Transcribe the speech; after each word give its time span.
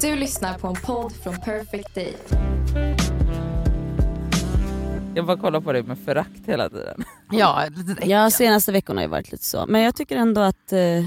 Du 0.00 0.16
lyssnar 0.16 0.58
på 0.58 0.68
en 0.68 0.74
podd 0.74 1.12
från 1.12 1.40
Perfect 1.40 1.94
Day. 1.94 2.16
Jag 5.14 5.26
bara 5.26 5.36
kollar 5.36 5.60
på 5.60 5.72
dig 5.72 5.82
med 5.82 5.98
förakt 5.98 6.46
hela 6.46 6.68
tiden. 6.70 7.04
Ja. 7.30 7.66
Ja, 8.02 8.30
senaste 8.30 8.72
veckorna 8.72 9.00
har 9.00 9.04
ju 9.04 9.10
varit 9.10 9.32
lite 9.32 9.44
så. 9.44 9.66
Men 9.68 9.80
jag 9.82 9.94
tycker 9.94 10.16
ändå 10.16 10.40
att 10.40 10.72
eh, 10.72 10.78
jag 10.78 11.02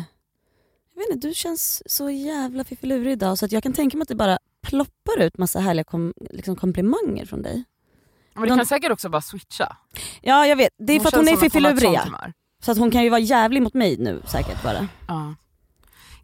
vet 0.96 1.10
inte, 1.12 1.28
du 1.28 1.34
känns 1.34 1.84
så 1.86 2.10
jävla 2.10 2.64
fiffilurig 2.64 3.12
idag 3.12 3.38
så 3.38 3.46
att 3.46 3.52
jag 3.52 3.64
kan 3.64 3.74
tänka 3.74 3.98
mig 3.98 4.02
att 4.02 4.08
det 4.08 4.16
bara 4.16 4.38
ploppar 4.68 5.20
ut 5.20 5.38
massa 5.38 5.60
härliga 5.60 5.84
kom, 5.84 6.14
liksom 6.30 6.56
komplimanger 6.56 7.26
från 7.26 7.42
dig. 7.42 7.64
Men 8.34 8.44
det 8.44 8.56
kan 8.56 8.66
säkert 8.66 8.92
också 8.92 9.10
bara 9.10 9.22
switcha. 9.22 9.78
Ja 10.22 10.48
jag 10.48 10.56
vet, 10.56 10.70
det 10.78 10.94
är 10.94 11.00
för 11.00 11.08
att 11.08 11.16
hon 11.16 11.28
är 11.28 11.28
som 11.28 11.34
att 11.36 11.54
hon 11.54 11.66
ett 11.66 11.80
fiffilurig. 11.80 12.34
Så 12.64 12.72
att 12.72 12.78
hon 12.78 12.92
kan 12.92 13.04
ju 13.04 13.10
vara 13.10 13.20
jävlig 13.20 13.62
mot 13.62 13.74
mig 13.74 13.98
nu 13.98 14.22
säkert 14.26 14.64
bara. 14.64 14.88
Ja. 15.08 15.36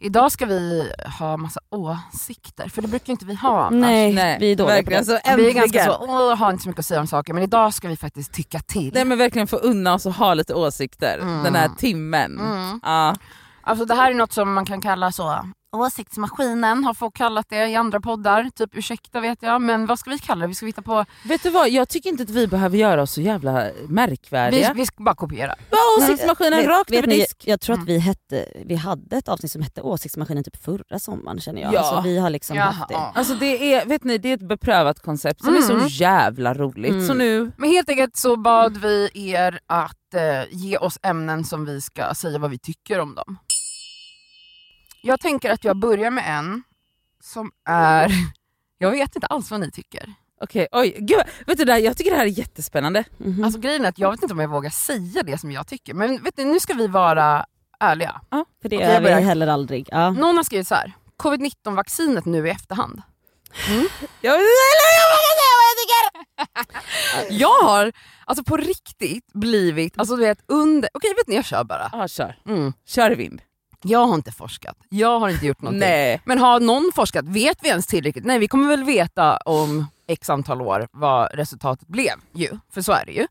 Idag 0.00 0.32
ska 0.32 0.46
vi 0.46 0.92
ha 1.18 1.36
massa 1.36 1.60
åsikter, 1.70 2.68
för 2.68 2.82
det 2.82 2.88
brukar 2.88 3.10
inte 3.10 3.24
vi 3.26 3.34
ha 3.34 3.66
annars. 3.66 3.80
Nej, 3.80 4.12
Nej, 4.14 4.36
vi 4.40 4.52
är 4.52 4.56
dåliga 4.56 4.82
på 4.82 4.90
det. 4.90 5.04
Så 5.04 5.18
Vi 5.36 5.48
är 5.50 5.54
ganska 5.54 5.84
så, 5.84 5.96
åh, 6.00 6.34
har 6.36 6.50
inte 6.50 6.62
så 6.62 6.68
mycket 6.68 6.78
att 6.78 6.86
säga 6.86 7.00
om 7.00 7.06
saker, 7.06 7.32
men 7.34 7.42
idag 7.42 7.74
ska 7.74 7.88
vi 7.88 7.96
faktiskt 7.96 8.32
tycka 8.32 8.58
till. 8.60 8.90
Nej 8.94 9.04
men 9.04 9.18
verkligen 9.18 9.46
få 9.48 9.56
unna 9.56 9.94
oss 9.94 10.06
och 10.06 10.12
ha 10.14 10.34
lite 10.34 10.54
åsikter 10.54 11.18
Mm. 11.22 11.42
den 11.44 11.54
här 11.54 11.68
timmen. 11.78 12.38
Mm. 12.40 12.80
Ja. 12.82 13.14
Alltså 13.62 13.84
det 13.84 13.94
här 13.94 14.10
är 14.10 14.14
något 14.14 14.32
som 14.32 14.52
man 14.54 14.64
kan 14.66 14.80
kalla 14.80 15.12
så, 15.12 15.44
åsiktsmaskinen 15.72 16.84
har 16.84 16.94
folk 16.94 17.16
kallat 17.16 17.46
det 17.48 17.66
i 17.66 17.74
andra 17.76 18.00
poddar, 18.00 18.50
typ 18.54 18.70
ursäkta 18.76 19.20
vet 19.20 19.42
jag, 19.42 19.62
men 19.62 19.86
vad 19.86 19.98
ska 19.98 20.10
vi 20.10 20.18
kalla 20.18 20.40
det? 20.40 20.46
Vi 20.46 20.54
ska 20.54 20.66
hitta 20.66 20.82
på, 20.82 21.04
Vet 21.24 21.42
du 21.42 21.50
vad, 21.50 21.68
jag 21.70 21.88
tycker 21.88 22.10
inte 22.10 22.22
att 22.22 22.30
vi 22.30 22.46
behöver 22.46 22.78
göra 22.78 23.02
oss 23.02 23.12
så 23.12 23.20
jävla 23.20 23.64
vi, 23.64 23.88
märkvärdiga. 23.88 24.72
vi 24.74 24.86
ska 24.86 25.02
bara 25.04 25.14
kopiera. 25.14 25.54
Ja, 25.70 25.76
åsiktsmaskinen 25.98 26.58
Vet- 26.58 26.68
rakt 26.68 26.90
vet 26.90 26.98
över 26.98 27.06
disk. 27.06 27.42
Jag 27.46 27.60
tror 27.60 27.78
att 27.80 27.84
vi, 27.88 27.98
hette, 27.98 28.48
vi 28.64 28.74
hade 28.74 29.16
ett 29.16 29.28
avsnitt 29.28 29.52
som 29.52 29.62
hette 29.62 29.82
Åsiktsmaskinen 29.82 30.44
typ 30.44 30.64
förra 30.64 30.98
sommaren 30.98 31.40
känner 31.40 31.62
jag. 31.62 31.74
Ja. 31.74 31.78
Alltså, 31.80 32.00
vi 32.00 32.18
har 32.18 32.30
liksom 32.30 32.56
Jaha. 32.56 32.70
haft 32.70 32.88
det. 32.88 32.96
Alltså 32.96 33.34
det 33.34 33.74
är, 33.74 33.86
vet 33.86 34.04
ni, 34.04 34.18
det 34.18 34.28
är 34.28 34.34
ett 34.34 34.48
beprövat 34.48 35.00
koncept 35.02 35.44
som 35.44 35.54
är 35.54 35.62
Mm. 35.70 35.80
så 35.80 35.86
jävla 35.86 36.54
roligt. 36.54 36.90
Mm. 36.92 37.06
Så 37.06 37.14
nu, 37.14 37.52
Men 37.56 37.70
helt 37.70 37.88
enkelt 37.90 38.16
så 38.16 38.36
bad 38.36 38.76
vi 38.76 39.10
er 39.14 39.58
att 39.66 40.14
eh, 40.14 40.44
ge 40.50 40.78
oss 40.78 40.98
ämnen 41.02 41.44
som 41.44 41.64
vi 41.64 41.80
ska 41.80 42.14
säga 42.14 42.38
vad 42.38 42.50
vi 42.50 42.58
tycker 42.58 43.00
om 43.00 43.14
dem. 43.14 43.38
Jag 45.02 45.20
tänker 45.20 45.50
att 45.50 45.64
jag 45.64 45.76
börjar 45.76 46.10
med 46.10 46.24
en 46.38 46.62
som 47.22 47.50
är, 47.64 48.10
jag 48.78 48.90
vet 48.90 49.16
inte 49.16 49.26
alls 49.26 49.50
vad 49.50 49.60
ni 49.60 49.70
tycker. 49.70 50.14
okej, 50.40 50.68
oj, 50.72 50.96
gud, 50.98 51.20
vet 51.46 51.58
du 51.58 51.64
det 51.64 51.72
här, 51.72 51.80
jag 51.80 51.96
tycker 51.96 52.10
det 52.10 52.16
här 52.16 52.24
är 52.24 52.28
jättespännande. 52.30 53.04
Mhm. 53.18 53.44
Alltså 53.44 53.60
grejen 53.60 53.84
är 53.84 53.88
att 53.88 53.98
jag 53.98 54.10
vet 54.10 54.22
inte 54.22 54.34
om 54.34 54.40
jag 54.40 54.48
vågar 54.48 54.70
säga 54.70 55.22
det 55.22 55.38
som 55.38 55.52
jag 55.52 55.66
tycker, 55.66 55.94
men 55.94 56.22
vet 56.22 56.36
ni, 56.36 56.44
nu 56.44 56.60
ska 56.60 56.74
vi 56.74 56.86
vara 56.86 57.46
ärliga. 57.80 58.20
För 58.62 58.68
det 58.68 58.76
Okej, 58.76 58.88
är 58.88 58.92
jag 59.02 59.16
vi 59.16 59.22
heller 59.22 59.46
aldrig. 59.46 59.88
Ja. 59.90 60.10
Någon 60.10 60.36
har 60.36 60.44
skrivit 60.44 60.68
så 60.68 60.74
här: 60.74 60.92
covid-19 61.18 61.74
vaccinet 61.76 62.24
nu 62.24 62.46
i 62.46 62.50
efterhand. 62.50 63.02
Jag, 64.20 64.40
Jag 67.30 67.62
har 67.62 67.92
alltså 68.24 68.44
på 68.44 68.56
riktigt 68.56 69.32
blivit, 69.32 69.98
alltså 69.98 70.16
du 70.16 70.22
vet 70.22 70.38
under, 70.46 70.90
okej 70.94 71.14
vet 71.16 71.28
ni 71.28 71.34
jag 71.34 71.44
kör 71.44 71.64
bara. 71.64 71.90
ja, 71.92 72.08
kör. 72.08 72.38
Mm. 72.46 72.72
kör 72.86 73.12
i 73.12 73.14
vind. 73.14 73.42
Jag 73.82 74.06
har 74.06 74.14
inte 74.14 74.32
forskat, 74.32 74.76
jag 74.88 75.20
har 75.20 75.28
inte 75.28 75.46
gjort 75.46 75.62
någonting. 75.62 75.80
Nej. 75.80 76.20
Men 76.24 76.38
har 76.38 76.60
någon 76.60 76.90
forskat, 76.94 77.24
vet 77.24 77.58
vi 77.62 77.68
ens 77.68 77.86
tillräckligt? 77.86 78.24
Nej 78.24 78.38
vi 78.38 78.48
kommer 78.48 78.68
väl 78.68 78.84
veta 78.84 79.36
om 79.36 79.86
x 80.06 80.30
antal 80.30 80.62
år 80.62 80.88
vad 80.92 81.34
resultatet 81.34 81.88
blev 81.88 82.14
ju, 82.32 82.58
för 82.70 82.82
så 82.82 82.92
är 82.92 83.06
det 83.06 83.12
ju. 83.12 83.26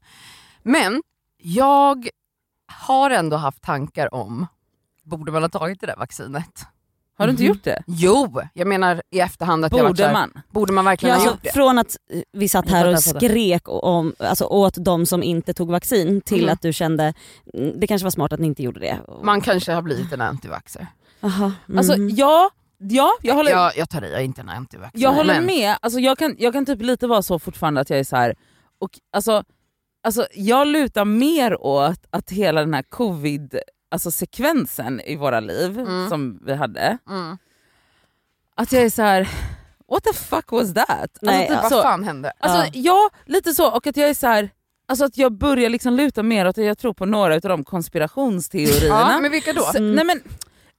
Men 0.63 1.03
jag 1.37 2.09
har 2.71 3.09
ändå 3.09 3.37
haft 3.37 3.61
tankar 3.61 4.13
om, 4.13 4.47
borde 5.03 5.31
man 5.31 5.41
ha 5.41 5.49
tagit 5.49 5.81
det 5.81 5.87
där 5.87 5.95
vaccinet? 5.97 6.67
Har 7.17 7.27
du 7.27 7.31
inte 7.31 7.43
Mhm. 7.43 7.47
gjort 7.49 7.63
det? 7.63 7.83
Jo, 7.87 8.41
jag 8.53 8.67
menar 8.67 9.01
i 9.11 9.19
efterhand 9.19 9.65
att 9.65 9.71
jag 9.71 9.83
varit 9.83 9.97
så 9.97 10.03
Borde 10.03 10.07
här, 10.07 10.13
man? 10.13 10.41
borde 10.51 10.73
man 10.73 10.85
verkligen 10.85 11.15
Ja, 11.15 11.19
ha 11.21 11.21
alltså, 11.29 11.35
gjort 11.35 11.43
det? 11.43 11.51
från 11.59 11.79
att 11.79 11.97
eh, 12.13 12.21
vi 12.33 12.49
satt 12.49 12.69
här 12.69 12.93
och 12.93 12.99
skrek 13.03 13.61
om, 13.65 14.13
alltså, 14.19 14.45
åt 14.45 14.73
de 14.85 15.05
som 15.05 15.23
inte 15.23 15.53
tog 15.53 15.71
vaccin 15.71 16.21
till 16.21 16.43
Mm. 16.43 16.53
att 16.53 16.61
du 16.61 16.73
kände 16.73 17.13
mm, 17.53 17.79
det 17.79 17.87
kanske 17.87 18.03
var 18.03 18.11
smart 18.11 18.33
att 18.33 18.39
ni 18.39 18.47
inte 18.47 18.63
gjorde 18.63 18.79
det. 18.79 18.99
Man 19.23 19.41
kanske 19.41 19.71
har 19.71 19.81
blivit 19.81 20.13
en 20.13 20.21
antivaxxer. 20.21 20.87
Aha, 21.21 21.51
mm. 21.67 21.77
Alltså 21.77 21.95
ja, 21.97 22.49
ja 22.77 23.11
jag 23.21 23.35
håller, 23.35 23.51
jag, 23.51 23.59
Jag, 23.65 23.77
jag 23.77 23.89
tar 23.89 24.01
i, 24.05 24.11
jag 24.11 24.19
är 24.19 24.25
inte 24.25 24.41
en 24.41 24.49
antivaxxer. 24.49 25.07
håller 25.07 25.33
men- 25.33 25.45
med. 25.45 25.75
Alltså, 25.81 25.99
jag, 25.99 26.17
kan, 26.17 26.35
jag 26.39 26.53
kan 26.53 26.65
typ 26.65 26.81
lite 26.81 27.07
vara 27.07 27.21
så 27.21 27.39
fortfarande 27.39 27.81
att 27.81 27.89
jag 27.89 27.99
är 27.99 28.03
så 28.03 28.15
här. 28.15 28.35
Och, 28.79 28.89
alltså, 29.13 29.43
alltså, 30.03 30.27
jag 30.33 30.67
lutar 30.67 31.05
mer 31.05 31.61
åt 31.65 31.99
att 32.09 32.29
hela 32.31 32.59
den 32.59 32.73
här 32.73 32.83
covid 32.89 33.59
alltså, 33.91 34.11
sekvensen 34.11 35.01
i 35.01 35.15
våra 35.15 35.39
liv 35.39 35.79
Mm. 35.79 36.09
som 36.09 36.39
vi 36.45 36.55
hade, 36.55 36.97
Mm. 37.09 37.37
att 38.55 38.71
jag 38.71 38.83
är 38.83 38.89
så 38.89 39.01
här. 39.01 39.29
what 39.89 40.03
the 40.03 40.13
fuck 40.13 40.51
was 40.51 40.73
that? 40.73 41.17
Nej, 41.21 41.47
alltså, 41.47 41.53
typ 41.53 41.63
Vad 41.63 41.71
så, 41.71 41.81
fan 41.81 42.03
hände? 42.03 42.31
Alltså, 42.39 42.71
ja. 42.79 43.09
lite 43.25 43.53
så. 43.53 43.71
Och 43.71 43.87
att 43.87 43.97
jag 43.97 44.09
är 44.09 44.13
så 44.13 44.27
här, 44.27 44.49
alltså 44.87 45.05
att 45.05 45.17
jag 45.17 45.31
börjar 45.37 45.69
liksom 45.69 45.93
luta 45.93 46.23
mer 46.23 46.47
åt 46.47 46.57
att 46.57 46.65
jag 46.65 46.77
tror 46.77 46.93
på 46.93 47.05
några 47.05 47.35
av 47.35 47.41
de 47.41 47.63
konspirationsteorierna. 47.63 49.11
Ja, 49.11 49.19
men 49.21 49.31
vilka 49.31 49.53
då? 49.53 49.61
Så, 49.61 49.79
nej 49.79 50.05
men, 50.05 50.21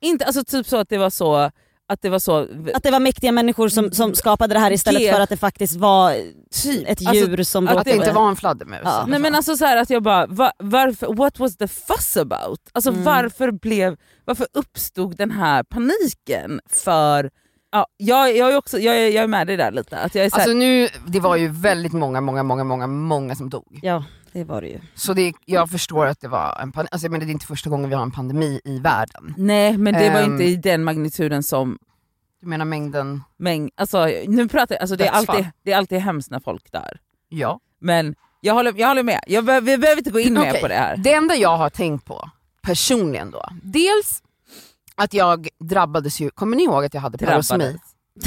inte, 0.00 0.24
alltså 0.24 0.44
typ 0.44 0.66
så 0.66 0.76
att 0.76 0.88
det 0.88 0.98
var 0.98 1.10
så, 1.10 1.50
att 1.88 2.02
det 2.02 2.08
var 2.10 2.18
så, 2.18 2.46
Att 2.74 2.82
det 2.82 2.90
var 2.90 3.00
mäktiga 3.00 3.32
människor 3.32 3.68
som, 3.68 3.92
som 3.92 4.14
skapade 4.14 4.54
det 4.54 4.60
här 4.60 4.70
istället 4.70 5.00
G- 5.02 5.12
för 5.12 5.20
att 5.20 5.28
det 5.28 5.36
faktiskt 5.36 5.76
var 5.76 6.14
Typ. 6.62 6.88
ett 6.88 7.06
Alltså, 7.06 7.14
djur 7.26 7.42
som 7.42 7.68
att 7.68 7.76
Att 7.76 7.84
det 7.84 7.94
inte 7.94 8.12
var 8.12 8.28
en 8.28 8.36
fladdermus? 8.36 8.80
Ja. 8.84 9.04
Nej 9.08 9.18
men 9.20 9.34
alltså 9.34 9.56
så 9.56 9.64
här 9.64 9.76
att 9.76 9.90
jag 9.90 10.02
bara, 10.02 10.26
va, 10.26 10.52
varför, 10.58 11.14
what 11.14 11.38
was 11.38 11.56
the 11.56 11.68
fuss 11.68 12.16
about? 12.16 12.60
Alltså 12.72 12.90
Mm. 12.90 13.04
varför, 13.04 13.50
blev, 13.50 13.96
varför 14.24 14.46
uppstod 14.54 15.16
den 15.16 15.30
här 15.30 15.62
paniken 15.62 16.60
för, 16.70 17.30
ja, 17.72 17.86
jag, 17.96 18.36
jag, 18.36 18.52
är 18.52 18.56
också, 18.56 18.78
jag, 18.78 18.96
är, 18.96 19.08
jag 19.08 19.24
är 19.24 19.28
med 19.28 19.46
dig 19.46 19.56
där 19.56 19.70
lite. 19.72 19.98
Att 19.98 20.14
jag 20.14 20.24
är 20.24 20.30
så 20.30 20.36
här, 20.36 20.42
Alltså 20.42 20.56
nu, 20.58 20.88
det 21.06 21.20
var 21.20 21.36
ju 21.36 21.48
väldigt 21.48 21.92
många, 21.92 22.20
många, 22.20 22.42
många, 22.42 22.64
många, 22.64 22.86
många 22.86 23.34
som 23.34 23.50
dog. 23.50 23.78
Ja 23.82 24.04
det 24.32 24.44
var 24.44 24.60
det 24.60 24.68
ju. 24.68 24.80
Så 24.94 25.12
det, 25.12 25.32
jag 25.44 25.70
förstår 25.70 26.06
att 26.06 26.20
det 26.20 26.28
var 26.28 26.58
en 26.62 26.72
pandemi, 26.72 26.88
alltså 26.92 27.08
menar, 27.08 27.24
det 27.26 27.30
är 27.30 27.32
inte 27.32 27.46
första 27.46 27.70
gången 27.70 27.88
vi 27.88 27.94
har 27.94 28.02
en 28.02 28.10
pandemi 28.10 28.60
i 28.64 28.78
världen. 28.78 29.34
nej 29.36 29.78
men 29.78 29.94
det 29.94 30.10
var 30.10 30.20
Ehm. 30.20 30.32
inte 30.32 30.44
i 30.44 30.56
den 30.56 30.84
magnituden 30.84 31.42
som 31.42 31.78
Du 32.40 32.46
menar 32.46 32.64
mängden? 32.64 33.22
mäng, 33.36 33.70
alltså, 33.76 34.06
nu 34.26 34.48
pratar 34.48 34.74
jag, 34.74 34.80
alltså, 34.82 34.96
det, 34.96 35.06
är 35.06 35.10
alltid, 35.12 35.46
det 35.64 35.72
är 35.72 35.76
alltid 35.76 35.98
hemskt 35.98 36.30
när 36.30 36.40
folk 36.40 36.72
dör. 36.72 36.98
Ja. 37.28 37.60
Men 37.80 38.14
jag 38.40 38.54
håller, 38.54 38.72
jag 38.76 38.88
håller 38.88 39.02
med, 39.02 39.20
jag, 39.26 39.44
be- 39.44 39.60
vi 39.60 39.78
behöver 39.78 39.98
inte 40.00 40.10
gå 40.10 40.20
in 40.20 40.34
mer 40.34 40.40
Okej. 40.50 40.60
på 40.62 40.68
det 40.68 40.74
här. 40.74 40.96
Det 40.96 41.12
enda 41.12 41.34
jag 41.36 41.56
har 41.56 41.70
tänkt 41.70 42.04
på, 42.04 42.30
personligen 42.62 43.30
då, 43.30 43.42
dels 43.62 44.22
att 44.94 45.14
jag 45.14 45.48
drabbades 45.60 46.20
ju, 46.20 46.30
kommer 46.30 46.56
ni 46.56 46.62
ihåg 46.62 46.84
att 46.84 46.94
jag 46.94 47.00
hade 47.00 47.18
parosmi? 47.18 47.58
Drabbades. 47.58 47.80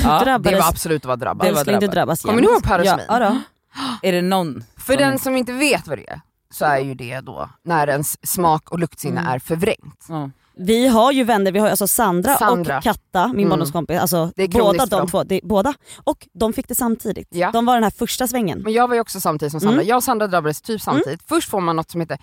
Ja, 0.04 0.38
Det 0.52 0.56
var 0.60 0.70
absolut 0.70 1.02
att 1.02 1.06
vara 1.06 1.16
drabbad. 1.16 1.48
det 1.48 1.52
var 1.52 1.60
Älskling, 1.60 1.80
du 1.80 1.88
drabbas 1.88 2.22
Kommer 2.22 2.42
ni 2.42 2.48
ihåg 2.48 2.64
parosmin? 2.64 3.06
Ja, 3.08 3.20
ja 3.20 3.30
då. 3.30 3.38
Är 4.02 4.12
det 4.12 4.22
någon 4.22 4.64
För 4.78 4.94
som- 4.94 5.02
den 5.02 5.20
som 5.20 5.36
inte 5.38 5.54
vet 5.54 5.88
vad 5.88 5.98
det 5.98 6.10
är, 6.10 6.22
så 6.54 6.66
är 6.66 6.80
ju 6.80 6.94
det 6.94 7.20
då 7.20 7.50
när 7.64 7.88
ens 7.88 8.28
smak 8.28 8.72
och 8.72 8.80
luktsinne 8.80 9.20
Mm. 9.22 9.34
är 9.34 9.40
förvrängt. 9.40 10.06
Ja. 10.10 10.30
Vi 10.56 10.88
har 10.88 11.12
ju 11.12 11.24
vänner, 11.24 11.52
vi 11.52 11.60
har 11.60 11.70
alltså 11.70 11.88
Sandra, 11.88 12.36
Sandra. 12.38 12.78
och 12.78 12.84
Katta, 12.84 13.28
min 13.28 13.36
Mm. 13.40 13.50
barndomskompis. 13.50 14.00
Alltså, 14.02 14.32
båda 14.52 14.86
de 14.86 15.08
två, 15.08 15.24
det, 15.24 15.40
båda. 15.44 15.74
Och 16.04 16.28
de 16.34 16.54
fick 16.54 16.68
det 16.68 16.76
samtidigt. 16.76 17.28
Ja. 17.32 17.52
De 17.52 17.66
var 17.66 17.74
den 17.74 17.84
här 17.84 17.92
första 17.92 18.28
svängen. 18.28 18.60
Men 18.62 18.74
jag 18.74 18.88
var 18.88 18.96
ju 18.96 19.02
också 19.02 19.22
samtidigt 19.22 19.52
som 19.52 19.60
Sandra, 19.60 19.76
Mm. 19.76 19.88
jag 19.88 19.98
och 19.98 20.04
Sandra 20.04 20.28
drabbades 20.28 20.62
typ 20.62 20.82
samtidigt. 20.82 21.22
Först 21.28 21.50
får 21.50 21.62
man 21.62 21.76
något 21.76 21.92
som 21.92 22.02
heter 22.02 22.18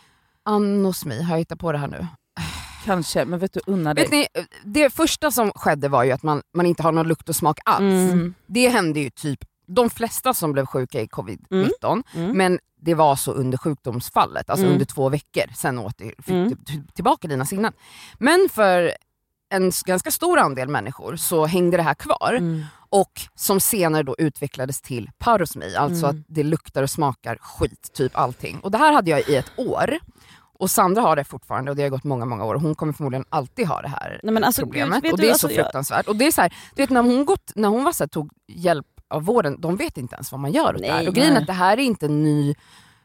anosmi, 0.45 1.23
har 1.23 1.31
jag 1.31 1.39
hittat 1.39 1.59
på 1.59 1.73
det 1.73 1.79
här 1.79 1.89
nu? 1.89 2.07
Kanske, 2.85 3.25
men 3.25 3.39
vet 3.39 3.53
du, 3.53 3.61
unna 3.67 3.95
dig. 3.95 4.05
Vet 4.05 4.11
ni, 4.13 4.27
det 4.65 4.91
första 4.91 5.31
som 5.31 5.53
skedde 5.55 5.89
var 5.89 6.05
ju 6.05 6.13
att 6.13 6.23
man, 6.23 6.43
man 6.55 6.67
inte 6.67 6.83
har 6.83 6.93
någon 6.93 7.09
lukt 7.09 7.29
och 7.29 7.37
smak 7.37 7.59
alls. 7.65 7.81
Mm. 7.81 8.11
Mm. 8.11 8.35
Det 8.47 8.69
hände 8.69 9.01
ju 9.01 9.11
typ 9.11 9.39
de 9.69 9.91
flesta 9.91 10.35
som 10.35 10.53
blev 10.53 10.67
sjuka 10.67 11.01
i 11.01 11.07
covid-19, 11.07 12.03
Mm. 12.15 12.37
men 12.37 12.59
det 12.81 12.95
var 12.95 13.17
så 13.17 13.33
under 13.33 13.59
sjukdomsfallet, 13.59 14.51
alltså 14.51 14.65
Mm. 14.65 14.73
under 14.73 14.87
två 14.87 15.09
veckor, 15.09 15.45
sen 15.55 15.79
åter, 15.79 16.15
fick 16.19 16.29
Mm. 16.35 16.49
du 16.49 16.55
t- 16.55 16.83
tillbaka 16.95 17.29
dina 17.29 17.45
sinnen. 17.45 17.73
Men 18.19 18.49
för 18.53 18.93
en 19.51 19.73
ganska 19.87 20.11
stor 20.11 20.39
andel 20.39 20.69
människor 20.69 21.17
så 21.17 21.47
hängde 21.47 21.77
det 21.77 21.83
här 21.83 21.95
kvar 21.95 22.35
Mm. 22.39 22.63
och 22.89 23.13
som 23.35 23.61
senare 23.61 24.03
då 24.03 24.15
utvecklades 24.19 24.81
till 24.81 25.11
parosmi, 25.19 25.75
alltså 25.77 26.07
Mm. 26.07 26.17
att 26.21 26.27
det 26.29 26.43
luktar 26.43 26.83
och 26.83 26.91
smakar 26.91 27.39
skit, 27.41 27.93
typ 27.93 28.19
allting. 28.19 28.59
Och 28.61 28.71
det 28.71 28.79
här 28.79 28.93
hade 28.93 29.11
jag 29.11 29.29
i 29.29 29.37
ett 29.37 29.53
år. 29.57 29.99
Och 30.61 30.71
Sandra 30.71 31.03
har 31.03 31.17
det 31.17 31.25
fortfarande 31.25 31.71
och 31.71 31.77
det 31.77 31.83
har 31.83 31.91
gått 31.91 32.05
många, 32.05 32.25
många 32.25 32.45
år 32.45 32.55
och 32.55 32.61
hon 32.61 32.75
kommer 32.75 32.93
förmodligen 32.93 33.25
alltid 33.29 33.67
ha 33.67 33.83
det 33.83 33.89
här 33.89 34.21
Nej, 34.23 34.43
alltså, 34.45 34.63
problemet. 34.63 35.03
gud, 35.03 35.13
och 35.13 35.19
du, 35.19 35.23
det 35.23 35.29
är 35.29 35.33
alltså, 35.33 35.49
så 35.49 35.55
jag- 35.55 35.65
fruktansvärt. 35.65 36.09
Och 36.09 36.17
det 36.17 36.27
är 36.27 36.31
så 36.33 36.41
här, 36.41 36.55
du 36.75 36.83
vet 36.83 36.91
när 36.91 37.03
hon, 37.03 37.25
gått, 37.25 37.53
när 37.55 37.69
hon 37.69 37.85
var 37.85 37.93
så 37.93 38.05
här, 38.05 38.09
tog 38.09 38.31
hjälp 38.49 38.87
av 39.11 39.25
vården, 39.25 39.61
de 39.61 39.77
vet 39.77 39.99
inte 39.99 40.15
ens 40.15 40.33
vad 40.33 40.41
man 40.41 40.53
gör 40.53 40.75
åt 40.75 40.83
det 40.83 40.89
här. 40.89 40.99
Nej, 40.99 41.09
Och 41.09 41.15
grejen 41.15 41.31
är 41.31 41.35
nej. 41.35 41.41
att 41.41 41.47
det 41.47 41.53
här 41.53 41.77
är 41.79 41.83
inte 41.83 42.07
en 42.07 42.23
ny 42.25 42.55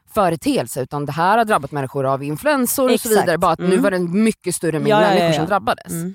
företeelse 0.06 0.82
utan 0.82 1.06
det 1.06 1.12
här 1.12 1.38
har 1.38 1.44
drabbat 1.44 1.72
människor 1.72 2.06
av 2.06 2.22
influensor 2.22 2.84
och 2.84 3.00
så 3.00 3.08
Exakt. 3.08 3.22
vidare. 3.22 3.38
Bara 3.38 3.52
att 3.52 3.58
nu 3.58 3.66
Mm. 3.66 3.82
var 3.82 3.90
det 3.90 3.96
en 3.96 4.22
mycket 4.24 4.54
större 4.54 4.72
mängd 4.78 4.88
Ja, 4.88 5.00
ja, 5.00 5.02
ja, 5.02 5.08
människor 5.08 5.30
ja. 5.30 5.36
som 5.38 5.46
drabbades. 5.46 5.92
Mm. 5.92 6.14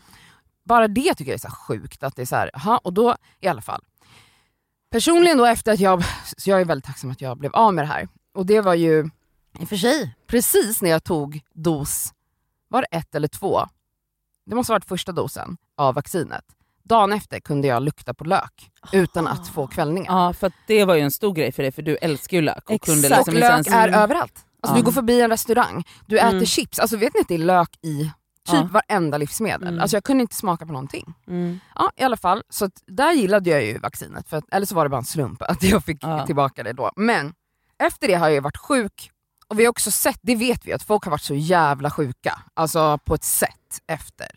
Bara 0.65 0.87
det 0.87 1.13
tycker 1.15 1.31
jag 1.31 1.35
är 1.35 1.49
så 1.49 1.55
sjukt. 1.55 2.03
Att 2.03 2.15
det 2.15 2.21
är 2.21 2.25
så 2.25 2.35
här, 2.35 2.51
aha, 2.55 2.79
och 2.83 2.93
då 2.93 3.15
i 3.39 3.47
alla 3.47 3.61
fall. 3.61 3.81
Personligen 4.91 5.37
då 5.37 5.45
efter 5.45 5.73
att 5.73 5.79
jag, 5.79 6.03
så 6.37 6.49
jag 6.49 6.61
är 6.61 6.65
väldigt 6.65 6.85
tacksam 6.85 7.11
att 7.11 7.21
jag 7.21 7.37
blev 7.37 7.55
av 7.55 7.73
med 7.73 7.83
det 7.83 7.87
här. 7.87 8.07
Och 8.33 8.45
det 8.45 8.61
var 8.61 8.73
ju 8.73 9.09
i 9.59 9.63
och 9.63 9.69
för 9.69 9.75
sig 9.77 10.15
precis 10.27 10.81
när 10.81 10.89
jag 10.89 11.03
tog 11.03 11.41
dos, 11.53 12.13
var 12.67 12.81
det 12.81 12.97
ett 12.97 13.15
eller 13.15 13.27
två? 13.27 13.59
Det 14.45 14.55
måste 14.55 14.71
ha 14.73 14.75
varit 14.75 14.85
första 14.85 15.11
dosen 15.11 15.57
av 15.77 15.95
vaccinet. 15.95 16.45
Dagen 16.89 17.13
efter 17.13 17.39
kunde 17.39 17.67
jag 17.67 17.83
lukta 17.83 18.13
på 18.13 18.23
lök 18.23 18.71
utan 18.91 19.27
att 19.27 19.47
få 19.47 19.67
kvällningar. 19.67 20.13
Ja 20.13 20.33
för 20.33 20.47
att 20.47 20.53
det 20.67 20.85
var 20.85 20.95
ju 20.95 21.01
en 21.01 21.11
stor 21.11 21.33
grej 21.33 21.51
för 21.51 21.63
dig 21.63 21.71
för 21.71 21.81
du 21.81 21.95
älskar 21.97 22.37
ju 22.37 22.41
lök. 22.41 22.63
Och 22.65 22.71
Exakt. 22.71 22.85
kunde 22.85 23.07
Och 23.07 23.15
liksom 23.17 23.33
inte 23.35 23.39
lök 23.47 23.51
ens... 23.51 23.67
är 23.67 23.87
överallt. 23.89 24.33
Alltså, 24.61 24.73
Ja. 24.75 24.77
Du 24.77 24.83
går 24.83 24.91
förbi 24.91 25.21
en 25.21 25.29
restaurang, 25.29 25.83
du 26.05 26.17
äter 26.19 26.29
Mm. 26.33 26.45
chips, 26.45 26.79
alltså 26.79 26.97
vet 26.97 27.13
ni 27.13 27.19
att 27.21 27.27
det 27.27 27.33
är 27.33 27.37
lök 27.37 27.69
i 27.81 28.03
typ 28.03 28.53
Ja. 28.53 28.69
varenda 28.71 29.17
livsmedel? 29.17 29.67
Mm. 29.67 29.79
Alltså 29.81 29.95
jag 29.97 30.03
kunde 30.03 30.21
inte 30.21 30.35
smaka 30.35 30.65
på 30.65 30.71
någonting. 30.73 31.13
Mm. 31.27 31.59
Ja 31.75 31.91
i 31.97 32.03
alla 32.03 32.17
fall, 32.17 32.43
så 32.49 32.65
att 32.65 32.83
där 32.87 33.11
gillade 33.13 33.49
jag 33.49 33.65
ju 33.65 33.77
vaccinet, 33.77 34.29
för 34.29 34.37
att, 34.37 34.43
eller 34.51 34.65
så 34.65 34.75
var 34.75 34.83
det 34.85 34.89
bara 34.89 34.97
en 34.97 35.03
slump 35.05 35.41
att 35.41 35.63
jag 35.63 35.83
fick 35.83 35.97
Ja. 36.03 36.25
tillbaka 36.25 36.63
det 36.63 36.73
då. 36.73 36.91
Men 36.95 37.33
efter 37.83 38.07
det 38.07 38.13
har 38.13 38.25
jag 38.27 38.33
ju 38.33 38.39
varit 38.39 38.57
sjuk, 38.57 39.11
och 39.47 39.59
vi 39.59 39.65
har 39.65 39.69
också 39.69 39.91
sett, 39.91 40.19
det 40.21 40.35
vet 40.35 40.65
vi, 40.65 40.73
att 40.73 40.83
folk 40.83 41.03
har 41.03 41.11
varit 41.11 41.21
så 41.21 41.35
jävla 41.35 41.91
sjuka. 41.91 42.39
Alltså 42.53 42.97
på 42.97 43.15
ett 43.15 43.23
sätt 43.23 43.81
efter. 43.87 44.27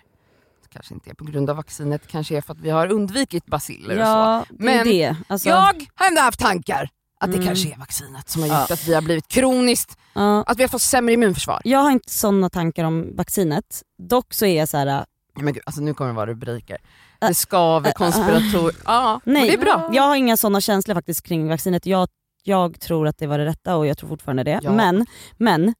Det 0.72 0.74
kanske 0.74 0.94
inte 0.94 1.10
är 1.10 1.14
på 1.14 1.24
grund 1.24 1.50
av 1.50 1.56
vaccinet, 1.56 2.06
kanske 2.06 2.36
är 2.36 2.40
för 2.40 2.52
att 2.52 2.60
vi 2.60 2.70
har 2.70 2.92
undvikit 2.92 3.46
basiller 3.46 3.98
och 4.00 4.06
så. 4.06 4.10
Ja, 4.10 4.44
det 4.50 4.64
Men 4.64 4.78
är 4.80 4.84
det. 4.84 5.16
Alltså, 5.28 5.48
Jag 5.48 5.56
har 5.94 6.06
ändå 6.08 6.20
haft 6.20 6.38
tankar 6.40 6.88
att 7.20 7.30
det 7.30 7.36
Mm. 7.36 7.46
kanske 7.46 7.68
är 7.68 7.76
vaccinet 7.78 8.28
som 8.30 8.42
har 8.42 8.48
gjort 8.48 8.68
Ja. 8.68 8.74
att 8.74 8.88
vi 8.88 8.94
har 8.94 9.02
blivit 9.02 9.28
kroniskt, 9.28 9.98
ja. 10.14 10.42
att 10.46 10.58
vi 10.58 10.62
har 10.62 10.68
fått 10.68 10.82
sämre 10.82 11.14
immunförsvar. 11.14 11.60
Jag 11.64 11.78
har 11.78 11.90
inte 11.90 12.10
sådana 12.10 12.50
tankar 12.50 12.84
om 12.84 13.16
vaccinet. 13.16 13.82
Dock 13.98 14.34
så 14.34 14.46
är 14.46 14.58
jag 14.58 14.68
så 14.68 14.76
här. 14.76 14.84
Nej, 14.86 15.44
men 15.44 15.54
gud, 15.54 15.62
alltså 15.66 15.82
nu 15.82 15.94
kommer 15.94 16.10
det 16.10 16.16
vara 16.16 16.30
rubriker. 16.30 16.78
Äh, 17.22 17.28
Det 17.28 17.34
skaver, 17.34 17.88
äh, 17.88 17.92
konspirator... 17.94 18.72
Ja, 18.84 19.20
Nej, 19.24 19.46
det 19.48 19.54
är 19.54 19.58
bra. 19.58 19.90
jag 19.92 20.02
har 20.02 20.16
inga 20.16 20.36
sådana 20.36 20.60
känslor 20.60 20.94
faktiskt 20.94 21.22
kring 21.26 21.48
vaccinet. 21.48 21.86
Jag, 21.86 22.08
jag 22.42 22.80
tror 22.80 23.06
att 23.08 23.18
det 23.18 23.26
var 23.26 23.38
det 23.38 23.44
rätta 23.44 23.76
och 23.76 23.86
jag 23.86 23.98
tror 23.98 24.08
fortfarande 24.08 24.44
det. 24.44 24.60
Ja. 24.62 24.72
Men, 24.72 25.06
men 25.36 25.74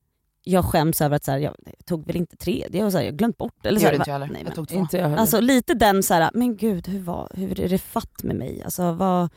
jag 0.44 0.64
skäms 0.64 1.00
över 1.00 1.16
att 1.16 1.24
så 1.24 1.30
här, 1.30 1.38
jag, 1.38 1.54
jag 1.64 1.86
tog 1.86 2.06
väl 2.06 2.16
inte 2.16 2.36
tredje 2.36 2.84
och 2.84 2.92
så 2.92 2.98
här, 2.98 3.04
jag 3.04 3.12
har 3.12 3.16
glömt 3.18 3.38
bort. 3.38 3.66
Eller 3.66 3.74
Det 3.74 3.80
så 3.80 3.86
här, 3.86 3.94
inte 3.94 4.10
jag 4.10 4.18
va- 4.18 4.24
heller. 4.24 4.34
nej, 4.34 4.42
Jag 4.46 4.54
tog 4.54 4.68
två. 4.68 4.74
Inte 4.74 4.96
jag 4.96 5.04
heller. 5.04 5.16
Alltså 5.18 5.40
lite 5.40 5.74
den 5.74 6.02
så 6.02 6.14
här, 6.14 6.30
men 6.34 6.56
gud 6.56 6.88
hur, 6.88 7.00
var, 7.02 7.28
hur 7.34 7.60
är 7.60 7.68
det 7.68 7.78
fatt 7.78 8.22
med 8.22 8.36
mig? 8.36 8.62
Alltså, 8.64 8.92
vad, 8.92 9.28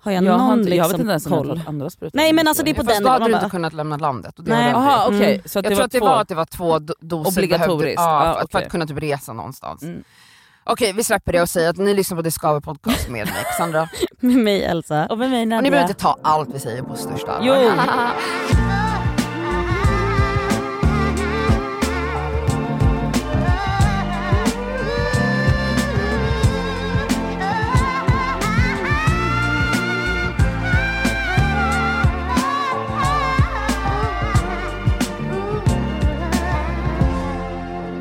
har 0.00 0.12
jag, 0.12 0.24
jag, 0.24 0.30
någon 0.30 0.40
har 0.40 0.52
inte, 0.52 0.74
jag 0.74 0.84
vet 0.84 0.88
liksom 0.88 1.00
inte 1.00 1.10
ens 1.10 1.26
om 1.26 1.32
jag 1.32 1.38
koll? 1.44 1.48
tagit 1.48 1.68
andra 1.68 1.90
sprutor. 1.90 2.16
Nej, 2.18 2.32
men 2.32 2.48
alltså 2.48 2.62
det 2.64 2.70
är 2.70 2.74
på 2.74 2.84
Fast 2.84 2.94
den 2.96 3.02
då 3.04 3.10
hade 3.10 3.24
du 3.24 3.32
bara- 3.32 3.38
inte 3.38 3.50
kunnat 3.50 3.72
lämna 3.72 3.96
landet. 3.96 4.38
Och 4.38 4.44
det 4.44 4.50
Nej. 4.50 4.72
aldrig. 4.72 5.20
okej, 5.20 5.34
Mm. 5.34 5.42
så 5.48 5.58
att 5.58 5.64
Jag 5.64 5.72
det 5.72 5.76
tror 5.76 5.78
var 5.78 5.84
att 5.84 5.90
det 5.92 5.98
två... 5.98 6.06
var 6.06 6.20
att 6.20 6.28
det 6.28 6.34
var 6.34 6.44
två 6.44 6.78
do- 6.78 6.92
doser 7.00 7.30
Obligatoriskt. 7.42 7.66
behövde- 7.66 7.92
Ja, 7.92 8.26
Ja, 8.26 8.40
för, 8.40 8.48
för 8.58 8.58
att 8.66 8.70
kunna 8.70 8.86
typ 8.86 9.02
resa 9.02 9.32
någonstans. 9.32 9.82
Mm. 9.82 10.02
Okej 10.64 10.92
vi 10.92 11.04
släpper 11.04 11.32
det 11.32 11.42
och 11.42 11.48
säger 11.48 11.70
att 11.70 11.76
ni 11.76 11.94
lyssnar 11.94 12.16
på 12.16 12.22
Det 12.22 12.30
Skaver 12.30 12.60
podcast 12.60 13.08
med 13.08 13.26
mig 13.26 13.34
Sandra. 13.58 13.88
Med 14.20 14.36
mig 14.36 14.64
Elsa. 14.64 15.06
Och 15.06 15.18
med 15.18 15.30
mig 15.30 15.42
Och 15.42 15.48
Nadja. 15.48 15.60
ni 15.62 15.70
behöver 15.70 15.88
inte 15.90 16.00
ta 16.02 16.18
allt 16.22 16.54
vi 16.54 16.58
säger 16.58 16.82
på 16.82 16.94
största 16.96 17.32
allvar. 17.32 18.67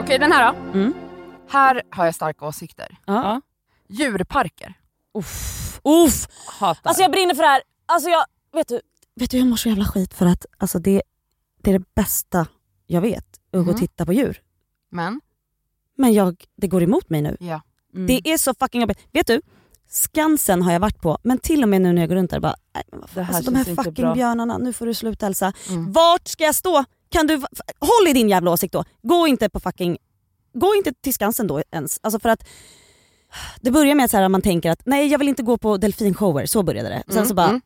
Okej 0.07 0.19
den 0.19 0.31
här 0.31 0.53
då. 0.53 0.59
Mm. 0.79 0.93
Här 1.49 1.81
har 1.91 2.05
jag 2.05 2.15
starka 2.15 2.45
åsikter. 2.45 2.97
Ja. 3.05 3.41
Djurparker. 3.89 4.73
Uff. 5.13 5.79
Uff. 5.83 6.27
Hatar. 6.59 6.89
Alltså 6.89 7.01
jag 7.01 7.11
brinner 7.11 7.35
för 7.35 7.41
det 7.43 7.47
här. 7.49 7.61
Alltså 7.85 8.09
jag, 8.09 8.25
vet, 8.53 8.67
du, 8.67 8.81
vet 9.15 9.31
du 9.31 9.37
jag 9.37 9.47
mår 9.47 9.55
så 9.55 9.69
jävla 9.69 9.85
skit 9.85 10.13
för 10.13 10.25
att 10.25 10.45
alltså 10.57 10.79
det, 10.79 11.01
det 11.63 11.69
är 11.71 11.79
det 11.79 11.85
bästa 11.95 12.47
jag 12.85 13.01
vet. 13.01 13.25
Att 13.53 13.65
gå 13.65 13.71
och 13.71 13.77
titta 13.77 14.05
på 14.05 14.13
djur. 14.13 14.41
Men, 14.91 15.21
Men 15.97 16.13
jag, 16.13 16.43
det 16.57 16.67
går 16.67 16.83
emot 16.83 17.09
mig 17.09 17.21
nu. 17.21 17.37
ja. 17.39 17.61
Mm. 17.95 18.07
Det 18.07 18.31
är 18.31 18.37
så 18.37 18.53
fucking 18.59 18.81
jobbigt. 18.81 18.99
Vet 19.11 19.27
du? 19.27 19.41
Skansen 19.89 20.61
har 20.61 20.71
jag 20.73 20.79
varit 20.79 21.01
på 21.01 21.17
men 21.23 21.39
till 21.39 21.63
och 21.63 21.69
med 21.69 21.81
nu 21.81 21.93
när 21.93 22.01
jag 22.01 22.09
går 22.09 22.15
runt 22.15 22.31
där 22.31 22.39
bara, 22.39 22.55
nej, 22.75 22.83
men 22.91 22.99
vad 22.99 23.09
fan, 23.09 23.15
Det 23.15 23.23
här 23.23 23.35
alltså, 23.35 23.51
de 23.51 23.57
här 23.57 23.75
fucking 23.75 23.93
bra. 23.93 24.13
björnarna, 24.13 24.57
nu 24.57 24.73
får 24.73 24.85
du 24.85 24.93
sluta 24.93 25.27
Elsa. 25.27 25.53
Mm. 25.69 25.91
Vart 25.91 26.27
ska 26.27 26.43
jag 26.43 26.55
stå? 26.55 26.85
Kan 27.09 27.27
du, 27.27 27.35
håll 27.79 28.07
i 28.09 28.13
din 28.13 28.29
jävla 28.29 28.51
åsikt 28.51 28.73
då. 28.73 28.83
Gå 29.01 29.27
inte 29.27 29.49
på 29.49 29.59
fucking, 29.59 29.97
gå 30.53 30.75
inte 30.75 30.93
till 30.93 31.13
Skansen 31.13 31.47
då 31.47 31.61
ens. 31.71 31.99
Alltså 32.03 32.19
för 32.19 32.29
att 32.29 32.47
det 33.61 33.71
börjar 33.71 33.95
med 33.95 34.15
att 34.15 34.31
man 34.31 34.41
tänker 34.41 34.71
att 34.71 34.81
nej 34.85 35.07
jag 35.07 35.19
vill 35.19 35.27
inte 35.27 35.43
gå 35.43 35.57
på 35.57 35.77
delfinshower, 35.77 36.45
så 36.45 36.63
började 36.63 36.89
det. 36.89 37.03
Sen 37.07 37.15
Mm, 37.17 37.27
så 37.27 37.33
bara, 37.33 37.47
mm, 37.47 37.61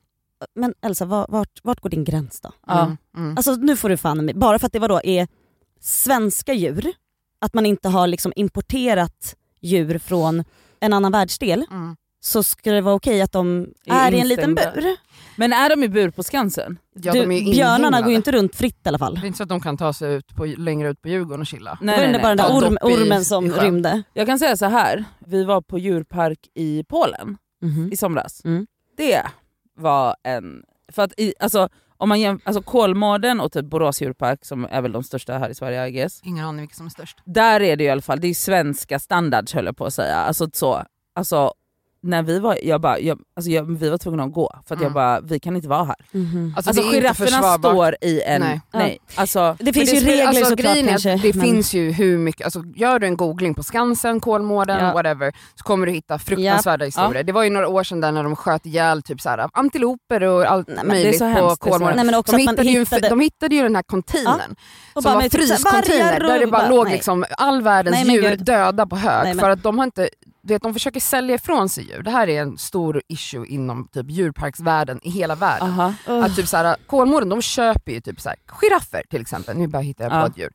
men 0.56 0.74
Elsa 0.82 1.06
vart, 1.06 1.60
vart, 1.64 1.80
går 1.80 1.90
din 1.90 2.04
gräns 2.04 2.42
då? 2.42 2.52
Ja. 2.68 2.82
mm, 2.82 2.98
mm. 3.18 3.38
Alltså 3.38 3.56
nu 3.56 3.78
får 3.78 3.90
du 3.90 3.98
fan 3.98 4.26
med, 4.26 4.40
bara 4.40 4.60
för 4.60 4.68
att 4.68 4.74
det 4.74 4.80
var 4.80 4.90
då 4.90 5.02
är 5.04 5.28
svenska 5.80 6.54
djur, 6.54 6.94
att 7.40 7.54
man 7.54 7.66
inte 7.66 7.90
har 7.90 8.08
liksom 8.08 8.34
importerat 8.36 9.36
djur 9.62 9.98
från 10.00 10.44
en 10.80 10.94
annan 10.94 11.12
världsdel, 11.12 11.66
Mm. 11.72 11.96
Så 12.24 12.44
ska 12.44 12.72
det 12.72 12.82
vara 12.82 12.96
okej 12.96 13.22
att 13.22 13.32
de 13.32 13.68
Är 13.86 14.08
är 14.08 14.14
i 14.14 14.20
en 14.20 14.28
liten 14.28 14.56
bur. 14.56 14.96
Men 15.36 15.54
är 15.54 15.70
de 15.70 15.84
i 15.84 15.90
bur 15.90 16.10
på 16.10 16.24
Skansen? 16.24 16.78
Ja, 16.96 17.14
du, 17.14 17.20
de 17.20 17.32
är 17.32 17.40
ju 17.40 17.52
björnarna 17.52 18.02
går 18.02 18.10
ju 18.10 18.16
inte 18.16 18.32
runt 18.32 18.56
fritt 18.56 18.80
i 18.86 18.90
alla 18.90 18.98
fall. 19.00 19.16
Det 19.16 19.22
är 19.22 19.28
inte 19.28 19.38
så 19.38 19.44
att 19.44 19.50
de 19.50 19.62
kan 19.62 19.78
ta 19.78 19.94
sig 19.94 20.14
ut 20.14 20.36
på, 20.36 20.46
längre 20.46 20.90
ut 20.90 21.02
på 21.02 21.10
Djurgården 21.10 21.42
och 21.42 21.48
chilla. 21.48 21.78
det 21.82 21.86
var 21.88 22.20
bara 22.20 22.36
den 22.36 22.38
där 22.38 22.58
orm, 22.58 22.74
i- 22.82 22.86
ormen 22.86 23.22
i 23.22 23.26
som 23.26 23.50
sjön. 23.52 23.64
rymde. 23.66 24.04
Jag 24.14 24.28
kan 24.28 24.40
säga 24.40 24.58
så 24.58 24.66
här. 24.66 25.06
vi 25.20 25.44
var 25.44 25.62
på 25.62 25.80
djurpark 25.80 26.40
i 26.56 26.84
Polen 26.90 27.38
Mhm. 27.62 27.90
i 27.94 27.98
somras. 27.98 28.42
Mm. 28.46 28.68
Det 28.98 29.22
var 29.78 30.16
en... 30.24 30.64
För 30.92 31.02
att 31.04 31.14
i, 31.20 31.34
alltså, 31.40 31.70
om 31.98 32.10
man 32.10 32.20
jäm, 32.20 32.40
alltså 32.44 32.62
Kolmården 32.62 33.42
och 33.42 33.52
typ 33.52 33.66
Borås 33.66 34.02
djurpark 34.02 34.46
som 34.46 34.66
är 34.72 34.82
väl 34.82 34.92
de 34.92 35.04
största 35.04 35.38
här 35.38 35.50
i 35.50 35.56
Sverige 35.56 35.88
I 35.88 35.92
guess. 35.92 36.20
Ingen 36.24 36.46
aning 36.46 36.62
vilka 36.62 36.76
som 36.76 36.86
är 36.86 36.90
störst. 36.90 37.18
Där 37.26 37.62
är 37.62 37.76
det 37.76 37.84
i 37.84 37.90
alla 37.90 38.02
fall, 38.02 38.20
det 38.20 38.28
är 38.28 38.34
svenska 38.34 39.00
standards 39.00 39.54
höll 39.54 39.66
jag 39.66 39.78
på 39.78 39.86
att 39.86 39.94
säga. 39.94 40.16
Alltså 40.16 40.50
så, 40.54 40.84
alltså 41.16 41.54
när 42.04 42.24
vi 42.24 42.40
var, 42.40 42.58
jag 42.64 42.82
bara, 42.82 43.00
jag, 43.00 43.20
alltså 43.36 43.52
jag, 43.52 43.64
vi 43.64 43.90
var 43.90 43.98
tvungna 43.98 44.24
att 44.24 44.34
gå 44.34 44.60
för 44.68 44.76
att 44.76 44.82
jag 44.82 44.92
Mm. 44.92 44.94
bara, 44.94 45.20
vi 45.22 45.40
kan 45.40 45.56
inte 45.56 45.68
vara 45.68 45.84
här. 45.84 45.96
Mhm. 46.12 46.54
Alltså, 46.58 46.70
Alltså 46.70 46.82
det 46.82 46.88
inte 46.88 46.98
girafferna 47.02 47.58
står 47.58 47.96
i 48.02 48.22
en... 48.22 48.42
Nej. 48.42 48.62
Nej. 48.74 48.98
Alltså, 49.16 49.56
Det 49.60 49.74
finns 49.74 49.92
Men 49.92 50.00
ju 50.00 50.06
det, 50.06 50.12
regler 50.12 50.28
alltså, 50.28 50.46
såklart 50.46 50.78
kanske. 50.88 51.16
Det 51.16 51.36
men- 51.36 51.46
finns 51.46 51.74
ju 51.74 51.92
hur 51.92 52.18
mycket, 52.18 52.46
alltså, 52.46 52.64
gör 52.76 53.00
du 53.00 53.08
en 53.08 53.18
googling 53.18 53.54
på 53.56 53.64
Skansen, 53.64 54.20
Kolmården, 54.20 54.86
Ja. 54.86 54.94
whatever, 54.94 55.34
så 55.56 55.64
kommer 55.64 55.86
du 55.86 55.92
hitta 55.92 56.20
fruktansvärda 56.20 56.86
historier. 56.86 57.24
Det 57.24 57.32
var 57.32 57.44
ju 57.44 57.50
några 57.50 57.68
år 57.68 57.84
sedan 57.84 58.02
där 58.02 58.12
när 58.12 58.24
de 58.24 58.36
sköt 58.36 58.66
ihjäl 58.66 59.02
typ 59.02 59.22
såhär, 59.22 59.50
antiloper 59.54 60.24
och 60.24 60.46
allt 60.46 60.68
Nej, 60.68 60.78
det 60.82 60.88
möjligt 60.88 61.20
på 61.20 61.26
hemskt, 61.26 61.62
det 61.64 61.70
Kolmården. 61.70 62.08
Nej, 62.08 62.22
De 62.26 62.38
hittade, 62.38 62.64
ju, 62.64 62.80
hittade... 62.80 63.10
de 63.10 63.20
hittade 63.20 63.56
ju 63.56 63.62
den 63.64 63.76
här 63.76 63.84
containern 63.84 64.56
som 64.94 65.04
var 65.14 65.22
typ 65.22 65.32
fryscontainer 65.32 66.20
där 66.20 66.40
det 66.40 66.48
bara 66.48 66.70
låg 66.70 66.90
liksom 66.90 67.26
all 67.38 67.62
världens 67.62 68.08
djur 68.08 68.36
döda 68.36 68.86
på 68.86 68.96
hög. 68.96 69.40
För 69.40 69.50
att 69.50 69.64
de 69.64 69.78
har 69.78 69.86
inte, 69.86 70.10
du 70.44 70.54
vet, 70.54 70.62
de 70.62 70.74
försöker 70.74 71.00
sälja 71.00 71.36
ifrån 71.36 71.70
sig 71.70 71.84
djur. 71.90 72.04
Det 72.04 72.12
här 72.12 72.28
är 72.30 72.42
en 72.42 72.58
stor 72.58 73.02
issue 73.08 73.46
inom 73.48 73.88
typ 73.88 74.10
djurparksvärlden 74.10 75.00
i 75.04 75.10
hela 75.10 75.36
världen. 75.36 75.68
aha. 75.70 75.94
Att 76.06 76.36
typ 76.36 76.48
såhär, 76.48 76.76
Kolmården 76.88 77.30
de 77.30 77.42
köper 77.42 77.92
ju 77.92 78.02
typ 78.02 78.22
såhär, 78.22 78.38
giraffer 78.48 79.04
till 79.10 79.22
exempel, 79.22 79.58
nu 79.58 79.68
bara 79.68 79.82
hittar 79.82 80.04
jag 80.06 80.12
på 80.12 80.18
Ja. 80.18 80.28
ett 80.28 80.38
djur. 80.38 80.52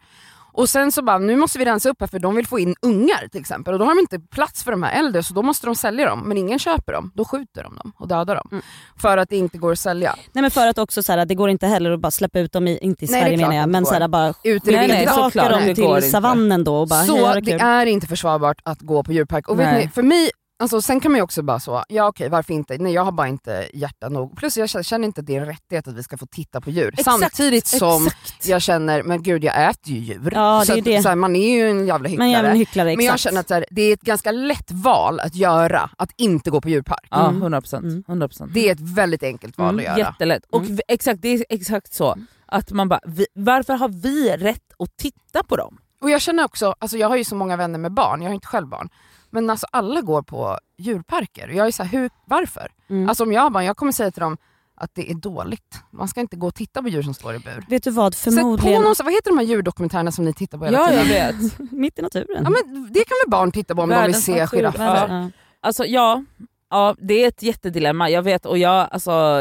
Och 0.56 0.68
sen 0.68 0.92
så 0.92 1.02
bara, 1.02 1.18
nu 1.18 1.36
måste 1.36 1.58
vi 1.58 1.64
rensa 1.64 1.88
upp 1.88 2.00
här 2.00 2.06
för 2.06 2.18
de 2.18 2.34
vill 2.36 2.46
få 2.46 2.58
in 2.58 2.74
ungar 2.82 3.28
till 3.28 3.40
exempel 3.40 3.72
och 3.74 3.78
då 3.80 3.84
har 3.84 3.94
de 3.94 4.00
inte 4.00 4.18
plats 4.20 4.64
för 4.64 4.70
de 4.70 4.82
här 4.82 4.98
äldre 4.98 5.22
så 5.22 5.34
då 5.34 5.42
måste 5.42 5.66
de 5.66 5.74
sälja 5.74 6.08
dem 6.08 6.22
men 6.28 6.38
ingen 6.38 6.58
köper 6.58 6.92
dem, 6.92 7.12
då 7.14 7.24
skjuter 7.24 7.62
de 7.62 7.76
dem 7.76 7.92
och 7.96 8.08
dödar 8.08 8.34
dem. 8.34 8.48
Mm. 8.52 8.62
För 8.96 9.18
att 9.18 9.28
det 9.28 9.36
inte 9.36 9.58
går 9.58 9.72
att 9.72 9.78
sälja. 9.78 10.14
Nej 10.32 10.42
men 10.42 10.50
för 10.50 10.66
att 10.66 10.78
också 10.78 11.02
så 11.02 11.12
här, 11.12 11.26
det 11.26 11.34
går 11.34 11.50
inte 11.50 11.66
heller 11.66 11.90
att 11.90 12.00
bara 12.00 12.10
släppa 12.10 12.38
ut 12.38 12.52
dem, 12.52 12.68
i, 12.68 12.78
inte 12.82 13.04
i 13.04 13.08
Nej, 13.10 13.20
Sverige 13.20 13.36
menar 13.36 13.54
jag, 13.54 13.68
men 13.68 13.86
så 13.86 13.94
här, 13.94 14.08
bara 14.08 14.34
Ut 14.44 14.68
i 14.68 14.72
Nej, 14.72 14.88
nej, 14.88 15.06
såklart. 15.06 15.50
dem 15.50 15.74
till 15.74 15.84
inte. 15.84 16.02
savannen 16.02 16.64
då 16.64 16.76
och 16.76 16.88
bara 16.88 17.00
hej, 17.00 17.06
Så 17.08 17.26
ha 17.26 17.34
det 17.34 17.40
det 17.40 17.52
är 17.52 17.86
inte 17.86 18.06
försvarbart 18.06 18.60
att 18.62 18.80
gå 18.80 19.02
på 19.02 19.12
djurpark. 19.12 19.48
Och 19.48 19.60
vet 19.60 19.74
ni, 19.74 19.88
för 19.88 20.02
mig, 20.02 20.30
alltså, 20.58 20.82
sen 20.82 21.00
kan 21.00 21.12
man 21.12 21.18
ju 21.18 21.22
också 21.22 21.42
bara 21.42 21.60
så, 21.60 21.84
ja 21.88 22.08
okej 22.08 22.28
varför 22.28 22.54
inte, 22.54 22.78
nej 22.78 22.92
jag 22.92 23.04
har 23.04 23.12
bara 23.12 23.28
inte 23.28 23.68
hjärta 23.74 24.08
nog. 24.08 24.36
Plus 24.36 24.56
jag 24.56 24.84
känner- 24.86 25.06
inte 25.06 25.20
att 25.20 25.26
det 25.26 25.36
är 25.36 25.40
en 25.40 25.46
rättighet 25.46 25.88
att 25.88 25.94
vi 25.94 26.02
ska 26.02 26.16
få 26.18 26.26
titta 26.26 26.60
på 26.60 26.70
djur. 26.70 26.88
Exakt, 26.98 27.20
Samtidigt 27.20 27.66
som 27.66 28.06
exakt. 28.06 28.46
jag 28.46 28.62
känner, 28.62 29.02
men 29.02 29.22
gud 29.22 29.44
jag 29.44 29.70
äter 29.70 29.92
ju 29.92 29.98
djur. 30.00 30.30
Ja, 30.34 30.60
det 30.60 30.66
så 30.66 30.72
är 30.72 30.78
att, 30.78 30.84
det. 30.84 31.02
Så 31.02 31.08
här, 31.08 31.16
man 31.16 31.36
är 31.36 31.56
ju 31.56 31.70
en 31.70 31.86
jävla 31.86 32.08
Men 32.08 32.30
jag 32.30 32.40
är 32.40 32.42
hycklare. 32.42 32.50
en 32.52 32.56
hycklare, 32.58 32.88
exakt. 32.90 32.96
Men 32.96 33.06
jag 33.06 33.18
känner 33.18 33.40
att 33.40 33.48
så 33.48 33.54
här, 33.54 33.66
det 33.70 33.82
är 33.82 33.92
ett 33.92 34.00
ganska 34.02 34.32
lätt 34.32 34.70
val 34.70 35.20
att 35.20 35.34
göra, 35.34 35.90
att 35.98 36.10
inte 36.16 36.50
gå 36.50 36.60
på 36.60 36.68
djurpark. 36.68 37.06
Ja, 37.10 37.28
Mm. 37.28 37.42
100%. 37.42 37.84
Mm. 37.84 38.02
100%. 38.08 38.50
Det 38.54 38.68
är 38.68 38.72
ett 38.72 38.80
väldigt 38.80 39.22
enkelt 39.22 39.58
val 39.58 39.68
Mm, 39.68 39.78
att 39.92 39.98
göra. 39.98 40.08
Jättelätt. 40.10 40.42
Och 40.50 40.62
Mm. 40.62 40.78
exakt, 40.88 41.22
det 41.22 41.28
är 41.28 41.44
exakt 41.48 41.94
så. 41.94 42.16
Att 42.46 42.70
man 42.70 42.88
bara, 42.88 43.00
vi, 43.06 43.26
varför 43.34 43.74
har 43.74 43.88
vi 43.88 44.30
rätt 44.36 44.72
att 44.78 44.96
titta 44.96 45.42
på 45.42 45.56
dem? 45.56 45.78
Och 46.00 46.10
jag 46.10 46.20
känner 46.20 46.44
också, 46.44 46.74
alltså 46.78 46.96
jag 46.96 47.08
har 47.08 47.16
ju 47.16 47.24
så 47.24 47.34
många 47.34 47.56
vänner 47.56 47.78
med 47.78 47.92
barn, 47.92 48.22
jag 48.22 48.28
har 48.28 48.34
inte 48.34 48.46
själv 48.46 48.68
barn. 48.68 48.88
Men 49.36 49.50
alltså 49.50 49.66
alla 49.72 50.00
går 50.00 50.22
på 50.22 50.58
djurparker 50.78 51.48
jag 51.48 51.66
är 51.66 51.70
så 51.70 51.82
här, 51.82 51.90
hur, 51.90 52.10
varför? 52.24 52.72
Mm. 52.90 53.08
Alltså 53.08 53.24
om 53.24 53.32
jag 53.32 53.52
barn, 53.52 53.64
jag 53.64 53.76
kommer 53.76 53.92
säga 53.92 54.10
till 54.10 54.20
dem 54.20 54.36
att 54.74 54.90
det 54.94 55.10
är 55.10 55.14
dåligt. 55.14 55.80
Man 55.90 56.08
ska 56.08 56.20
inte 56.20 56.36
gå 56.36 56.46
och 56.46 56.54
titta 56.54 56.82
på 56.82 56.88
djur 56.88 57.02
som 57.02 57.14
står 57.14 57.34
i 57.34 57.38
bur. 57.38 57.64
Vet 57.68 57.82
du 57.82 57.90
vad, 57.90 58.14
förmodligen 58.14 58.82
någon, 58.82 58.94
vad 59.04 59.12
heter 59.12 59.30
de 59.30 59.38
här 59.38 59.44
djurdokumentärerna 59.44 60.12
som 60.12 60.24
ni 60.24 60.32
tittar 60.32 60.58
på 60.58 60.64
hela 60.64 60.78
Ja, 60.78 60.88
tiden? 60.88 61.06
jag 61.08 61.32
vet. 61.32 61.58
mitt 61.72 61.98
i 61.98 62.02
naturen. 62.02 62.44
Ja, 62.44 62.50
men 62.50 62.88
det 62.92 63.04
kan 63.04 63.16
väl 63.24 63.30
barn 63.30 63.52
titta 63.52 63.74
på 63.74 63.82
om 63.82 63.88
de 63.88 63.94
vill 63.94 64.00
Världens 64.02 64.24
se 64.24 64.46
giraffer? 64.46 64.84
Ja. 64.84 65.06
Ja. 65.08 65.30
Alltså 65.60 65.84
ja, 65.84 66.24
ja, 66.70 66.96
det 66.98 67.24
är 67.24 67.28
ett 67.28 67.42
jättedilemma. 67.42 68.10
Jag 68.10 68.22
vet, 68.22 68.46
och 68.46 68.58
jag, 68.58 68.88
alltså, 68.90 69.40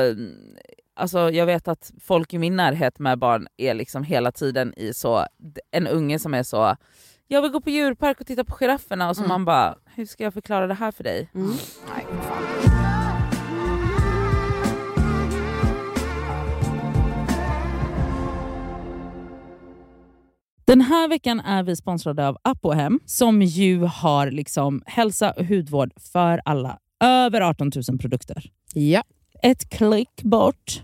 alltså, 0.95 1.31
jag 1.31 1.45
vet 1.45 1.67
att 1.67 1.91
folk 2.01 2.33
i 2.33 2.37
min 2.37 2.55
närhet 2.55 2.99
med 2.99 3.19
barn 3.19 3.47
är 3.57 3.73
liksom 3.73 4.03
hela 4.03 4.31
tiden 4.31 4.73
i 4.77 4.93
så, 4.93 5.25
en 5.71 5.87
unge 5.87 6.19
som 6.19 6.33
är 6.33 6.43
så 6.43 6.75
jag 7.27 7.41
vill 7.41 7.51
gå 7.51 7.61
på 7.61 7.69
djurpark 7.69 8.21
och 8.21 8.27
titta 8.27 8.43
på 8.43 8.55
girafferna 8.55 9.09
och 9.09 9.15
så 9.15 9.21
Mm. 9.21 9.29
man 9.29 9.45
bara, 9.45 9.75
hur 9.95 10.05
ska 10.05 10.23
jag 10.23 10.33
förklara 10.33 10.67
det 10.67 10.73
här 10.73 10.91
för 10.91 11.03
dig? 11.03 11.29
Mm. 11.35 11.53
Nej. 11.95 12.05
Den 20.65 20.81
här 20.81 21.07
veckan 21.07 21.39
är 21.39 21.63
vi 21.63 21.75
sponsrade 21.75 22.27
av 22.27 22.37
Apohem 22.41 22.99
som 23.05 23.41
ju 23.41 23.79
har 23.83 24.31
liksom 24.31 24.83
hälsa 24.85 25.31
och 25.31 25.45
hudvård 25.45 25.91
för 26.13 26.41
alla. 26.45 26.79
Över 27.03 27.41
18 27.41 27.71
000 27.89 27.97
produkter. 27.99 28.43
Ja. 28.73 29.03
Ett 29.43 29.69
klick 29.69 30.23
bort. 30.23 30.83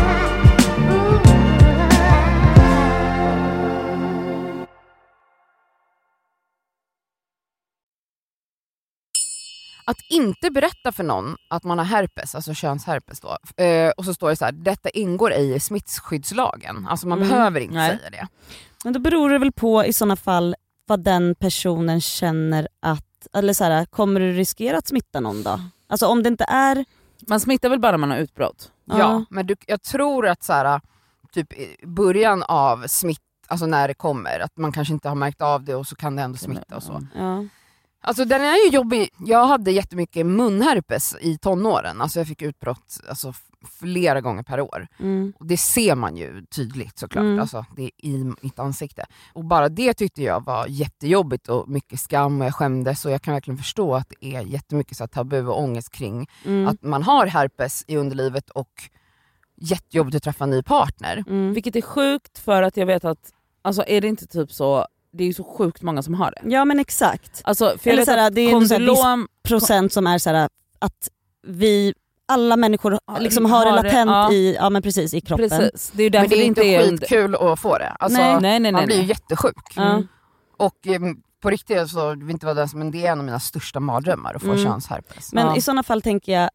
Att 9.85 9.97
inte 10.09 10.51
berätta 10.51 10.91
för 10.91 11.03
någon 11.03 11.35
att 11.47 11.63
man 11.63 11.77
har 11.77 11.85
herpes, 11.85 12.35
alltså 12.35 12.53
könsherpes 12.53 13.19
då, 13.19 13.63
eh, 13.63 13.89
och 13.97 14.05
så 14.05 14.13
står 14.13 14.29
det 14.29 14.35
så 14.35 14.45
här, 14.45 14.51
detta 14.51 14.89
ingår 14.89 15.31
ej 15.31 15.55
i 15.55 15.59
smittskyddslagen. 15.59 16.87
Alltså 16.89 17.07
man 17.07 17.17
Mm. 17.17 17.29
behöver 17.29 17.59
inte 17.59 17.75
Nej. 17.75 17.97
säga 17.97 18.09
det. 18.09 18.27
Men 18.83 18.93
då 18.93 18.99
beror 18.99 19.29
det 19.29 19.37
väl 19.39 19.51
på 19.51 19.85
i 19.85 19.93
såna 19.93 20.15
fall 20.15 20.55
vad 20.87 21.03
den 21.03 21.35
personen 21.35 22.01
känner 22.01 22.67
att, 22.79 23.27
eller 23.33 23.53
så 23.53 23.63
här, 23.63 23.85
kommer 23.85 24.19
du 24.19 24.31
riskera 24.31 24.77
att 24.77 24.87
smitta 24.87 25.19
någon 25.19 25.43
då? 25.43 25.59
Alltså 25.87 26.07
om 26.07 26.23
det 26.23 26.29
inte 26.29 26.45
är... 26.47 26.85
Man 27.27 27.39
smittar 27.39 27.69
väl 27.69 27.79
bara 27.79 27.91
när 27.91 27.97
man 27.97 28.11
har 28.11 28.17
utbrott? 28.17 28.71
Ja, 28.85 29.25
men 29.29 29.47
du, 29.47 29.55
jag 29.67 29.81
tror 29.81 30.27
att 30.27 30.43
så 30.43 30.53
här, 30.53 30.81
typ 31.33 31.53
i 31.53 31.75
början 31.87 32.43
av 32.43 32.87
smitt, 32.87 33.19
alltså 33.47 33.65
när 33.65 33.87
det 33.87 33.93
kommer. 33.93 34.39
Att 34.39 34.57
man 34.57 34.71
kanske 34.71 34.93
inte 34.93 35.09
har 35.09 35.15
märkt 35.15 35.41
av 35.41 35.63
det 35.63 35.75
och 35.75 35.87
så 35.87 35.95
kan 35.95 36.15
det 36.15 36.21
ändå 36.21 36.37
smitta 36.37 36.75
och 36.75 36.83
så. 36.83 37.07
Ja. 37.15 37.45
Alltså 38.03 38.25
den 38.25 38.41
är 38.41 38.65
ju 38.65 38.71
jobbig. 38.71 39.09
Jag 39.25 39.45
hade 39.47 39.71
jättemycket 39.71 40.25
munherpes 40.25 41.15
i 41.21 41.37
tonåren. 41.37 42.01
Alltså 42.01 42.19
jag 42.19 42.27
fick 42.27 42.41
utbrott 42.41 42.99
alltså, 43.09 43.33
flera 43.79 44.21
gånger 44.21 44.43
per 44.43 44.61
år. 44.61 44.87
Mm. 44.99 45.33
Och 45.39 45.45
det 45.45 45.57
ser 45.57 45.95
man 45.95 46.17
ju 46.17 46.45
tydligt 46.45 46.97
såklart, 46.99 47.21
Mm. 47.23 47.39
alltså, 47.39 47.65
det 47.75 47.83
är 47.83 47.91
i 47.97 48.33
mitt 48.41 48.59
ansikte. 48.59 49.05
Och 49.33 49.45
bara 49.45 49.69
det 49.69 49.93
tyckte 49.93 50.23
jag 50.23 50.45
var 50.45 50.65
jättejobbigt 50.67 51.49
och 51.49 51.69
mycket 51.69 51.99
skam 51.99 52.41
och 52.41 52.47
jag 52.47 52.55
skämdes 52.55 53.05
och 53.05 53.11
jag 53.11 53.21
kan 53.21 53.33
verkligen 53.33 53.57
förstå 53.57 53.95
att 53.95 54.09
det 54.19 54.35
är 54.35 54.41
jättemycket 54.41 54.97
så 54.97 55.07
tabu 55.07 55.45
och 55.45 55.59
ångest 55.59 55.91
kring 55.91 56.27
Mm. 56.45 56.67
att 56.67 56.81
man 56.83 57.03
har 57.03 57.27
herpes 57.27 57.83
i 57.87 57.97
underlivet 57.97 58.49
och 58.49 58.83
jättejobbigt 59.55 60.15
att 60.17 60.23
träffa 60.23 60.43
en 60.43 60.49
ny 60.49 60.63
partner. 60.63 61.23
Mm. 61.27 61.53
Vilket 61.53 61.75
är 61.75 61.81
sjukt 61.81 62.39
för 62.39 62.61
att 62.63 62.77
jag 62.77 62.85
vet 62.85 63.05
att, 63.05 63.33
alltså 63.61 63.83
är 63.87 64.01
det 64.01 64.07
inte 64.07 64.27
typ 64.27 64.51
så, 64.51 64.87
det 65.13 65.23
är 65.23 65.27
ju 65.27 65.33
så 65.33 65.43
sjukt 65.43 65.81
många 65.81 66.03
som 66.03 66.13
har 66.13 66.31
det. 66.31 66.49
Ja 66.49 66.65
men 66.65 66.79
exakt. 66.79 67.41
Alltså, 67.43 67.77
för 67.77 67.89
Eller 67.89 68.05
såhär, 68.05 68.27
att 68.27 68.35
det 68.35 68.41
är 68.41 68.51
såhär 68.65 68.79
kondylom, 68.79 69.27
Procent 69.43 69.93
som 69.93 70.07
är 70.07 70.17
såhär 70.17 70.49
att 70.79 71.09
vi, 71.47 71.93
alla 72.25 72.57
människor 72.57 72.99
liksom 73.19 73.45
har 73.45 73.65
det 73.65 73.71
har 73.71 73.77
det, 73.83 73.83
latent 73.83 74.09
ja. 74.11 74.31
i, 74.31 74.55
ja, 74.55 74.69
men 74.69 74.81
precis, 74.81 75.13
i 75.13 75.21
kroppen. 75.21 75.49
precis, 75.49 75.91
det 75.95 76.03
är 76.03 76.11
Men 76.11 76.29
det 76.29 76.35
är 76.35 76.43
inte 76.45 76.63
en- 76.63 76.97
skitkul 76.97 77.35
att 77.35 77.59
få 77.59 77.77
det. 77.77 77.89
Alltså, 77.99 78.19
Nej. 78.19 78.31
Nej, 78.33 78.41
nej, 78.41 78.59
nej, 78.59 78.71
man 78.71 78.85
blir 78.85 78.95
ju 78.95 79.01
nej. 79.01 79.09
jättesjuk. 79.09 79.73
Ja. 79.75 80.03
Och 80.57 80.87
em, 80.87 81.21
på 81.41 81.49
riktigt 81.49 81.89
så, 81.89 82.09
vill 82.15 82.29
inte 82.29 82.45
vara 82.45 82.53
den 82.55 82.69
som, 82.69 82.79
men 82.79 82.91
det 82.91 83.05
är 83.07 83.11
en 83.11 83.19
av 83.19 83.25
mina 83.25 83.39
största 83.39 83.79
mardrömmar 83.79 84.33
att 84.33 84.41
få 84.41 84.51
Mm. 84.51 84.63
könsherpes. 84.63 85.33
Men 85.33 85.47
Ja. 85.47 85.55
i 85.57 85.61
sådana 85.61 85.83
fall 85.83 86.01
tänker 86.01 86.31
jag, 86.41 86.49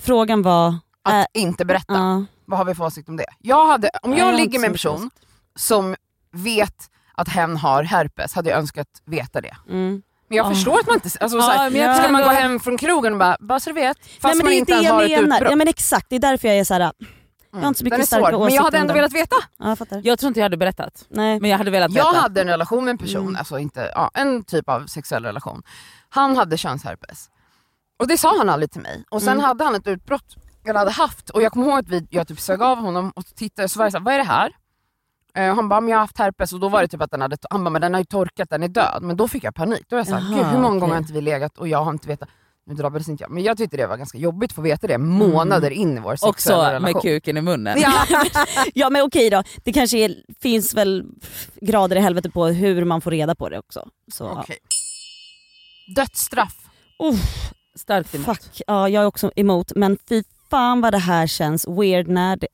frågan 0.00 0.42
var... 0.42 0.74
Att 1.02 1.14
äh, 1.36 1.42
inte 1.42 1.64
berätta. 1.64 1.94
ja. 1.94 2.24
Vad 2.44 2.58
har 2.58 2.64
vi 2.64 2.74
för 2.74 2.84
åsikt 2.84 3.08
om 3.08 3.16
det? 3.16 3.26
Jag 3.38 3.66
hade, 3.66 3.90
om 4.02 4.12
jag 4.16 4.28
jag 4.28 4.34
ligger 4.36 4.58
med 4.58 4.66
en 4.66 4.72
person 4.72 5.10
som 5.58 5.96
vet 6.32 6.74
att 7.16 7.28
hen 7.28 7.56
har 7.56 7.82
herpes 7.82 8.34
hade 8.34 8.50
jag 8.50 8.58
önskat 8.58 8.86
veta 9.04 9.40
det. 9.40 9.56
Mm. 9.68 10.02
Men 10.28 10.36
jag 10.36 10.46
Ah. 10.46 10.50
förstår 10.50 10.78
att 10.80 10.86
man 10.86 10.94
inte... 10.94 11.08
Alltså, 11.20 11.38
Ja, 11.38 11.42
såhär, 11.44 11.70
men 11.70 11.80
jag 11.80 11.96
ska 11.96 12.08
man 12.12 12.22
gå 12.22 12.28
hem 12.28 12.60
från 12.60 12.78
krogen 12.78 13.12
och 13.12 13.18
bara, 13.18 13.36
bara 13.40 13.60
så 13.60 13.70
du 13.70 13.74
vet, 13.74 13.98
fast 13.98 14.22
Nej, 14.22 14.34
men 14.36 14.44
man 14.44 14.52
inte 14.52 14.72
det 14.72 14.76
ens 14.76 14.90
har 14.90 15.02
jag 15.02 15.12
ett 15.12 15.20
utbrott. 15.20 15.50
Ja 15.50 15.56
men 15.56 15.68
exakt, 15.68 16.06
det 16.08 16.16
är 16.16 16.20
därför 16.20 16.48
jag 16.48 16.56
är 16.58 16.64
såhär, 16.64 16.80
jag 16.80 17.60
har 17.60 17.68
inte 17.68 17.78
så 17.78 17.84
mycket 17.84 17.96
Den 17.96 18.02
är 18.02 18.06
starka 18.06 18.30
svår, 18.30 18.44
men 18.44 18.54
jag 18.54 18.62
hade 18.62 18.78
ändå 18.78 18.94
velat 18.94 19.12
veta. 19.12 19.36
Ja, 19.58 19.68
jag 19.68 19.78
fattar. 19.78 20.00
Jag 20.04 20.18
tror 20.18 20.28
inte 20.28 20.40
jag 20.40 20.44
hade 20.44 20.56
berättat, 20.56 21.04
Nej. 21.08 21.40
men 21.40 21.50
jag 21.50 21.58
hade 21.58 21.70
velat 21.70 21.92
Jag 21.92 22.04
veta. 22.12 22.18
hade 22.22 22.40
en 22.40 22.46
relation 22.46 22.84
med 22.84 22.90
en 22.92 22.98
person, 22.98 23.22
Mm. 23.22 23.36
alltså 23.36 23.58
inte, 23.58 23.92
ja, 23.94 24.10
en 24.14 24.44
typ 24.44 24.68
av 24.68 24.86
sexuell 24.86 25.24
relation. 25.24 25.62
Han 26.08 26.36
hade 26.36 26.56
könsherpes. 26.56 27.30
Och 27.98 28.08
det 28.08 28.18
sa 28.18 28.38
han 28.38 28.48
aldrig 28.48 28.70
till 28.70 28.80
mig. 28.82 29.04
Och 29.10 29.22
sen 29.22 29.32
Mm. 29.32 29.44
hade 29.44 29.64
han 29.64 29.74
ett 29.74 29.86
utbrott, 29.86 30.36
eller 30.64 30.78
hade 30.78 30.90
haft, 30.90 31.30
och 31.30 31.42
jag 31.42 31.52
kommer 31.52 31.66
ihåg 31.66 31.78
att 31.78 31.88
vi, 31.88 32.06
jag 32.10 32.28
typ 32.28 32.40
sög 32.40 32.62
av 32.62 32.78
honom 32.78 33.10
och 33.16 33.24
tittade 33.36 33.68
så 33.68 33.78
var 33.78 33.84
jag 33.86 33.92
såhär, 33.92 34.04
vad 34.04 34.14
är 34.14 34.18
det 34.18 34.24
här? 34.24 34.52
Eh, 35.36 35.54
han 35.54 35.68
bara, 35.68 35.80
men 35.80 35.90
jag 35.90 35.96
har 35.96 36.00
haft 36.00 36.18
herpes 36.18 36.52
och 36.52 36.60
då 36.60 36.68
var 36.68 36.82
det 36.82 36.88
typ 36.88 37.02
att 37.02 37.10
den 37.10 37.20
hade, 37.20 37.36
han 37.50 37.64
bara, 37.64 37.70
men 37.70 37.80
den 37.80 37.94
har 37.94 38.00
ju 38.00 38.04
torkat, 38.04 38.50
den 38.50 38.62
är 38.62 38.68
död. 38.68 38.98
Men 39.02 39.16
då 39.16 39.28
fick 39.28 39.44
jag 39.44 39.54
panik. 39.54 39.84
Då 39.88 39.96
var 39.96 40.00
jag 40.00 40.06
såhär, 40.06 40.20
Jaha, 40.30 40.36
gud 40.36 40.46
hur 40.46 40.58
många 40.58 40.68
okej. 40.68 40.80
gånger 40.80 40.92
har 40.94 41.00
inte 41.00 41.12
vi 41.12 41.20
legat 41.20 41.58
och 41.58 41.68
jag 41.68 41.84
har 41.84 41.92
inte 41.92 42.08
vetat. 42.08 42.28
Nu 42.68 42.74
drabbades 42.74 43.08
inte 43.08 43.22
jag, 43.24 43.30
men 43.30 43.42
jag 43.42 43.58
tyckte 43.58 43.76
det 43.76 43.86
var 43.86 43.96
ganska 43.96 44.18
jobbigt 44.18 44.50
att 44.50 44.54
få 44.54 44.62
veta 44.62 44.86
det 44.86 44.98
månader 44.98 45.70
in 45.70 45.96
i 45.98 46.00
vår 46.00 46.16
sexuella 46.16 46.30
Också 46.30 46.52
relation. 46.52 46.82
med 46.92 47.02
kuken 47.02 47.36
i 47.36 47.40
munnen. 47.40 47.80
Ja, 47.80 48.06
Ja 48.74 48.90
men 48.90 49.02
okej 49.02 49.30
då, 49.30 49.42
det 49.64 49.72
kanske 49.72 49.98
är, 49.98 50.14
finns 50.42 50.74
väl 50.74 51.04
grader 51.60 51.96
i 51.96 52.00
helvete 52.00 52.30
på 52.30 52.46
hur 52.46 52.84
man 52.84 53.00
får 53.00 53.10
reda 53.10 53.34
på 53.34 53.48
det 53.48 53.58
också. 53.58 53.88
Så, 54.12 54.24
ja. 54.24 54.40
okej. 54.42 54.58
Dödsstraff. 55.96 56.54
Uff, 56.98 57.50
Starkt 57.74 58.14
emot. 58.14 58.26
fuck, 58.26 58.62
ja 58.66 58.88
jag 58.88 59.02
är 59.02 59.06
också 59.06 59.30
emot 59.36 59.72
men 59.76 59.98
fy 60.08 60.22
fan 60.50 60.80
vad 60.80 60.92
det 60.94 60.98
här 60.98 61.26
känns 61.26 61.68
weird 61.68 62.08
när 62.08 62.36
det... 62.36 62.46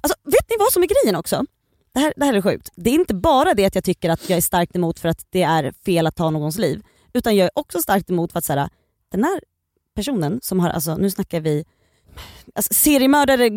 Alltså 0.00 0.16
vet 0.24 0.50
ni 0.50 0.56
vad 0.58 0.72
som 0.72 0.82
är 0.82 0.86
grejen 0.86 1.16
också? 1.16 1.44
Det 1.94 2.00
här, 2.00 2.12
det 2.16 2.24
här 2.24 2.34
är 2.34 2.42
sjukt. 2.42 2.70
Det 2.74 2.90
är 2.90 2.94
inte 2.94 3.14
bara 3.14 3.54
det 3.54 3.64
att 3.64 3.74
jag 3.74 3.84
tycker 3.84 4.10
att 4.10 4.28
jag 4.30 4.36
är 4.36 4.40
starkt 4.40 4.76
emot 4.76 5.00
för 5.00 5.08
att 5.08 5.26
det 5.30 5.42
är 5.42 5.72
fel 5.84 6.06
att 6.06 6.16
ta 6.16 6.30
någons 6.30 6.58
liv. 6.58 6.82
Utan 7.12 7.36
jag 7.36 7.44
är 7.44 7.50
också 7.54 7.82
starkt 7.82 8.10
emot 8.10 8.32
för 8.32 8.38
att 8.38 8.44
så 8.44 8.52
här, 8.52 8.68
den 9.12 9.24
här 9.24 9.40
personen 9.94 10.40
som 10.42 10.60
har, 10.60 10.70
alltså 10.70 10.96
nu 10.96 11.10
snackar 11.10 11.40
vi 11.40 11.64
alltså, 12.54 12.74
seriemördare, 12.74 13.50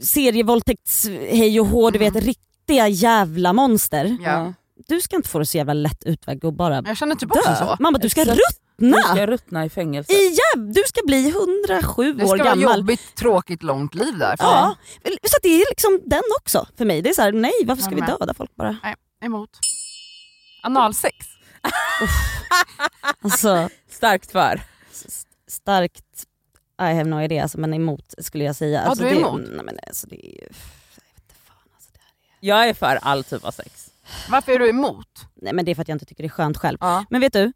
serievåldtäkts, 0.00 1.08
hej 1.08 1.60
och 1.60 1.66
hå, 1.66 1.90
du 1.90 1.98
vet 1.98 2.16
riktiga 2.16 2.88
jävla 2.88 3.52
monster. 3.52 4.16
Ja. 4.24 4.52
Du 4.88 5.00
ska 5.00 5.16
inte 5.16 5.28
få 5.28 5.38
det 5.38 5.46
så 5.46 5.56
jävla 5.56 5.72
lätt 5.74 6.04
utväg 6.04 6.44
och 6.44 6.52
bara 6.52 6.82
Jag 6.86 6.96
känner 6.96 7.14
typ 7.14 7.30
också 7.30 7.50
dö. 7.50 7.56
så. 7.56 7.76
Man 7.80 7.92
bara, 7.92 7.98
du 7.98 8.08
ska 8.08 8.24
Exakt. 8.78 8.78
Du 8.78 8.86
ruttna! 8.90 9.14
ska 9.14 9.26
ruttna 9.26 9.64
i 9.64 9.68
fängelse. 9.70 10.12
I 10.12 10.30
jäv- 10.30 10.72
du 10.72 10.82
ska 10.86 11.00
bli 11.06 11.28
107 11.68 12.12
Det 12.12 12.24
år 12.24 12.28
ska 12.28 12.44
vara 12.44 12.54
gammal. 12.54 12.78
jobbigt, 12.78 13.14
tråkigt, 13.14 13.62
långt 13.62 13.94
liv 13.94 14.18
där. 14.18 14.36
för 14.36 14.44
Ja, 14.44 14.76
så 15.04 15.36
att 15.36 15.42
det 15.42 15.48
är 15.48 15.64
liksom 15.70 16.00
den 16.06 16.22
också 16.40 16.66
för 16.76 16.84
mig. 16.84 17.02
Det 17.02 17.10
är 17.10 17.14
så 17.14 17.22
här, 17.22 17.32
nej 17.32 17.52
varför 17.64 17.82
ska 17.82 17.94
vi 17.94 18.00
döda 18.00 18.34
folk 18.34 18.56
bara? 18.56 18.76
Nej, 18.82 18.94
emot. 19.24 19.50
Analsex. 20.62 21.16
Alltså 23.22 23.68
Starkt 23.90 24.32
för. 24.32 24.60
s- 24.92 25.26
starkt, 25.48 26.04
I 26.80 26.84
have 26.84 27.04
no 27.04 27.20
idea, 27.20 27.42
alltså, 27.42 27.58
men 27.60 27.74
emot 27.74 28.14
skulle 28.18 28.44
jag 28.44 28.56
säga. 28.56 28.80
Ja, 28.82 28.88
Alltså, 28.88 29.04
du 29.04 29.10
är 29.10 29.14
det, 29.14 29.20
emot? 29.20 29.40
Nej, 29.50 29.64
men 29.64 29.78
alltså, 29.88 30.06
det 30.06 30.26
är 30.26 30.46
alltså, 31.74 31.90
det 31.92 31.98
här. 31.98 32.12
Jag 32.40 32.68
är 32.68 32.74
för 32.74 32.96
all 33.02 33.24
typ 33.24 33.44
av 33.44 33.50
sex. 33.50 33.90
Varför 34.28 34.52
är 34.52 34.58
du 34.58 34.68
emot? 34.68 35.08
nej 35.34 35.52
men 35.52 35.64
det 35.64 35.70
är 35.70 35.74
för 35.74 35.82
att 35.82 35.88
jag 35.88 35.94
inte 35.94 36.04
tycker 36.04 36.22
det 36.22 36.26
är 36.26 36.30
skönt 36.30 36.56
själv. 36.56 36.78
Ja. 36.80 37.04
Men 37.10 37.20
vet 37.20 37.32
du, 37.32 37.52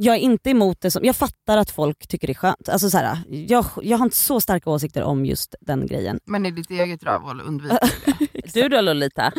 jag 0.00 0.14
är 0.16 0.20
inte 0.20 0.50
emot 0.50 0.80
det 0.80 0.90
som, 0.90 1.04
jag 1.04 1.16
fattar 1.16 1.56
att 1.58 1.70
folk 1.70 2.06
tycker 2.08 2.26
det 2.26 2.32
är 2.32 2.34
skönt. 2.34 2.68
Alltså, 2.68 2.90
så 2.90 2.98
här, 2.98 3.18
jag, 3.28 3.64
jag 3.82 3.98
har 3.98 4.04
inte 4.04 4.16
så 4.16 4.40
starka 4.40 4.70
åsikter 4.70 5.02
om 5.02 5.26
just 5.26 5.54
den 5.60 5.86
grejen. 5.86 6.20
Men 6.24 6.46
i 6.46 6.50
ditt 6.50 6.70
eget 6.70 7.02
rövhål 7.02 7.40
undviker 7.40 7.78
du 8.16 8.26
det. 8.42 8.50
Du 8.54 8.68
då 8.68 8.80
Lolita? 8.80 9.32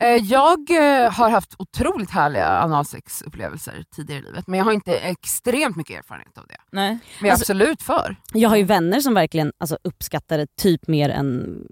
Eh, 0.00 0.08
Jag 0.08 0.70
eh, 0.70 1.12
har 1.12 1.30
haft 1.30 1.54
otroligt 1.58 2.10
härliga 2.10 2.48
analsexupplevelser 2.62 3.84
tidigare 3.96 4.20
i 4.20 4.24
livet 4.24 4.46
men 4.46 4.58
jag 4.58 4.64
har 4.64 4.72
inte 4.72 4.98
extremt 4.98 5.76
mycket 5.76 5.98
erfarenhet 5.98 6.38
av 6.38 6.46
det. 6.48 6.56
Nej. 6.72 6.88
Men 6.90 7.00
jag 7.20 7.26
är 7.28 7.32
Alltså- 7.32 7.42
absolut 7.52 7.82
för. 7.82 8.16
Jag 8.32 8.48
har 8.48 8.56
ju 8.56 8.62
vänner 8.64 9.00
som 9.00 9.14
verkligen 9.14 9.52
alltså, 9.58 9.78
uppskattar 9.84 10.38
det 10.38 10.56
typ 10.56 10.86
mer 10.88 11.08
än 11.10 11.62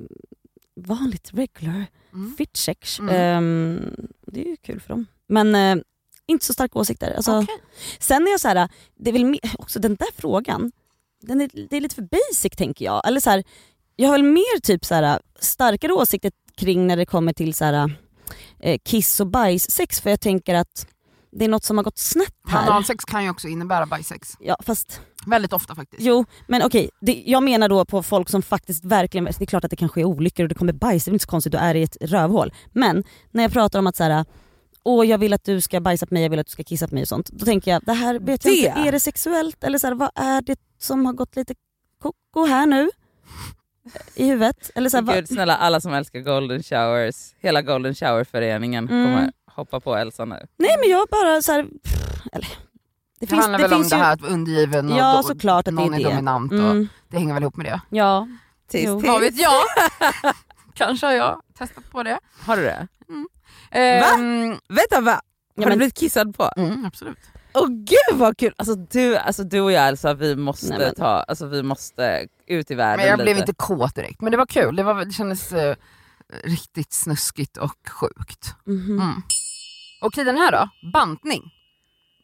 vanligt 0.80 1.30
regular 1.32 1.86
Mm. 2.14 2.34
fit 2.38 2.56
sex. 2.56 3.00
Mm. 3.00 3.14
Ehm, 3.14 4.06
det 4.26 4.40
är 4.44 4.48
ju 4.50 4.56
kul 4.56 4.80
för 4.80 4.88
dem. 4.88 5.06
Men 5.28 5.54
eh, 5.54 5.82
inte 6.26 6.44
så 6.44 6.52
starka 6.52 6.78
åsikter. 6.78 7.14
Alltså, 7.16 7.38
Okej. 7.38 7.56
Sen 7.98 8.26
är 8.26 8.30
jag 8.30 8.40
så 8.40 8.48
här, 8.48 8.68
det 8.96 9.10
är 9.10 9.12
väl 9.12 9.38
också 9.58 9.78
den 9.78 9.94
där 9.94 10.08
frågan, 10.16 10.72
den 11.22 11.40
är, 11.40 11.50
det 11.70 11.76
är 11.76 11.80
lite 11.80 11.94
för 11.94 12.02
basic 12.02 12.52
tänker 12.56 12.84
jag. 12.84 13.08
Eller 13.08 13.20
så 13.20 13.30
här, 13.30 13.44
jag 13.96 14.08
har 14.08 14.14
väl 14.14 14.22
mer 14.22 14.60
typ 14.60 14.84
så 14.84 14.94
här, 14.94 15.20
starkare 15.40 15.92
åsikter 15.92 16.32
kring 16.56 16.86
när 16.86 16.96
det 16.96 17.06
kommer 17.06 17.32
till 17.32 17.54
så 17.54 17.64
här, 17.64 17.96
eh, 18.60 18.78
kiss 18.84 19.20
och 19.20 19.26
bajssex 19.26 20.00
för 20.00 20.10
jag 20.10 20.20
tänker 20.20 20.54
att 20.54 20.86
det 21.32 21.44
är 21.44 21.48
något 21.48 21.64
som 21.64 21.76
har 21.76 21.84
gått 21.84 21.98
snett 21.98 22.34
här. 22.48 22.70
Analsex 22.70 23.04
kan 23.04 23.24
ju 23.24 23.30
också 23.30 23.48
innebära 23.48 23.86
bajsex. 23.86 24.32
Ja, 24.40 24.56
fast 24.66 25.00
Väldigt 25.26 25.52
ofta 25.52 25.74
faktiskt. 25.74 26.02
Jo, 26.02 26.24
men 26.46 26.62
okej. 26.62 26.90
Det, 27.00 27.22
jag 27.26 27.42
menar 27.42 27.68
då 27.68 27.84
på 27.84 28.02
folk 28.02 28.28
som 28.28 28.42
faktiskt 28.42 28.84
verkligen, 28.84 29.24
det 29.24 29.40
är 29.40 29.46
klart 29.46 29.64
att 29.64 29.70
det 29.70 29.76
kan 29.76 29.88
ske 29.88 30.04
olyckor 30.04 30.44
och 30.44 30.48
det 30.48 30.54
kommer 30.54 30.72
bajs, 30.72 31.04
det 31.04 31.10
är 31.10 31.12
inte 31.12 31.22
så 31.22 31.30
konstigt, 31.30 31.52
du 31.52 31.58
är 31.58 31.74
i 31.74 31.82
ett 31.82 31.96
rövhål. 32.00 32.52
Men 32.72 33.04
när 33.30 33.42
jag 33.42 33.52
pratar 33.52 33.78
om 33.78 33.86
att 33.86 33.96
så 33.96 34.04
här, 34.04 34.24
åh 34.86 35.06
jag 35.06 35.18
vill 35.18 35.32
att 35.32 35.44
du 35.44 35.60
ska 35.60 35.80
bajsa 35.80 36.06
på 36.06 36.14
mig, 36.14 36.22
jag 36.22 36.30
vill 36.30 36.38
att 36.38 36.46
du 36.46 36.50
ska 36.52 36.62
kissa 36.64 36.88
på 36.88 36.94
mig 36.94 37.02
och 37.02 37.08
sånt. 37.08 37.28
Då 37.32 37.44
tänker 37.44 37.70
jag, 37.70 37.82
det 37.84 37.92
här 37.92 38.18
vet 38.18 38.44
jag 38.44 38.54
Det? 38.54 38.56
inte, 38.56 38.80
är 38.80 38.92
det 38.92 39.00
sexuellt? 39.00 39.64
Eller 39.64 39.78
så 39.78 39.86
här, 39.86 39.94
vad 39.94 40.10
är 40.14 40.40
det 40.42 40.58
som 40.78 41.06
har 41.06 41.12
gått 41.12 41.36
lite 41.36 41.54
koko 42.02 42.46
här 42.46 42.66
nu? 42.66 42.90
I 44.14 44.26
huvudet? 44.26 44.70
Eller 44.74 44.90
så 44.90 44.96
här, 44.96 45.14
Gud 45.14 45.28
snälla 45.28 45.56
alla 45.56 45.80
som 45.80 45.94
älskar 45.94 46.20
golden 46.20 46.62
showers, 46.62 47.34
hela 47.40 47.62
golden 47.62 47.94
shower-föreningen 47.94 48.88
Mm. 48.88 49.06
kommer 49.06 49.32
hoppa 49.54 49.80
på 49.80 49.96
Elsa 49.96 50.24
nu. 50.24 50.46
nej 50.56 50.76
men 50.80 50.90
jag 50.90 51.08
bara 51.10 51.42
så 51.42 51.52
här, 51.52 51.62
pff, 51.62 52.26
eller, 52.32 52.48
det 53.20 53.26
Det, 53.26 53.36
handlar 53.36 53.58
väl 53.58 53.72
om 53.72 53.88
det 53.88 53.96
här 53.96 54.12
att 54.12 54.20
vara 54.20 54.32
undergiven 54.32 54.92
och 54.92 54.98
Ja 54.98 55.22
såklart 55.26 55.58
att 55.58 55.64
det 55.64 55.70
någon 55.82 55.94
är 55.94 55.98
är 56.00 56.04
det. 56.04 56.10
dominant 56.10 56.52
och 56.52 56.58
Mm, 56.58 56.88
det 57.08 57.18
hänger 57.18 57.34
väl 57.34 57.42
ihop 57.42 57.56
med 57.56 57.66
det. 57.66 57.80
ja. 57.90 58.28
Tis, 58.70 58.84
Jo. 58.86 59.00
tis. 59.00 59.08
Vad 59.08 59.20
vet 59.20 59.36
jag? 59.40 59.62
Kanske 60.74 61.06
har 61.06 61.12
jag 61.12 61.40
testat 61.58 61.90
på 61.90 62.02
det. 62.02 62.18
Har 62.40 62.56
du 62.56 62.62
det? 62.62 62.88
Ehm, 63.76 64.58
Vänta 64.68 65.00
va? 65.00 65.10
Har 65.12 65.20
Ja, 65.54 65.62
du 65.62 65.68
men- 65.68 65.78
blivit 65.78 65.94
kissad 65.94 66.36
på? 66.36 66.50
mm, 66.56 66.84
absolut. 66.84 67.18
Åh 67.54 67.66
gud 67.68 68.18
vad 68.18 68.38
kul! 68.38 68.54
Alltså 68.56 68.74
du, 68.74 69.16
alltså, 69.16 69.44
du 69.44 69.60
och 69.60 69.72
jag 69.72 69.88
Elsa, 69.88 70.14
vi 70.14 70.36
måste, 70.36 70.68
Nej, 70.68 70.78
men- 70.78 70.94
ta, 70.94 71.06
alltså, 71.06 71.46
vi 71.46 71.62
måste 71.62 72.26
ut 72.46 72.70
i 72.70 72.74
världen 72.74 72.96
Men 72.96 73.06
jag 73.06 73.16
lite. 73.18 73.24
blev 73.24 73.38
inte 73.38 73.52
kåt 73.54 73.94
direkt, 73.94 74.20
men 74.20 74.30
det 74.30 74.36
var 74.38 74.46
kul. 74.46 74.76
Det, 74.76 74.82
var, 74.82 75.04
det 75.04 75.12
kändes 75.12 75.52
eh, 75.52 75.76
riktigt 76.44 76.92
snuskigt 76.92 77.56
och 77.56 77.76
sjukt. 77.90 78.54
Mhm. 78.66 79.00
Mm. 79.00 79.22
Okej 80.00 80.24
den 80.24 80.36
här 80.36 80.52
då, 80.52 80.68
bantning, 80.92 81.42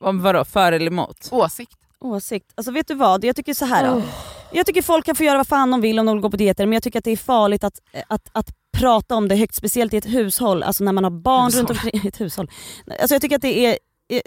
Om 0.01 0.23
vadå, 0.23 0.45
för 0.45 0.73
eller 0.73 0.87
emot? 0.87 1.29
åsikt. 1.31 1.77
Åsikt. 2.01 2.53
Alltså 2.55 2.73
vet 2.73 2.89
du 2.89 2.95
vad, 2.95 3.25
jag 3.25 3.37
tycker 3.37 3.55
så 3.55 3.65
här. 3.65 3.87
då. 3.91 4.03
Jag 4.53 4.67
tycker 4.67 4.83
folk 4.83 5.05
kan 5.07 5.15
få 5.17 5.25
göra 5.25 5.37
vad 5.37 5.49
fan 5.49 5.71
de 5.71 5.81
vill 5.81 5.99
om 5.99 6.07
de 6.07 6.17
vill 6.17 6.23
gå 6.23 6.31
på 6.31 6.37
dieter 6.37 6.67
men 6.67 6.73
jag 6.73 6.83
tycker 6.83 6.99
att 6.99 7.05
det 7.05 7.11
är 7.11 7.17
farligt 7.17 7.65
att, 7.65 7.79
att, 8.09 8.29
att 8.33 8.49
prata 8.73 9.15
om 9.17 9.29
det 9.29 9.37
högt, 9.37 9.55
speciellt 9.55 9.95
i 9.95 9.97
ett 9.97 10.07
hushåll, 10.07 10.63
alltså 10.63 10.85
när 10.85 10.93
man 10.93 11.05
har 11.05 11.11
barn 11.11 11.45
Hushåll. 11.45 11.59
runt 11.61 11.71
omkring. 11.71 12.01
Ett 12.09 12.21
hushåll. 12.21 12.51
Alltså 13.01 13.15
jag 13.15 13.23
tycker 13.23 13.37
att 13.37 13.43
det 13.43 13.67
är, 13.67 13.79
eh, 14.09 14.21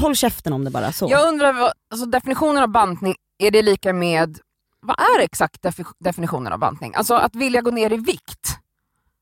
håll 0.00 0.16
käften 0.16 0.52
om 0.52 0.64
det 0.64 0.70
bara 0.70 0.92
så. 0.92 1.06
Jag 1.10 1.28
undrar, 1.28 1.52
vad, 1.52 1.72
alltså 1.90 2.06
definitionen 2.06 2.62
av 2.62 2.68
bantning, 2.68 3.14
är 3.38 3.50
det 3.50 3.62
lika 3.62 3.92
med, 3.92 4.38
vad 4.80 4.96
är 5.00 5.20
exakt 5.20 5.64
defi- 5.64 5.94
definitionen 5.98 6.52
av 6.52 6.58
bantning? 6.58 6.94
Alltså 6.94 7.14
att 7.14 7.34
vilja 7.34 7.60
gå 7.60 7.70
ner 7.70 7.92
i 7.92 7.96
vikt? 7.96 8.58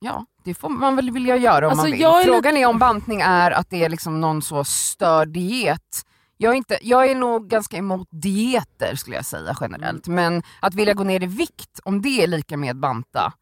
ja, 0.02 0.26
det 0.44 0.54
får 0.54 0.68
man 0.68 0.96
väl 0.96 1.10
vilja 1.10 1.36
göra 1.36 1.66
om 1.66 1.70
Alltså, 1.70 1.84
man 1.84 1.90
vill. 1.92 2.00
jag 2.00 2.20
är 2.20 2.24
Frågan 2.24 2.56
är 2.56 2.66
om 2.66 2.78
bantning 2.78 3.20
är 3.20 3.50
att 3.50 3.70
det 3.70 3.84
är 3.84 3.88
liksom 3.88 4.20
någon 4.20 4.42
så 4.42 4.64
störd 4.64 5.28
diet. 5.28 6.02
Jag 6.36 6.52
är, 6.52 6.56
inte, 6.56 6.78
jag 6.82 7.10
är 7.10 7.14
nog 7.14 7.48
ganska 7.48 7.76
emot 7.76 8.08
dieter 8.10 8.94
skulle 8.96 9.16
jag 9.16 9.26
säga 9.26 9.56
generellt. 9.60 10.06
Mm. 10.06 10.16
Men 10.32 10.42
att 10.60 10.74
vilja 10.74 10.94
gå 10.94 11.04
ner 11.04 11.22
i 11.22 11.26
vikt, 11.26 11.80
om 11.84 12.02
det 12.02 12.22
är 12.22 12.26
lika 12.26 12.56
med 12.56 12.76
banta, 12.76 13.32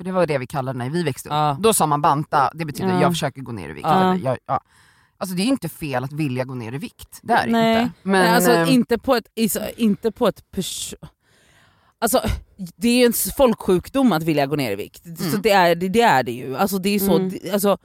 för 0.00 0.04
det 0.04 0.12
var 0.12 0.26
det 0.26 0.38
vi 0.38 0.46
kallade 0.46 0.78
när 0.78 0.90
vi 0.90 1.02
växte 1.02 1.28
upp. 1.28 1.32
Ja. 1.32 1.56
Då 1.60 1.74
sa 1.74 1.86
man 1.86 2.02
banta, 2.02 2.50
det 2.54 2.64
betyder 2.64 2.90
Ja. 2.92 3.00
jag 3.00 3.12
försöker 3.12 3.40
gå 3.42 3.52
ner 3.52 3.68
i 3.68 3.72
vikt. 3.72 3.86
Ja. 3.88 4.16
Jag, 4.16 4.38
ja. 4.46 4.60
Alltså 5.18 5.36
det 5.36 5.42
är 5.42 5.44
ju 5.44 5.50
inte 5.50 5.68
fel 5.68 6.04
att 6.04 6.12
vilja 6.12 6.44
gå 6.44 6.54
ner 6.54 6.72
i 6.72 6.78
vikt, 6.78 7.18
det 7.22 7.32
är 7.32 7.46
Nej. 7.46 7.82
inte. 7.82 7.92
Men, 8.02 8.20
Nej, 8.22 8.30
alltså, 8.34 8.52
eh, 8.52 8.74
inte 8.74 8.98
på 8.98 9.14
ett, 9.16 9.26
inte 9.76 10.12
på 10.12 10.28
ett 10.28 10.42
pers- 10.54 10.94
Alltså, 12.00 12.20
det 12.76 12.88
är 12.88 12.98
ju 12.98 13.04
en 13.04 13.12
folksjukdom 13.36 14.12
att 14.12 14.22
vilja 14.22 14.46
gå 14.46 14.56
ner 14.56 14.72
i 14.72 14.76
vikt. 14.76 15.02
Så 15.18 15.24
Mm. 15.28 15.42
det, 15.42 15.50
är, 15.50 15.74
det, 15.74 15.88
det 15.88 16.00
är 16.02 16.22
det 16.22 16.32
ju. 16.32 16.56
Alltså, 16.56 16.78
det 16.78 16.88
är 16.90 16.98
så, 16.98 17.16
Mm. 17.16 17.34
alltså, 17.52 17.78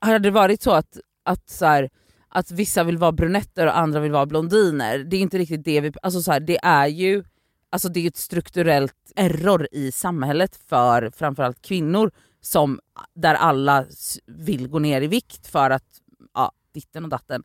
hade 0.00 0.18
det 0.18 0.30
varit 0.30 0.62
så 0.62 0.70
att, 0.70 0.98
att, 1.24 1.50
så 1.50 1.66
här, 1.66 1.90
att 2.28 2.50
vissa 2.50 2.84
vill 2.84 2.98
vara 2.98 3.12
brunetter 3.12 3.66
och 3.66 3.78
andra 3.78 4.00
vill 4.00 4.12
vara 4.12 4.26
blondiner, 4.26 4.98
det 4.98 5.16
är 5.16 5.20
inte 5.20 5.38
riktigt 5.38 5.64
det 5.64 5.80
vi... 5.80 5.92
Alltså, 6.02 6.22
så 6.22 6.32
här, 6.32 6.40
det 6.40 6.58
är 6.62 6.86
ju 6.86 7.24
alltså, 7.72 7.88
det 7.88 8.00
är 8.00 8.08
ett 8.08 8.16
strukturellt 8.16 9.12
error 9.16 9.68
i 9.72 9.92
samhället 9.92 10.60
för 10.68 11.10
framförallt 11.10 11.62
kvinnor 11.62 12.10
som, 12.40 12.80
där 13.14 13.34
alla 13.34 13.84
vill 14.26 14.68
gå 14.68 14.78
ner 14.78 15.02
i 15.02 15.06
vikt 15.06 15.46
för 15.46 15.70
att 15.70 16.00
ja, 16.34 16.52
ditten 16.74 17.04
och 17.04 17.10
datten. 17.10 17.42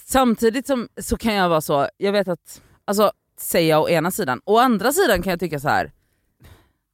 Samtidigt 0.00 0.66
som, 0.66 0.88
så 1.00 1.16
kan 1.16 1.34
jag 1.34 1.48
vara 1.48 1.60
så, 1.60 1.88
jag 1.96 2.12
vet 2.12 2.28
att, 2.28 2.62
alltså 2.84 3.12
säger 3.40 3.70
jag 3.70 3.82
å 3.82 3.88
ena 3.88 4.10
sidan, 4.10 4.40
å 4.44 4.58
andra 4.58 4.92
sidan 4.92 5.22
kan 5.22 5.30
jag 5.30 5.40
tycka 5.40 5.60
så 5.60 5.68
här. 5.68 5.92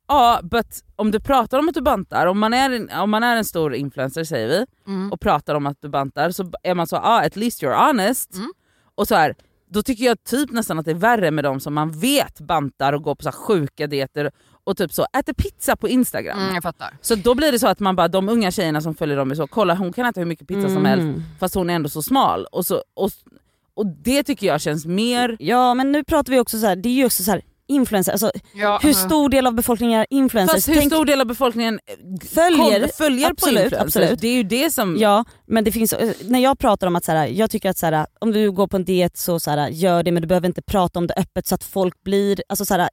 Ja, 0.08 0.40
but 0.42 0.84
om 0.96 1.10
du 1.10 1.20
pratar 1.20 1.58
om 1.58 1.68
att 1.68 1.74
du 1.74 1.82
bantar, 1.82 2.26
om 2.26 2.38
man 2.38 2.54
är 2.54 2.70
en, 2.70 2.90
om 2.90 3.10
man 3.10 3.22
är 3.22 3.36
en 3.36 3.44
stor 3.44 3.74
influencer 3.74 4.24
säger 4.24 4.48
vi, 4.48 4.66
mm. 4.86 5.12
och 5.12 5.20
pratar 5.20 5.54
om 5.54 5.66
att 5.66 5.80
du 5.80 5.88
bantar 5.88 6.30
så 6.30 6.52
är 6.62 6.74
man 6.74 6.86
så, 6.86 6.96
ah, 6.96 7.24
at 7.26 7.36
least 7.36 7.62
you're 7.62 7.86
honest. 7.86 8.34
Mm. 8.34 8.52
Och 8.94 9.08
så 9.08 9.14
här, 9.14 9.36
då 9.74 9.82
tycker 9.82 10.04
jag 10.04 10.24
typ 10.24 10.50
nästan 10.50 10.78
att 10.78 10.84
det 10.84 10.90
är 10.90 10.94
värre 10.94 11.30
med 11.30 11.44
de 11.44 11.60
som 11.60 11.74
man 11.74 11.90
vet 11.90 12.40
bantar 12.40 12.92
och 12.92 13.02
går 13.02 13.14
på 13.14 13.22
så 13.22 13.32
sjuka 13.32 13.86
dieter 13.86 14.30
och 14.64 14.76
typ 14.76 14.92
så 14.92 15.06
äter 15.18 15.32
pizza 15.32 15.76
på 15.76 15.88
instagram. 15.88 16.38
Mm, 16.38 16.54
jag 16.54 16.62
fattar. 16.62 16.98
Så 17.00 17.14
då 17.14 17.34
blir 17.34 17.52
det 17.52 17.58
så 17.58 17.66
att 17.68 17.80
man 17.80 17.96
bara, 17.96 18.08
de 18.08 18.28
unga 18.28 18.50
tjejerna 18.50 18.80
som 18.80 18.94
följer 18.94 19.16
dem 19.16 19.30
är 19.30 19.34
så, 19.34 19.46
kolla 19.46 19.74
hon 19.74 19.92
kan 19.92 20.06
äta 20.06 20.20
hur 20.20 20.26
mycket 20.26 20.48
pizza 20.48 20.68
som 20.68 20.84
helst 20.84 21.02
Mm. 21.04 21.22
fast 21.40 21.54
hon 21.54 21.70
är 21.70 21.74
ändå 21.74 21.88
så 21.88 22.02
smal. 22.02 22.46
Och, 22.52 22.66
så, 22.66 22.82
och, 22.94 23.10
och 23.74 23.86
det 23.86 24.22
tycker 24.22 24.46
jag 24.46 24.60
känns 24.60 24.86
mer... 24.86 25.36
Ja 25.40 25.74
men 25.74 25.92
nu 25.92 26.04
pratar 26.04 26.32
vi 26.32 26.38
också 26.38 26.58
så 26.58 26.66
här, 26.66 26.76
det 26.76 26.88
är 26.88 26.92
ju 26.92 27.04
också 27.06 27.22
så 27.22 27.30
här 27.30 27.42
influencer, 27.68 28.12
alltså, 28.12 28.32
Ja, 28.54 28.78
hur 28.82 28.92
stor 28.92 29.28
del 29.28 29.46
av 29.46 29.54
befolkningen 29.54 30.00
är 30.00 30.06
influencers? 30.10 30.54
Fast 30.54 30.68
hur 30.68 30.74
Tänk- 30.74 30.92
stor 30.92 31.04
del 31.04 31.20
av 31.20 31.26
befolkningen 31.26 31.80
Följer, 32.30 32.88
följer 32.96 33.30
absolut, 33.30 33.40
på 33.40 33.48
influencers? 33.48 33.80
absolut. 33.80 34.20
Det 34.20 34.28
är 34.28 34.32
ju 34.34 34.42
det 34.42 34.70
som... 34.70 34.96
Ja, 34.98 35.24
men 35.46 35.64
det 35.64 35.72
finns, 35.72 35.94
när 36.24 36.38
jag 36.38 36.58
pratar 36.58 36.86
om 36.86 36.96
att 36.96 37.04
så 37.04 37.12
här, 37.12 37.26
jag 37.26 37.50
tycker 37.50 37.70
att 37.70 37.78
så 37.78 37.86
här, 37.86 38.06
om 38.20 38.32
du 38.32 38.52
går 38.52 38.66
på 38.66 38.76
en 38.76 38.84
diet 38.84 39.16
så, 39.16 39.40
så 39.40 39.50
här, 39.50 39.68
gör 39.68 40.02
det 40.02 40.12
men 40.12 40.22
du 40.22 40.28
behöver 40.28 40.46
inte 40.48 40.62
prata 40.62 40.98
om 40.98 41.06
det 41.06 41.14
öppet 41.16 41.46
så 41.46 41.54
att 41.54 41.64
folk 41.64 42.02
blir, 42.04 42.42
alltså 42.48 42.64
så 42.64 42.74
här, 42.74 42.88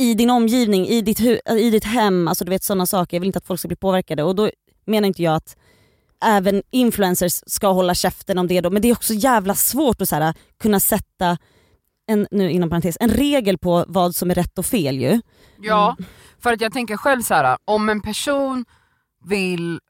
i 0.00 0.14
din 0.14 0.30
omgivning, 0.30 0.86
i 0.86 1.00
ditt, 1.00 1.20
i 1.50 1.70
ditt 1.70 1.84
hem, 1.84 2.28
alltså 2.28 2.44
du 2.44 2.50
vet 2.50 2.62
sådana 2.62 2.86
saker. 2.86 3.16
Jag 3.16 3.20
vill 3.20 3.26
inte 3.28 3.38
att 3.38 3.46
folk 3.46 3.60
ska 3.60 3.68
bli 3.68 3.76
påverkade 3.76 4.22
och 4.22 4.34
då 4.34 4.50
menar 4.86 5.06
inte 5.08 5.22
jag 5.22 5.34
att 5.34 5.56
även 6.24 6.62
influencers 6.70 7.40
ska 7.46 7.68
hålla 7.68 7.94
käften 7.94 8.38
om 8.38 8.46
det 8.46 8.60
då, 8.60 8.70
men 8.70 8.82
det 8.82 8.88
är 8.88 8.92
också 8.92 9.14
jävla 9.14 9.54
svårt 9.54 10.02
att 10.02 10.08
så 10.08 10.32
kunna 10.58 10.80
sätta 10.80 11.38
en, 12.06 12.26
nu 12.30 12.50
inom 12.50 12.70
parentes, 12.70 12.96
en 13.00 13.10
regel 13.10 13.58
på 13.58 13.84
vad 13.88 14.14
som 14.16 14.30
är 14.30 14.34
rätt 14.34 14.58
och 14.58 14.66
fel 14.66 15.00
ju. 15.00 15.20
Ja, 15.60 15.96
för 16.42 16.52
att 16.52 16.60
jag 16.60 16.72
tänker 16.72 16.96
själv 16.96 17.22
så 17.22 17.34
här: 17.34 17.56
om 17.64 17.88
en 17.88 18.00
person 18.00 18.64
vill 19.24 19.80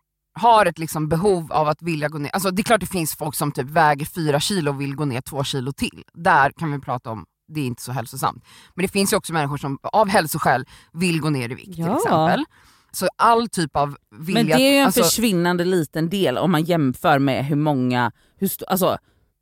har 0.41 0.67
ett 0.67 0.79
liksom 0.79 1.09
behov 1.09 1.53
av 1.53 1.69
att 1.69 1.83
vilja 1.83 2.09
gå 2.09 2.19
ner, 2.19 2.31
alltså 2.31 2.51
det 2.51 2.61
är 2.63 2.65
klart 2.65 2.81
det 2.81 2.87
finns 2.87 3.17
folk 3.17 3.35
som 3.35 3.53
typ 3.53 3.67
väger 3.71 4.07
4 4.07 4.41
kilo 4.41 4.71
och 4.71 4.81
vill 4.81 4.95
gå 4.97 5.05
ner 5.05 5.21
2 5.21 5.45
kilo 5.45 5.73
till. 5.73 6.03
Där 6.15 6.51
kan 6.51 6.73
vi 6.73 6.79
prata 6.79 7.11
om, 7.11 7.25
det 7.49 7.61
är 7.61 7.65
inte 7.65 7.83
så 7.83 7.93
hälsosamt. 7.93 8.45
Men 8.75 8.83
det 8.83 8.89
finns 8.93 9.13
ju 9.13 9.17
också 9.17 9.33
människor 9.33 9.57
som 9.57 9.79
av 9.83 10.09
hälsoskäl 10.09 10.65
vill 10.93 11.21
gå 11.21 11.31
ner 11.31 11.51
i 11.51 11.55
vikt 11.55 11.75
till 11.75 11.85
Ja. 11.85 11.97
exempel. 11.97 12.45
Så 12.93 13.09
all 13.17 13.49
typ 13.49 13.77
av 13.77 13.97
vilja... 14.19 14.43
Men 14.43 14.47
det 14.47 14.65
är 14.67 14.73
ju 14.73 14.79
en 14.79 14.87
alltså, 14.87 15.03
försvinnande 15.03 15.65
liten 15.65 16.09
del 16.09 16.39
om 16.39 16.53
man 16.53 16.65
jämför 16.65 17.19
med 17.19 17.47
hur 17.47 17.57
många... 17.57 18.13
Hur 18.39 18.51
alltså, 18.69 18.99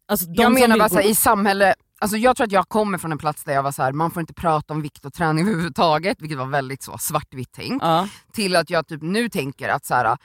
alltså 0.08 0.26
de 0.26 0.42
jag 0.42 0.52
menar 0.52 0.78
bara 0.78 0.88
gå- 0.88 1.00
i 1.00 1.14
samhälle, 1.14 1.74
alltså 2.02 2.16
jag 2.16 2.36
tror 2.36 2.44
att 2.46 2.52
jag 2.52 2.68
kommer 2.68 2.98
från 2.98 3.12
en 3.12 3.18
plats 3.18 3.44
där 3.44 3.52
jag 3.52 3.62
var 3.62 3.72
så 3.72 3.82
här: 3.82 3.92
man 3.92 4.10
får 4.10 4.20
inte 4.20 4.34
prata 4.34 4.74
om 4.74 4.82
vikt 4.82 5.04
och 5.04 5.12
träning 5.12 5.44
överhuvudtaget, 5.48 6.16
vilket 6.22 6.38
var 6.38 6.46
väldigt 6.46 6.82
så 6.82 6.98
svartvitt 6.98 7.50
tänk. 7.52 7.82
Ja. 7.82 8.08
till 8.32 8.56
att 8.56 8.70
jag 8.70 8.86
typ 8.86 9.02
nu 9.02 9.28
tänker 9.28 9.68
att 9.68 9.84
så 9.86 9.94
här, 9.94 10.16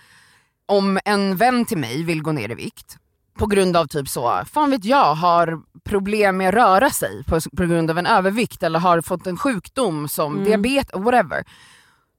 om 0.65 0.99
en 1.05 1.35
vän 1.35 1.65
till 1.65 1.77
mig 1.77 2.03
vill 2.03 2.21
gå 2.21 2.31
ner 2.31 2.51
i 2.51 2.55
vikt 2.55 2.97
på 3.37 3.45
grund 3.45 3.77
av 3.77 3.85
typ 3.87 4.07
så, 4.09 4.41
fan 4.51 4.71
vet 4.71 4.85
jag, 4.85 5.15
har 5.15 5.61
problem 5.83 6.37
med 6.37 6.47
att 6.49 6.53
röra 6.55 6.89
sig 6.89 7.23
på, 7.23 7.39
på 7.57 7.65
grund 7.65 7.91
av 7.91 7.97
en 7.97 8.05
övervikt 8.05 8.63
eller 8.63 8.79
har 8.79 9.01
fått 9.01 9.27
en 9.27 9.37
sjukdom 9.37 10.07
som 10.07 10.33
Mm. 10.33 10.45
diabetes, 10.45 10.95
whatever. 11.01 11.43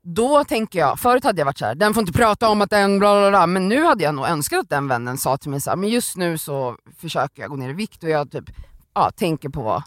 Då 0.02 0.44
tänker 0.44 0.78
jag, 0.78 0.98
förut 0.98 1.24
hade 1.24 1.40
jag 1.40 1.46
varit 1.46 1.58
så 1.58 1.64
här, 1.64 1.74
den 1.74 1.94
får 1.94 2.00
inte 2.00 2.12
prata 2.12 2.48
om 2.48 2.60
att 2.62 2.70
den 2.70 2.98
bla 2.98 3.20
bla 3.20 3.30
bla, 3.30 3.46
men 3.46 3.68
nu 3.68 3.84
hade 3.84 4.04
jag 4.04 4.14
nog 4.14 4.26
önskat 4.26 4.60
att 4.60 4.68
den 4.70 4.88
vännen 4.88 5.18
sa 5.18 5.36
till 5.36 5.50
mig 5.50 5.60
så 5.60 5.70
här, 5.70 5.76
men 5.76 5.88
just 5.88 6.16
nu 6.16 6.38
så 6.38 6.76
försöker 6.98 7.42
jag 7.42 7.50
gå 7.50 7.56
ner 7.56 7.70
i 7.70 7.72
vikt 7.72 8.02
och 8.02 8.10
jag 8.10 8.30
typ, 8.30 8.44
ja, 8.98 9.10
tänker 9.10 9.48
på 9.48 9.82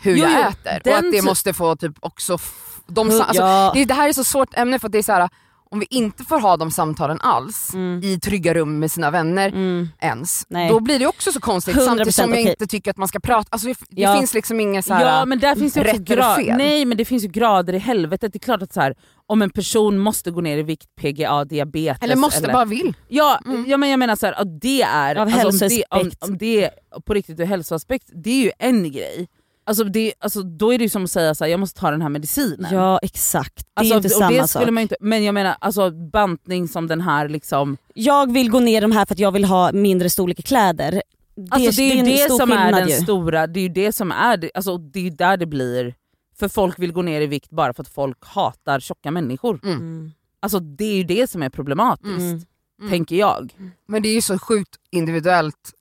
hur 0.00 0.16
Jo, 0.16 0.24
jag 0.24 0.48
äter. 0.48 0.92
Och 0.92 0.98
att 0.98 1.12
det 1.12 1.22
måste 1.22 1.52
få 1.52 1.76
typ 1.76 1.96
också, 2.00 2.38
de, 2.86 3.10
alltså, 3.10 3.42
ja. 3.42 3.70
det, 3.74 3.84
det 3.84 3.94
här 3.94 4.08
är 4.08 4.12
så 4.12 4.24
svårt 4.24 4.54
ämne 4.54 4.78
för 4.78 4.88
att 4.88 4.92
det 4.92 4.98
är 4.98 5.02
så 5.02 5.12
här, 5.12 5.28
om 5.70 5.78
vi 5.78 5.86
inte 5.90 6.24
får 6.24 6.40
ha 6.40 6.56
de 6.56 6.70
samtalen 6.70 7.18
alls 7.20 7.70
Mm. 7.74 8.00
i 8.04 8.20
trygga 8.20 8.54
rum 8.54 8.78
med 8.78 8.90
sina 8.90 9.10
vänner 9.10 9.48
Mm. 9.48 9.88
ens, 10.00 10.46
Nej. 10.48 10.68
då 10.68 10.80
blir 10.80 10.98
det 10.98 11.06
också 11.06 11.32
så 11.32 11.40
konstigt 11.40 11.74
100% 11.76 11.84
samtidigt 11.84 12.14
som 12.14 12.30
jag 12.30 12.40
inte 12.40 12.66
tycker 12.66 12.90
att 12.90 12.96
man 12.96 13.08
ska 13.08 13.20
prata, 13.20 13.48
alltså 13.50 13.68
det, 13.68 13.74
det 13.90 14.02
Ja. 14.02 14.16
finns 14.16 14.34
liksom 14.34 14.60
ingen 14.60 14.82
så 14.82 14.94
här, 14.94 15.04
Ja 15.18 15.24
men 15.24 15.38
där 15.38 15.54
finns 15.54 15.74
det 15.74 15.84
rätt 15.84 16.10
eller 16.10 16.34
fel. 16.36 16.56
Nej 16.58 16.84
men 16.84 16.96
det 16.98 17.04
finns 17.04 17.24
ju 17.24 17.28
grader 17.28 17.72
i 17.72 17.78
helvetet. 17.78 18.32
Det 18.32 18.36
är 18.36 18.40
klart 18.40 18.62
att 18.62 18.72
så 18.72 18.80
här, 18.80 18.94
om 19.26 19.42
en 19.42 19.50
person 19.50 19.98
måste 19.98 20.30
gå 20.30 20.40
ner 20.40 20.58
i 20.58 20.62
vikt, 20.62 20.86
PGA, 21.00 21.44
diabetes 21.44 22.02
eller 22.02 22.16
måste 22.16 22.48
bara 22.52 22.64
vill. 22.64 22.94
Ja, 23.08 23.40
Mm. 23.46 23.64
ja 23.68 23.76
men 23.76 23.90
jag 23.90 23.98
menar 23.98 24.16
så 24.16 24.26
här, 24.26 24.32
att 24.32 24.60
det 24.60 24.82
är, 24.82 25.16
Av 25.16 25.28
alltså, 25.28 25.64
om, 25.64 25.68
det, 25.68 25.84
om, 25.90 26.10
om 26.20 26.38
det 26.38 26.64
är 26.64 26.70
på 27.06 27.14
riktigt 27.14 27.40
ur 27.40 27.44
hälsoaspekt, 27.44 28.10
det 28.14 28.30
är 28.30 28.44
ju 28.44 28.50
en 28.58 28.92
grej. 28.92 29.28
Alltså, 29.68 29.84
det, 29.84 30.12
alltså 30.18 30.42
då 30.42 30.72
är 30.74 30.78
det 30.78 30.84
ju 30.84 30.88
som 30.88 31.04
att 31.04 31.10
säga 31.10 31.34
så 31.34 31.44
här, 31.44 31.50
jag 31.50 31.60
måste 31.60 31.80
ta 31.80 31.90
den 31.90 32.02
här 32.02 32.08
medicinen. 32.08 32.72
Ja 32.74 32.98
exakt, 33.02 33.56
det 33.56 33.64
Alltså, 33.74 33.94
är 33.94 33.96
inte 33.96 34.06
och 34.08 34.12
samma 34.12 34.30
det 34.30 34.48
sak. 34.48 34.60
skulle 34.62 34.72
man 34.72 34.80
ju 34.80 34.82
inte, 34.82 34.96
men 35.00 35.24
jag 35.24 35.34
menar 35.34 35.56
alltså 35.60 35.90
bantning 35.90 36.68
som 36.68 36.86
den 36.86 37.00
här 37.00 37.28
liksom, 37.28 37.76
Jag 37.94 38.32
vill 38.32 38.50
gå 38.50 38.60
ner 38.60 38.80
de 38.80 38.92
här 38.92 39.06
för 39.06 39.14
att 39.14 39.18
jag 39.18 39.32
vill 39.32 39.44
ha 39.44 39.72
mindre 39.72 40.10
storlek 40.10 40.38
i 40.38 40.42
kläder. 40.42 41.02
Det, 41.36 41.46
alltså 41.50 41.70
det 41.70 41.82
är 41.82 41.94
ju 41.94 41.98
en 42.00 42.04
det 42.06 42.30
som 42.36 42.52
är 42.52 42.72
den 42.72 42.88
ju. 42.88 42.94
stora, 42.96 43.46
det 43.46 43.60
är 43.60 43.62
ju 43.62 43.68
det 43.68 43.92
som 43.92 44.12
är, 44.12 44.36
det- 44.36 44.50
alltså 44.54 44.78
det 44.78 45.06
är 45.06 45.10
där 45.10 45.36
det 45.36 45.46
blir, 45.46 45.94
för 46.38 46.48
folk 46.48 46.78
vill 46.78 46.92
gå 46.92 47.02
ner 47.02 47.20
i 47.20 47.26
vikt 47.26 47.50
bara 47.50 47.74
för 47.74 47.82
att 47.82 47.88
folk 47.88 48.18
hatar 48.26 48.80
tjocka 48.80 49.10
människor. 49.10 49.60
Mm. 49.64 50.12
Alltså 50.40 50.58
det 50.60 50.84
är 50.84 50.94
ju 50.96 51.04
det 51.04 51.30
som 51.30 51.42
är 51.42 51.48
problematiskt, 51.48 52.06
Mm. 52.18 52.42
Mm. 52.80 52.90
tänker 52.90 53.16
jag. 53.16 53.52
Men 53.88 54.02
det 54.02 54.08
är 54.08 54.14
ju 54.14 54.22
så 54.22 54.38
sjukt 54.38 54.76
individuellt 54.90 55.72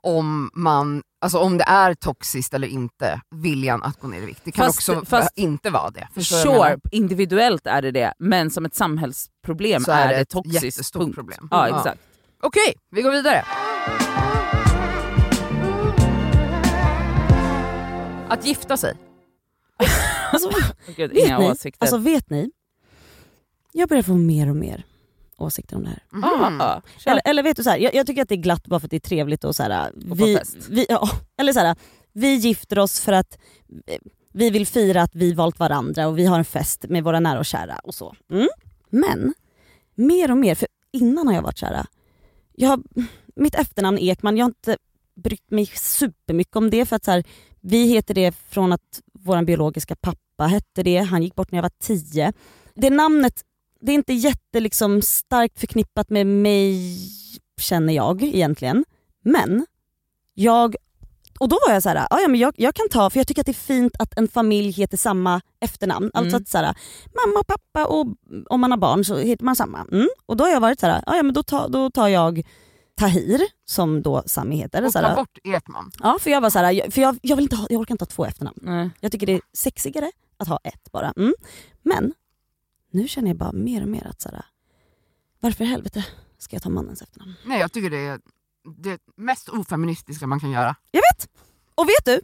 om 0.00 0.50
man, 0.54 1.02
alltså 1.24 1.38
om 1.38 1.58
det 1.58 1.64
är 1.64 1.94
toxiskt 1.94 2.54
eller 2.54 2.68
inte, 2.68 3.20
viljan 3.30 3.82
att 3.82 4.00
gå 4.00 4.08
ner 4.08 4.22
i 4.22 4.26
vikt. 4.26 4.40
Det 4.44 4.52
kan 4.52 4.66
Fast- 4.66 4.88
också 4.88 5.04
fast- 5.04 5.32
inte 5.38 5.70
vara 5.70 5.90
det. 5.90 6.22
Sure, 6.24 6.78
individuellt 6.90 7.66
är 7.66 7.82
det 7.82 7.90
det, 7.90 8.12
men 8.18 8.50
som 8.50 8.64
ett 8.64 8.74
samhällsproblem 8.74 9.84
Så 9.84 9.90
är, 9.92 10.08
det 10.08 10.14
det 10.14 10.20
ett 10.20 10.28
toxiskt. 10.28 10.64
jättestort 10.64 11.02
punkt. 11.02 11.14
problem. 11.14 11.48
Ja, 11.50 11.68
Ja. 11.68 11.76
exakt. 11.78 12.00
Okej, 12.42 12.74
vi 12.90 13.02
går 13.02 13.10
vidare. 13.10 13.44
Att 18.28 18.46
gifta 18.46 18.76
sig. 18.76 18.94
Alltså, 20.32 20.50
Gud, 20.96 21.10
vet, 21.12 21.26
inga 21.26 21.38
ni? 21.38 21.50
åsikter. 21.50 21.84
alltså 21.86 21.98
vet 21.98 22.30
ni? 22.30 22.50
Jag 23.72 23.88
börjar 23.88 24.02
få 24.02 24.14
mer 24.14 24.50
och 24.50 24.56
mer 24.56 24.84
åsikter 25.36 25.76
om 25.76 25.82
det 25.82 25.88
här. 25.88 26.02
Ja, 26.12 26.82
kör. 26.98 27.10
Eller, 27.10 27.22
eller 27.24 27.42
vet 27.42 27.56
du, 27.56 27.62
så 27.62 27.70
här, 27.70 27.78
jag, 27.78 27.94
jag 27.94 28.06
tycker 28.06 28.22
att 28.22 28.28
det 28.28 28.34
är 28.34 28.36
glatt 28.36 28.66
bara 28.66 28.80
för 28.80 28.86
att 28.86 28.90
det 28.90 28.96
är 28.96 29.00
trevligt 29.00 29.44
och 29.44 29.56
så 29.56 29.62
här, 29.62 29.92
Och 30.10 30.20
vi, 30.20 30.38
vi, 30.70 30.86
ja, 30.88 31.10
eller 31.36 31.52
så 31.52 31.60
här, 31.60 31.76
vi 32.12 32.34
gifter 32.34 32.78
oss 32.78 33.00
för 33.00 33.12
att 33.12 33.38
vi 34.32 34.50
vill 34.50 34.66
fira 34.66 35.02
att 35.02 35.14
vi 35.14 35.32
valt 35.32 35.58
varandra 35.58 36.08
och 36.08 36.18
vi 36.18 36.26
har 36.26 36.38
en 36.38 36.44
fest 36.44 36.84
med 36.88 37.04
våra 37.04 37.20
nära 37.20 37.38
och 37.38 37.44
kära 37.44 37.78
och 37.78 37.94
så. 37.94 38.14
Mm. 38.30 38.48
Men 38.90 39.34
mer 39.94 40.30
och 40.30 40.36
mer, 40.36 40.54
för 40.54 40.68
innan 40.92 41.26
har 41.26 41.34
jag 41.34 41.42
varit 41.42 41.58
så 41.58 41.66
här, 41.66 41.86
jag 42.52 42.82
mitt 43.36 43.54
efternamn 43.54 43.98
Ekman, 43.98 44.36
jag 44.36 44.44
har 44.44 44.50
inte 44.50 44.76
brytt 45.16 45.50
mig 45.50 45.66
supermycket 45.66 46.56
om 46.56 46.70
det 46.70 46.86
för 46.86 46.96
att 46.96 47.04
så 47.04 47.10
här, 47.10 47.24
vi 47.60 47.86
heter 47.86 48.14
det 48.14 48.32
från 48.48 48.72
att 48.72 49.00
vår 49.12 49.44
biologiska 49.44 49.96
pappa 49.96 50.44
hette 50.46 50.82
det, 50.82 50.98
han 50.98 51.22
gick 51.22 51.34
bort 51.34 51.50
när 51.50 51.56
jag 51.56 51.62
var 51.62 51.72
tio. 51.80 52.32
Det 52.74 52.90
namnet, 52.90 53.42
det 53.86 53.92
är 53.92 53.94
inte 53.94 54.12
jätte 54.12 54.60
liksom, 54.60 55.02
starkt 55.02 55.60
förknippat 55.60 56.10
med 56.10 56.26
mig 56.26 56.98
känner 57.60 57.92
jag 57.92 58.22
egentligen. 58.22 58.84
Men 59.24 59.66
jag 60.34 60.76
och 61.38 61.48
då 61.48 61.58
var 61.66 61.74
jag 61.74 61.82
så 61.82 61.88
här, 61.88 62.06
ja, 62.10 62.20
ja, 62.20 62.28
men 62.28 62.40
jag, 62.40 62.54
jag 62.56 62.74
kan 62.74 62.88
ta, 62.88 63.10
för 63.10 63.20
jag 63.20 63.26
tycker 63.26 63.42
att 63.42 63.46
det 63.46 63.52
är 63.52 63.54
fint 63.54 63.92
att 63.98 64.18
en 64.18 64.28
familj 64.28 64.70
heter 64.70 64.96
samma 64.96 65.40
efternamn. 65.60 66.10
Alltså 66.14 66.28
Mm. 66.36 66.42
att 66.42 66.48
så 66.48 66.58
här, 66.58 66.74
mamma 67.24 67.40
och 67.40 67.46
pappa 67.46 67.86
och 67.86 68.06
om 68.50 68.60
man 68.60 68.70
har 68.70 68.78
barn 68.78 69.04
så 69.04 69.16
heter 69.16 69.44
man 69.44 69.56
samma. 69.56 69.86
Mm. 69.92 70.08
Och 70.26 70.36
då 70.36 70.44
har 70.44 70.50
jag 70.50 70.60
varit 70.60 70.80
så 70.80 70.86
här, 70.86 71.02
ja, 71.06 71.16
ja, 71.16 71.22
men 71.22 71.34
då, 71.34 71.42
tar- 71.42 71.68
då 71.68 71.90
tar 71.90 72.08
jag 72.08 72.42
Tahir 72.96 73.40
som 73.64 74.02
då 74.02 74.22
Sami 74.26 74.56
heter. 74.56 74.86
Och 74.86 74.92
ta 74.92 74.98
här, 75.00 75.16
bort 75.16 75.38
namn. 75.68 75.90
ja, 76.02 76.18
för 76.20 76.30
jag 76.30 76.40
var 76.40 76.50
så 76.50 76.58
här, 76.58 76.90
för 76.90 77.00
jag, 77.00 77.18
jag, 77.22 77.36
vill 77.36 77.42
inte 77.42 77.56
ha, 77.56 77.66
jag 77.70 77.80
orkar 77.80 77.94
inte 77.94 78.02
ha 78.02 78.06
två 78.10 78.24
efternamn. 78.24 78.58
Nej. 78.62 78.90
Jag 79.00 79.12
tycker 79.12 79.26
det 79.26 79.32
är 79.32 79.40
sexigare 79.52 80.10
att 80.36 80.48
ha 80.48 80.58
ett 80.64 80.92
bara. 80.92 81.12
Mm. 81.16 81.34
Men 81.82 82.12
nu 82.94 83.08
känner 83.08 83.28
jag 83.28 83.36
bara 83.36 83.52
mer 83.52 83.82
och 83.82 83.88
mer 83.88 84.06
att 84.06 84.20
så 84.22 84.28
här, 84.28 84.44
varför 85.40 85.64
i 85.64 85.66
helvete 85.66 86.04
ska 86.38 86.56
jag 86.56 86.62
ta 86.62 86.68
mannens 86.68 87.02
efternamn? 87.02 87.34
Nej 87.46 87.60
jag 87.60 87.72
tycker 87.72 87.90
det 87.90 87.96
är 88.06 88.20
det 88.76 88.98
mest 89.16 89.48
ofeministiska 89.48 90.26
man 90.26 90.40
kan 90.40 90.50
göra. 90.50 90.76
Och 91.74 91.88
vet 91.88 92.04
du? 92.04 92.20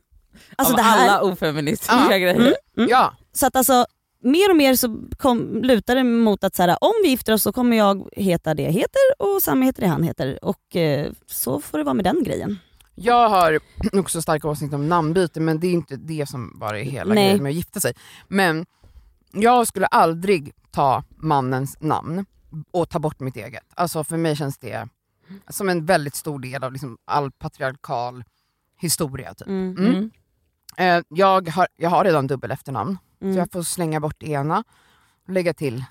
Alltså 0.56 0.72
Av 0.74 0.76
det 0.76 0.82
här, 0.82 1.08
alla 1.08 1.22
ofeministiska 1.32 1.94
Ja. 1.94 2.08
grejer. 2.08 2.34
Mm, 2.34 2.52
mm. 2.76 2.88
Ja, 2.90 3.14
Så 3.32 3.46
att 3.46 3.56
alltså, 3.56 3.86
mer 4.22 4.50
och 4.50 4.56
mer 4.56 4.74
så 4.76 5.00
kom, 5.16 5.62
lutar 5.62 5.94
det 5.96 6.04
mot 6.04 6.44
att 6.44 6.54
så 6.56 6.62
här, 6.62 6.76
om 6.80 6.92
vi 7.02 7.08
gifter 7.08 7.32
oss 7.32 7.42
så 7.42 7.52
kommer 7.52 7.76
jag 7.76 8.08
heta 8.12 8.54
det 8.54 8.62
jag 8.62 8.72
heter 8.72 9.00
och 9.18 9.42
Sami 9.42 9.66
heter 9.66 9.82
det 9.82 9.88
han 9.88 10.02
heter. 10.02 10.44
Och 10.44 10.76
eh, 10.76 11.12
så 11.26 11.60
får 11.60 11.78
det 11.78 11.84
vara 11.84 11.94
med 11.94 12.04
den 12.04 12.22
grejen. 12.24 12.58
jag 12.94 13.28
har 13.28 13.60
också 13.92 14.22
starka 14.22 14.48
åsikter 14.48 14.76
om 14.76 14.88
namnbyte 14.88 15.40
men 15.40 15.60
det 15.60 15.66
är 15.66 15.72
inte 15.72 15.96
det 15.96 16.28
som 16.28 16.58
bara 16.58 16.80
är 16.80 16.84
hela 16.84 17.14
Nej. 17.14 17.24
grejen 17.24 17.42
med 17.42 17.50
att 17.50 17.56
gifta 17.56 17.80
sig. 17.80 17.92
Men 18.28 18.66
jag 19.32 19.66
skulle 19.66 19.86
aldrig 19.86 20.52
ta 20.70 21.04
mannens 21.16 21.76
namn 21.80 22.24
och 22.70 22.88
ta 22.88 22.98
bort 22.98 23.20
mitt 23.20 23.36
eget. 23.36 23.64
Alltså 23.74 24.04
för 24.04 24.16
mig 24.16 24.36
känns 24.36 24.58
det 24.58 24.88
som 25.48 25.68
en 25.68 25.86
väldigt 25.86 26.14
stor 26.14 26.38
del 26.38 26.64
av 26.64 26.72
liksom 26.72 26.98
all 27.04 27.30
patriarkal 27.30 28.24
historia. 28.76 29.34
Typ. 29.34 29.48
Mm. 29.48 29.76
Mm. 29.78 29.86
Mm. 29.96 30.10
Eh, 30.76 31.04
jag, 31.08 31.48
har, 31.48 31.68
jag 31.76 31.90
har 31.90 32.04
redan 32.04 32.26
dubbel 32.26 32.50
efternamn 32.50 32.98
Mm. 33.22 33.34
så 33.34 33.38
jag 33.38 33.52
får 33.52 33.62
slänga 33.62 34.00
bort 34.00 34.22
ena 34.22 34.64
och 35.26 35.32
lägga 35.32 35.54
till 35.54 35.84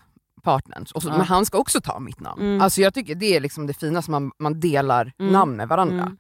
partnerns. 0.44 0.92
Och 0.92 1.04
så, 1.04 1.10
Ja. 1.10 1.18
Men 1.18 1.26
han 1.26 1.46
ska 1.46 1.58
också 1.58 1.82
ta 1.82 2.00
mitt 2.00 2.20
namn. 2.20 2.42
Mm. 2.42 2.62
Alltså 2.62 2.82
jag 2.82 2.94
tycker 2.94 3.16
det 3.16 3.36
är 3.36 3.40
liksom 3.40 3.68
det 3.68 3.74
finaste, 3.74 4.12
man, 4.12 4.32
man 4.40 4.60
delar 4.60 5.14
Mm. 5.20 5.34
namn 5.34 5.56
med 5.58 5.68
varandra. 5.68 6.18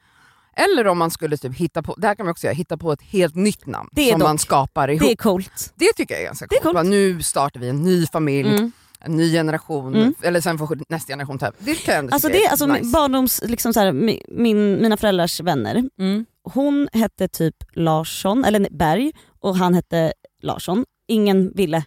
Eller 0.60 0.88
om 0.88 0.98
man 0.98 1.12
skulle 1.12 1.38
typ 1.38 1.56
hitta 1.56 1.82
på, 1.84 1.96
det 1.98 2.08
här 2.08 2.16
kan 2.16 2.26
man 2.26 2.32
också 2.32 2.48
göra, 2.48 2.56
hitta 2.56 2.78
på 2.78 2.92
ett 2.92 3.02
helt 3.02 3.36
nytt 3.36 3.66
namn 3.66 3.90
Det 3.92 4.02
är 4.02 4.12
som 4.12 4.20
dock- 4.20 4.28
man 4.30 4.38
skapar 4.38 4.88
ihop. 4.88 5.00
Det 5.02 5.06
Det, 5.08 5.12
är 5.12 5.16
coolt. 5.16 5.74
tycker 5.98 6.14
jag 6.16 6.22
är 6.22 6.26
ganska 6.26 6.46
Det 6.50 6.56
är 6.56 6.62
coolt. 6.62 6.76
coolt. 6.78 6.90
Nu 6.90 7.24
startar 7.24 7.60
vi 7.60 7.70
en 7.70 7.82
ny 7.84 8.08
familj, 8.08 8.50
Mm. 8.50 8.72
en 9.00 9.18
ny 9.18 9.32
generation, 9.32 9.96
Mm. 9.96 10.14
eller 10.22 10.42
sen 10.42 10.58
får 10.58 10.80
nästa 10.90 11.14
generation 11.14 11.38
ta 11.40 11.46
över. 11.46 11.58
Det 11.60 11.76
kan 11.76 11.94
jag 11.94 12.00
ändå 12.00 12.14
Alltså 12.14 12.28
det 12.28 12.42
är 12.44 12.46
är 12.48 12.50
alltså 12.50 12.66
nice. 12.66 12.86
barndoms, 12.86 13.42
liksom 13.46 13.74
så 13.74 13.80
här, 13.80 13.92
mi- 13.92 14.24
min, 14.28 14.82
mina 14.82 14.98
föräldrars 14.98 15.40
vänner, 15.40 15.84
Mm. 16.00 16.26
hon 16.44 16.90
hette 16.94 17.28
typ 17.28 17.56
Larsson, 17.74 18.46
eller 18.46 18.68
Berg, 18.72 19.12
och 19.40 19.56
han 19.58 19.74
hette 19.74 20.14
Larsson. 20.42 20.86
Ingen 21.08 21.52
ville 21.56 21.84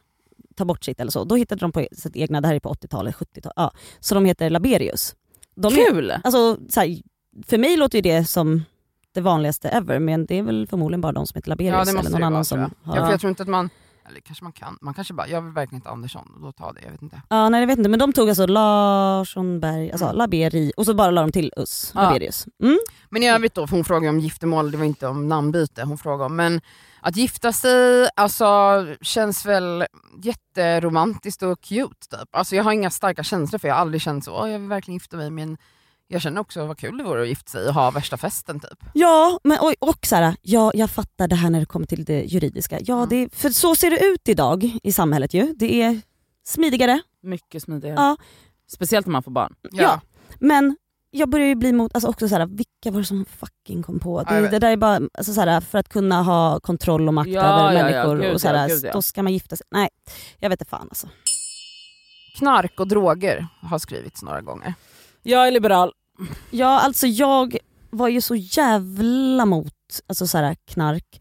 ta 0.56 0.64
bort 0.64 0.84
sitt 0.84 1.00
eller 1.00 1.10
så. 1.10 1.24
Då 1.24 1.36
hittade 1.36 1.60
de 1.60 1.72
på 1.72 1.86
sitt 1.92 2.16
egna, 2.16 2.40
det 2.40 2.48
här 2.48 2.54
är 2.54 2.60
på 2.60 2.68
80-talet, 2.68 3.14
70-talet, 3.14 3.52
ja. 3.56 3.72
så 4.00 4.14
de 4.14 4.24
heter 4.24 4.50
Laberius. 4.50 5.14
De 5.56 5.74
är, 5.74 5.90
Kul! 5.90 6.10
alltså, 6.24 6.58
så 6.68 6.80
här, 6.80 6.96
för 7.46 7.58
mig 7.58 7.76
låter 7.76 7.98
ju 7.98 8.02
det 8.02 8.24
som 8.24 8.62
det 9.14 9.20
vanligaste 9.20 9.68
ever, 9.68 9.98
men 9.98 10.26
det 10.26 10.38
är 10.38 10.42
väl 10.42 10.66
förmodligen 10.66 11.00
bara 11.00 11.12
de 11.12 11.26
som 11.26 11.38
heter 11.38 11.48
Laberius 11.48 11.74
Ja 11.74 11.80
eller 11.82 12.10
någon 12.10 12.14
annan 12.14 12.32
vara, 12.32 12.44
som 12.44 12.60
har... 12.60 12.70
Ja, 12.84 13.04
för 13.04 13.10
jag 13.10 13.20
tror 13.20 13.28
inte 13.30 13.42
att 13.42 13.48
man, 13.48 13.70
eller 14.08 14.20
kanske 14.20 14.44
man 14.44 14.52
kan, 14.52 14.78
man 14.80 14.94
kanske 14.94 15.14
bara, 15.14 15.28
jag 15.28 15.42
vill 15.42 15.52
verkligen 15.52 15.78
inte 15.78 15.88
Andersson, 15.88 16.38
då 16.42 16.52
tar 16.52 16.72
det, 16.72 16.80
jag 16.84 16.90
vet 16.90 17.02
inte. 17.02 17.22
Ja, 17.28 17.48
nej 17.48 17.60
jag 17.60 17.66
vet 17.66 17.78
inte, 17.78 17.90
men 17.90 17.98
de 17.98 18.12
tog 18.12 18.28
alltså 18.28 18.46
Larsson, 18.46 19.60
Berg, 19.60 19.90
alltså 19.90 20.06
Mm. 20.06 20.16
Laberi 20.16 20.72
och 20.76 20.86
så 20.86 20.94
bara 20.94 21.10
la 21.10 21.20
de 21.20 21.32
till 21.32 21.52
Us, 21.56 21.92
Ja. 21.94 22.02
Laberius. 22.02 22.46
Mm. 22.62 22.78
Men 23.08 23.22
i 23.22 23.30
övrigt 23.30 23.54
då, 23.54 23.66
hon 23.70 23.84
frågade 23.84 24.08
om 24.08 24.20
giftermål, 24.20 24.70
det 24.70 24.78
var 24.78 24.84
inte 24.84 25.06
om 25.06 25.28
namnbyte 25.28 25.82
hon 25.84 25.98
frågade 25.98 26.24
om. 26.24 26.36
Men 26.36 26.60
att 27.00 27.16
gifta 27.16 27.52
sig 27.52 28.08
alltså, 28.16 28.46
känns 29.00 29.46
väl 29.46 29.84
jätteromantiskt 30.22 31.42
och 31.42 31.60
cute. 31.60 32.16
Typ. 32.18 32.28
Alltså, 32.36 32.56
jag 32.56 32.64
har 32.64 32.72
inga 32.72 32.90
starka 32.90 33.22
känslor 33.22 33.58
för 33.58 33.68
jag 33.68 33.74
har 33.74 33.80
aldrig 33.80 34.02
känt 34.02 34.24
så, 34.24 34.32
"Åh, 34.42 34.50
jag 34.50 34.58
vill 34.58 34.68
verkligen 34.68 34.96
gifta 34.96 35.16
mig. 35.16 35.30
Men 35.30 35.56
jag 36.12 36.22
känner 36.22 36.40
också 36.40 36.66
vad 36.66 36.78
kul 36.78 36.98
det 36.98 37.04
vore 37.04 37.22
att 37.22 37.28
gifta 37.28 37.50
sig 37.50 37.68
och 37.68 37.74
ha 37.74 37.90
värsta 37.90 38.16
festen. 38.16 38.60
Typ. 38.60 38.78
Ja, 38.94 39.38
men, 39.44 39.58
och, 39.60 39.74
och 39.80 40.06
så 40.06 40.16
här, 40.16 40.36
ja, 40.42 40.70
jag 40.74 40.90
fattar 40.90 41.28
det 41.28 41.36
här 41.36 41.50
när 41.50 41.60
det 41.60 41.66
kommer 41.66 41.86
till 41.86 42.04
det 42.04 42.22
juridiska. 42.24 42.78
Ja, 42.80 42.96
Mm. 42.96 43.08
det, 43.08 43.34
för 43.34 43.50
så 43.50 43.74
ser 43.76 43.90
det 43.90 44.04
ut 44.04 44.28
idag 44.28 44.78
i 44.82 44.92
samhället 44.92 45.34
ju. 45.34 45.54
Det 45.56 45.82
är 45.82 46.00
smidigare, 46.46 47.00
Mycket 47.22 47.62
smidigare. 47.62 47.94
ja, 47.96 48.16
Speciellt 48.72 49.06
om 49.06 49.12
man 49.12 49.22
får 49.22 49.30
barn. 49.30 49.54
Ja. 49.70 50.00
men 50.40 50.76
jag 51.10 51.28
börjar 51.28 51.46
ju 51.46 51.54
bli 51.54 51.72
mot, 51.72 51.94
alltså 51.94 52.08
också 52.08 52.28
så 52.28 52.34
här, 52.36 52.46
vilka 52.46 52.90
var 52.90 52.98
det 52.98 53.04
som 53.04 53.24
fucking 53.24 53.82
kom 53.82 53.98
på? 54.00 54.24
Ja, 54.28 54.34
Det, 54.40 54.48
det 54.48 54.58
där 54.58 54.70
är 54.70 54.76
bara, 54.76 55.00
alltså 55.14 55.32
så 55.34 55.40
här, 55.40 55.60
för 55.60 55.78
att 55.78 55.88
kunna 55.88 56.22
ha 56.22 56.60
kontroll 56.60 57.08
och 57.08 57.14
makt 57.14 57.30
Ja, 57.30 57.42
över 57.42 57.72
ja, 57.72 57.78
ja, 57.78 57.84
människor 57.84 58.16
gud, 58.22 58.34
och 58.34 58.40
så 58.40 58.48
här, 58.48 58.54
ja, 58.54 58.66
gud, 58.74 58.84
ja. 58.84 58.92
då 58.92 59.02
ska 59.02 59.22
man 59.22 59.32
gifta 59.32 59.56
sig. 59.56 59.66
Nej, 59.70 59.88
jag 60.38 60.48
vet 60.50 60.60
inte 60.60 60.70
fan 60.70 60.86
alltså. 60.90 61.08
Knark 62.38 62.80
och 62.80 62.88
droger 62.88 63.46
har 63.60 63.78
skrivits 63.78 64.22
några 64.22 64.40
gånger. 64.40 64.74
Jag 65.22 65.46
är 65.46 65.50
liberal. 65.50 65.92
Ja 66.50 66.80
alltså 66.80 67.06
jag 67.06 67.56
var 67.90 68.08
ju 68.08 68.20
så 68.20 68.34
jävla 68.34 69.46
mot 69.46 69.74
alltså, 70.06 70.26
så 70.26 70.38
här, 70.38 70.56
knark. 70.64 71.20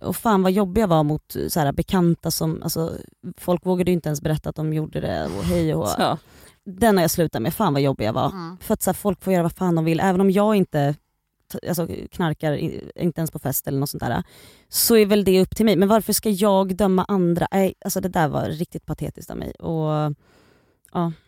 Och 0.00 0.16
fan 0.16 0.42
vad 0.42 0.52
jobbig 0.52 0.82
jag 0.82 0.88
var 0.88 1.04
mot 1.04 1.36
så 1.48 1.60
här, 1.60 1.72
bekanta 1.72 2.30
som, 2.30 2.62
alltså, 2.62 2.92
folk 3.36 3.66
vågade 3.66 3.90
ju 3.90 3.94
inte 3.94 4.08
ens 4.08 4.22
berätta 4.22 4.50
att 4.50 4.56
de 4.56 4.72
gjorde 4.72 5.00
det 5.00 5.24
och 5.38 5.44
hej 5.44 5.74
och 5.74 5.88
Så. 5.88 6.18
Den 6.64 6.96
har 6.96 7.02
jag 7.02 7.10
slutat 7.10 7.42
med, 7.42 7.54
fan 7.54 7.72
vad 7.72 7.82
jobbig 7.82 8.06
jag 8.06 8.12
var. 8.12 8.30
Mm. 8.30 8.56
För 8.60 8.74
att 8.74 8.82
så 8.82 8.90
här, 8.90 8.94
folk 8.94 9.22
får 9.22 9.32
göra 9.32 9.42
vad 9.42 9.52
fan 9.52 9.74
de 9.74 9.84
vill, 9.84 10.00
även 10.00 10.20
om 10.20 10.30
jag 10.30 10.54
inte 10.56 10.94
alltså, 11.68 11.88
knarkar, 12.10 12.52
inte 12.98 13.20
ens 13.20 13.30
på 13.30 13.38
fest 13.38 13.68
eller 13.68 13.78
något 13.78 13.90
sånt 13.90 14.02
där, 14.02 14.22
så 14.68 14.96
är 14.96 15.06
väl 15.06 15.24
det 15.24 15.42
upp 15.42 15.56
till 15.56 15.64
mig. 15.64 15.76
Men 15.76 15.88
varför 15.88 16.12
ska 16.12 16.30
jag 16.30 16.76
döma 16.76 17.04
andra? 17.08 17.48
Nej, 17.52 17.74
alltså 17.84 18.00
det 18.00 18.08
där 18.08 18.28
var 18.28 18.44
riktigt 18.44 18.86
patetiskt 18.86 19.30
av 19.30 19.36
mig. 19.36 19.50
Och, 19.50 20.14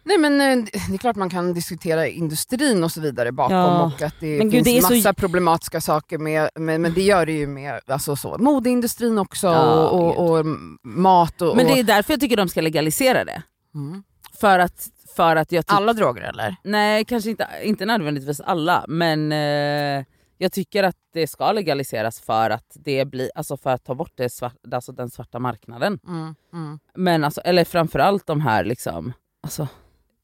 Nej 0.04 0.18
men 0.18 0.40
eh, 0.40 0.64
det 0.88 0.94
är 0.94 0.98
klart 0.98 1.16
man 1.16 1.30
kan 1.30 1.54
diskutera 1.54 2.06
industrin 2.06 2.84
och 2.84 2.92
så 2.92 3.00
vidare 3.00 3.32
bakom 3.32 3.56
Ja. 3.56 3.82
och 3.82 4.02
att 4.02 4.14
det 4.20 4.38
Men 4.38 4.50
finns 4.50 4.52
gud, 4.52 4.64
det 4.64 4.78
är 4.78 4.82
så- 4.82 4.94
massa 4.94 5.14
problematiska 5.14 5.80
saker 5.80 6.18
med, 6.18 6.50
med, 6.54 6.80
men 6.80 6.94
det 6.94 7.02
gör 7.02 7.26
det 7.26 7.32
ju 7.32 7.46
med 7.46 7.80
alltså 7.86 8.16
så, 8.16 8.36
modeindustrin 8.38 9.18
också 9.18 9.46
Ja, 9.46 9.88
och, 9.88 10.16
och, 10.18 10.30
och 10.38 10.46
mat 10.84 11.42
och... 11.42 11.56
Men 11.56 11.66
det 11.66 11.78
är 11.78 11.82
därför 11.84 12.12
jag 12.12 12.20
tycker 12.20 12.36
de 12.36 12.48
ska 12.48 12.60
legalisera 12.60 13.24
det. 13.24 13.42
mm. 13.74 14.02
För 14.40 14.58
att, 14.58 14.88
för 15.16 15.36
att 15.36 15.52
jag. 15.52 15.64
Alla 15.68 15.92
droger 15.92 16.22
eller? 16.22 16.56
Nej 16.64 17.04
kanske 17.04 17.30
inte, 17.30 17.46
inte 17.64 17.86
nödvändigtvis 17.86 18.40
alla 18.40 18.84
men 18.88 19.32
eh, 19.32 20.04
jag 20.40 20.52
tycker 20.52 20.84
att 20.84 20.96
det 21.12 21.26
ska 21.26 21.52
legaliseras 21.52 22.20
för 22.20 22.50
att, 22.50 22.64
det 22.74 23.04
blir, 23.04 23.30
alltså 23.34 23.56
för 23.56 23.70
att 23.70 23.84
ta 23.84 23.94
bort 23.94 24.12
det 24.16 24.30
svart, 24.32 24.54
alltså 24.72 24.92
den 24.92 25.10
svarta 25.10 25.38
marknaden. 25.38 25.98
Mm. 26.08 26.34
Mm. 26.52 26.78
Men 26.94 27.24
alltså, 27.24 27.40
eller 27.40 27.64
framförallt 27.64 28.26
de 28.26 28.40
här 28.40 28.64
liksom, 28.64 29.12
alltså, 29.42 29.68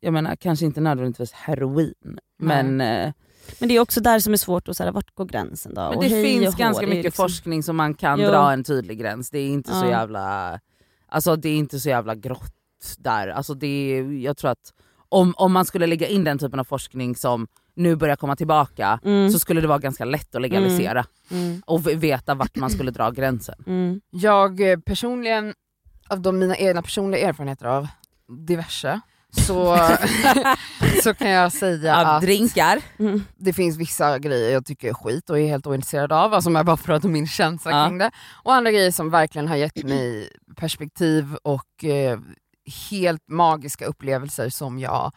jag 0.00 0.12
menar 0.12 0.36
kanske 0.36 0.64
inte 0.66 0.80
nödvändigtvis 0.80 1.32
heroin 1.32 2.18
men, 2.38 2.80
eh, 2.80 3.12
men 3.58 3.68
det 3.68 3.76
är 3.76 3.80
också 3.80 4.00
där 4.00 4.18
som 4.18 4.32
är 4.32 4.36
svårt 4.36 4.68
att 4.68 4.76
säga 4.76 4.92
vart 4.92 5.14
går 5.14 5.24
gränsen 5.24 5.74
då? 5.74 5.80
men 5.80 5.96
Och 5.96 6.02
det 6.02 6.08
finns 6.08 6.48
och 6.48 6.54
ganska 6.58 6.66
hå, 6.66 6.80
det 6.80 6.86
är 6.86 6.88
mycket 6.88 7.04
liksom- 7.04 7.24
forskning 7.24 7.62
som 7.62 7.76
man 7.76 7.94
kan 7.94 8.20
Jo. 8.20 8.28
dra 8.28 8.52
en 8.52 8.64
tydlig 8.64 8.98
gräns. 8.98 9.30
Det 9.30 9.38
är 9.38 9.48
inte 9.48 9.70
så 9.72 9.84
Ja. 9.86 9.90
jävla 9.90 10.60
alltså 11.08 11.36
det 11.36 11.48
är 11.48 11.56
inte 11.56 11.80
så 11.80 11.88
jävla 11.88 12.14
grått 12.14 12.54
där. 12.98 13.28
Alltså 13.28 13.54
det 13.54 13.66
är, 13.66 14.02
jag 14.12 14.36
tror 14.36 14.50
att 14.50 14.72
om, 15.08 15.34
om 15.36 15.52
man 15.52 15.64
skulle 15.64 15.86
lägga 15.86 16.06
in 16.08 16.24
den 16.24 16.38
typen 16.38 16.60
av 16.60 16.64
forskning 16.64 17.16
som 17.16 17.46
nu 17.74 17.96
börjar 17.96 18.16
komma 18.16 18.36
tillbaka 18.36 19.00
Mm. 19.04 19.30
så 19.30 19.38
skulle 19.38 19.60
det 19.60 19.66
vara 19.66 19.78
ganska 19.78 20.04
lätt 20.04 20.34
att 20.34 20.42
legalisera 20.42 21.04
Mm. 21.30 21.62
och 21.66 21.86
v- 21.88 21.94
veta 21.94 22.34
vart 22.34 22.56
man 22.56 22.70
skulle 22.70 22.90
dra 22.90 23.10
gränsen. 23.10 23.54
Mm. 23.66 24.00
Jag 24.10 24.70
eh, 24.72 24.78
personligen, 24.78 25.54
av 26.08 26.20
de 26.20 26.38
mina 26.38 26.56
egna 26.56 26.82
personliga 26.82 27.28
erfarenheter 27.28 27.66
av 27.66 27.86
diverse, 28.28 29.00
så, 29.46 29.78
så 31.02 31.14
kan 31.14 31.30
jag 31.30 31.52
säga 31.52 31.96
Av 32.00 32.06
att 32.06 32.22
drinkar. 32.22 32.82
Mm. 32.98 33.22
det 33.36 33.52
finns 33.52 33.76
vissa 33.76 34.18
grejer 34.18 34.52
jag 34.52 34.66
tycker 34.66 34.88
är 34.88 34.94
skit 34.94 35.30
och 35.30 35.38
är 35.38 35.46
helt 35.48 35.66
ointresserad 35.66 36.12
av, 36.12 36.34
alltså 36.34 36.50
om 36.50 36.54
jag 36.56 36.66
bara 36.66 36.76
pratar 36.76 37.08
om 37.08 37.12
min 37.12 37.26
känsla 37.26 37.70
Ja. 37.70 37.86
kring 37.86 37.98
det. 37.98 38.10
Och 38.42 38.54
andra 38.54 38.70
grejer 38.72 38.90
som 38.90 39.10
verkligen 39.10 39.48
har 39.48 39.56
gett 39.56 39.84
mig 39.84 40.30
perspektiv 40.56 41.36
och 41.42 41.84
eh, 41.84 42.18
helt 42.90 43.28
magiska 43.28 43.86
upplevelser 43.86 44.48
som 44.48 44.78
jag 44.78 45.12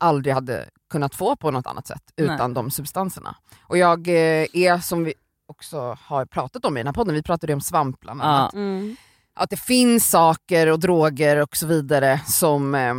aldrig 0.00 0.34
hade 0.34 0.68
kunnat 0.90 1.14
få 1.14 1.36
på 1.36 1.50
något 1.50 1.66
annat 1.66 1.86
sätt 1.86 2.02
utan 2.16 2.54
de 2.54 2.70
substanserna. 2.70 3.36
Och 3.62 3.78
jag 3.78 4.08
eh, 4.08 4.46
är 4.52 4.78
som 4.78 5.04
vi 5.04 5.14
också 5.46 5.96
har 6.00 6.26
pratat 6.26 6.64
om 6.64 6.76
i 6.76 6.80
den 6.80 6.86
här 6.86 6.92
podden, 6.92 7.14
vi 7.14 7.22
pratade 7.22 7.54
om 7.54 7.60
svamp 7.60 8.00
bland 8.00 8.22
annat, 8.22 8.50
Ja. 8.54 8.58
Mm. 8.58 8.96
Att 9.34 9.50
det 9.50 9.56
finns 9.56 10.10
saker 10.10 10.66
och 10.72 10.80
droger 10.80 11.42
och 11.42 11.56
så 11.56 11.66
vidare 11.66 12.20
som 12.26 12.74
eh, 12.74 12.94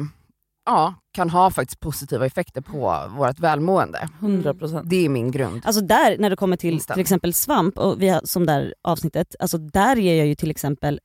ja, 0.66 0.94
kan 1.12 1.30
ha 1.30 1.52
faktiskt 1.52 1.80
positiva 1.80 2.26
effekter 2.26 2.62
på 2.62 3.04
vårt 3.18 3.40
välmående. 3.40 4.10
100%. 4.20 4.82
Det 4.86 5.06
är 5.06 5.10
min 5.10 5.32
grund. 5.32 5.62
Alltså 5.66 5.82
där 5.82 6.18
när 6.18 6.30
det 6.30 6.36
kommer 6.36 6.58
till 6.58 6.80
till 6.80 7.00
exempel 7.00 7.34
svamp, 7.34 7.78
och 7.78 8.02
vi 8.02 8.10
har, 8.10 8.22
som 8.24 8.46
där 8.46 8.74
avsnittet, 8.82 9.36
alltså 9.40 9.58
där 9.58 10.00
är 10.00 10.16
jag 10.16 10.28
ju 10.28 10.36
till 10.36 10.52
exempel, 10.52 11.00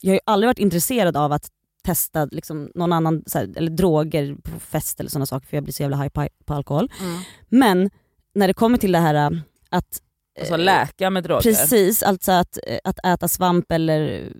jag 0.00 0.10
har 0.10 0.14
ju 0.14 0.20
aldrig 0.24 0.48
varit 0.48 0.58
intresserad 0.58 1.16
av 1.16 1.32
att 1.32 1.48
testa 1.84 2.24
liksom 2.24 2.70
någon 2.74 2.92
annan, 2.92 3.22
så 3.26 3.38
här, 3.38 3.52
eller 3.56 3.70
droger 3.70 4.34
på 4.34 4.60
fest 4.60 5.00
eller 5.00 5.10
sådana 5.10 5.26
saker 5.26 5.46
för 5.46 5.56
jag 5.56 5.64
blir 5.64 5.74
så 5.74 5.82
jävla 5.82 5.96
high 5.96 6.08
på, 6.08 6.28
på 6.44 6.54
alkohol. 6.54 6.92
Mm. 7.00 7.20
Men 7.48 7.90
när 8.34 8.48
det 8.48 8.54
kommer 8.54 8.78
till 8.78 8.92
det 8.92 8.98
här 8.98 9.14
äh, 9.14 9.38
att 9.68 10.02
Alltså 10.40 10.56
läka 10.56 11.10
med 11.10 11.24
droger. 11.24 11.42
Precis, 11.42 12.02
alltså 12.02 12.32
att, 12.32 12.58
eh, 12.66 12.78
att 12.84 13.06
äta 13.06 13.28
svamp 13.28 13.72
eller 13.72 14.32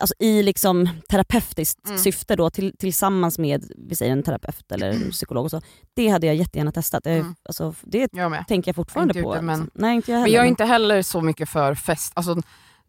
alltså 0.00 0.14
i 0.18 0.42
liksom 0.42 0.88
terapeutiskt 1.08 1.86
Mm. 1.86 1.98
syfte 1.98 2.36
då 2.36 2.50
till, 2.50 2.74
tillsammans 2.78 3.38
med 3.38 3.72
vi 3.76 3.96
säger 3.96 4.12
en 4.12 4.22
terapeut 4.22 4.72
eller 4.72 4.90
en 4.90 5.10
psykolog 5.10 5.44
och 5.44 5.50
så. 5.50 5.60
Det 5.94 6.08
hade 6.08 6.26
jag 6.26 6.36
jättegärna 6.36 6.72
testat. 6.72 7.06
Mm. 7.06 7.34
alltså, 7.48 7.74
det 7.82 8.08
Jag 8.12 8.48
tänker 8.48 8.68
jag 8.68 8.76
fortfarande 8.76 9.12
Inte 9.12 9.22
på. 9.22 9.34
det, 9.34 9.42
men- 9.42 9.60
liksom. 9.60 9.80
Nej 9.82 9.96
inte 9.96 10.10
jag 10.12 10.18
heller. 10.18 10.28
Men 10.28 10.34
jag 10.36 10.44
är 10.44 10.48
inte 10.48 10.64
heller 10.64 11.02
så 11.02 11.20
mycket 11.20 11.48
för 11.48 11.74
fest, 11.74 12.12
alltså, 12.16 12.36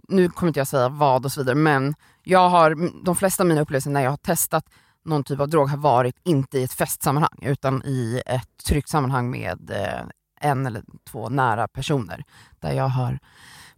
nu 0.07 0.29
kommer 0.29 0.47
inte 0.49 0.59
jag 0.59 0.67
säga 0.67 0.89
vad 0.89 1.25
och 1.25 1.31
så 1.31 1.39
vidare 1.41 1.55
men 1.55 1.95
jag 2.23 2.49
har, 2.49 2.75
de 3.05 3.15
flesta 3.15 3.43
av 3.43 3.47
mina 3.47 3.61
upplevelser 3.61 3.91
när 3.91 4.01
jag 4.01 4.09
har 4.09 4.17
testat 4.17 4.65
någon 5.05 5.23
typ 5.23 5.39
av 5.39 5.49
drog 5.49 5.69
har 5.69 5.77
varit 5.77 6.15
inte 6.25 6.59
i 6.59 6.63
ett 6.63 6.73
festsammanhang 6.73 7.39
utan 7.41 7.83
i 7.85 8.21
ett 8.25 8.49
tryggt 8.67 8.89
sammanhang 8.89 9.29
med 9.31 9.71
eh, 9.71 10.01
en 10.49 10.65
eller 10.65 10.83
två 11.09 11.29
nära 11.29 11.67
personer 11.67 12.23
där 12.59 12.71
jag 12.71 12.87
har 12.87 13.19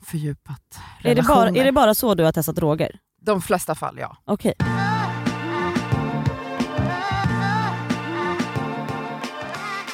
fördjupat 0.02 0.62
är, 1.00 1.04
det 1.04 1.10
relationer. 1.10 1.52
bara, 1.52 1.60
är 1.62 1.66
det 1.66 1.72
bara 1.72 1.96
så 1.96 2.16
du 2.16 2.24
har 2.24 2.32
testat 2.32 2.56
droger? 2.56 3.00
De 3.22 3.42
flesta 3.42 3.76
fall 3.76 3.98
ja. 4.00 4.18
Okej. 4.26 4.54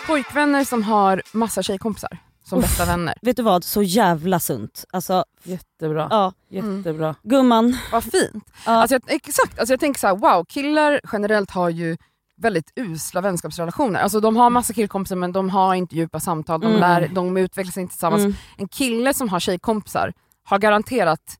Pojkvänner 0.07 0.63
som 0.63 0.83
har 0.83 1.21
massa 1.31 1.63
tjejkompisar 1.63 2.17
som 2.43 2.59
Uff. 2.59 2.65
bästa 2.65 2.85
vänner. 2.85 3.15
Vet 3.21 3.37
du 3.37 3.43
vad, 3.43 3.63
så 3.63 3.81
jävla 3.83 4.39
sunt. 4.39 4.85
Alltså, 4.91 5.23
Jättebra. 5.43 6.07
ja. 6.09 6.33
Jättebra. 6.49 7.15
Gumman. 7.23 7.77
Vad 7.91 8.03
fint. 8.03 8.43
Ja. 8.65 8.71
Alltså, 8.71 8.93
jag, 8.95 9.01
exakt, 9.07 9.59
alltså, 9.59 9.73
jag 9.73 9.79
tänker 9.79 9.99
så 9.99 10.07
här: 10.07 10.15
wow 10.15 10.45
killar 10.45 11.01
generellt 11.13 11.51
har 11.51 11.69
ju 11.69 11.97
väldigt 12.37 12.71
usla 12.75 13.21
vänskapsrelationer. 13.21 13.99
Alltså, 13.99 14.19
de 14.19 14.35
har 14.37 14.49
massa 14.49 14.73
killkompisar 14.73 15.15
men 15.15 15.31
de 15.31 15.49
har 15.49 15.75
inte 15.75 15.95
djupa 15.95 16.19
samtal, 16.19 16.59
de, 16.61 16.67
Mm. 16.67 16.79
lär, 16.79 17.07
de 17.07 17.37
utvecklas 17.37 17.77
inte 17.77 17.91
tillsammans. 17.91 18.21
Mm. 18.23 18.35
En 18.57 18.67
kille 18.67 19.13
som 19.13 19.29
har 19.29 19.39
tjejkompisar 19.39 20.13
har 20.43 20.59
garanterat 20.59 21.35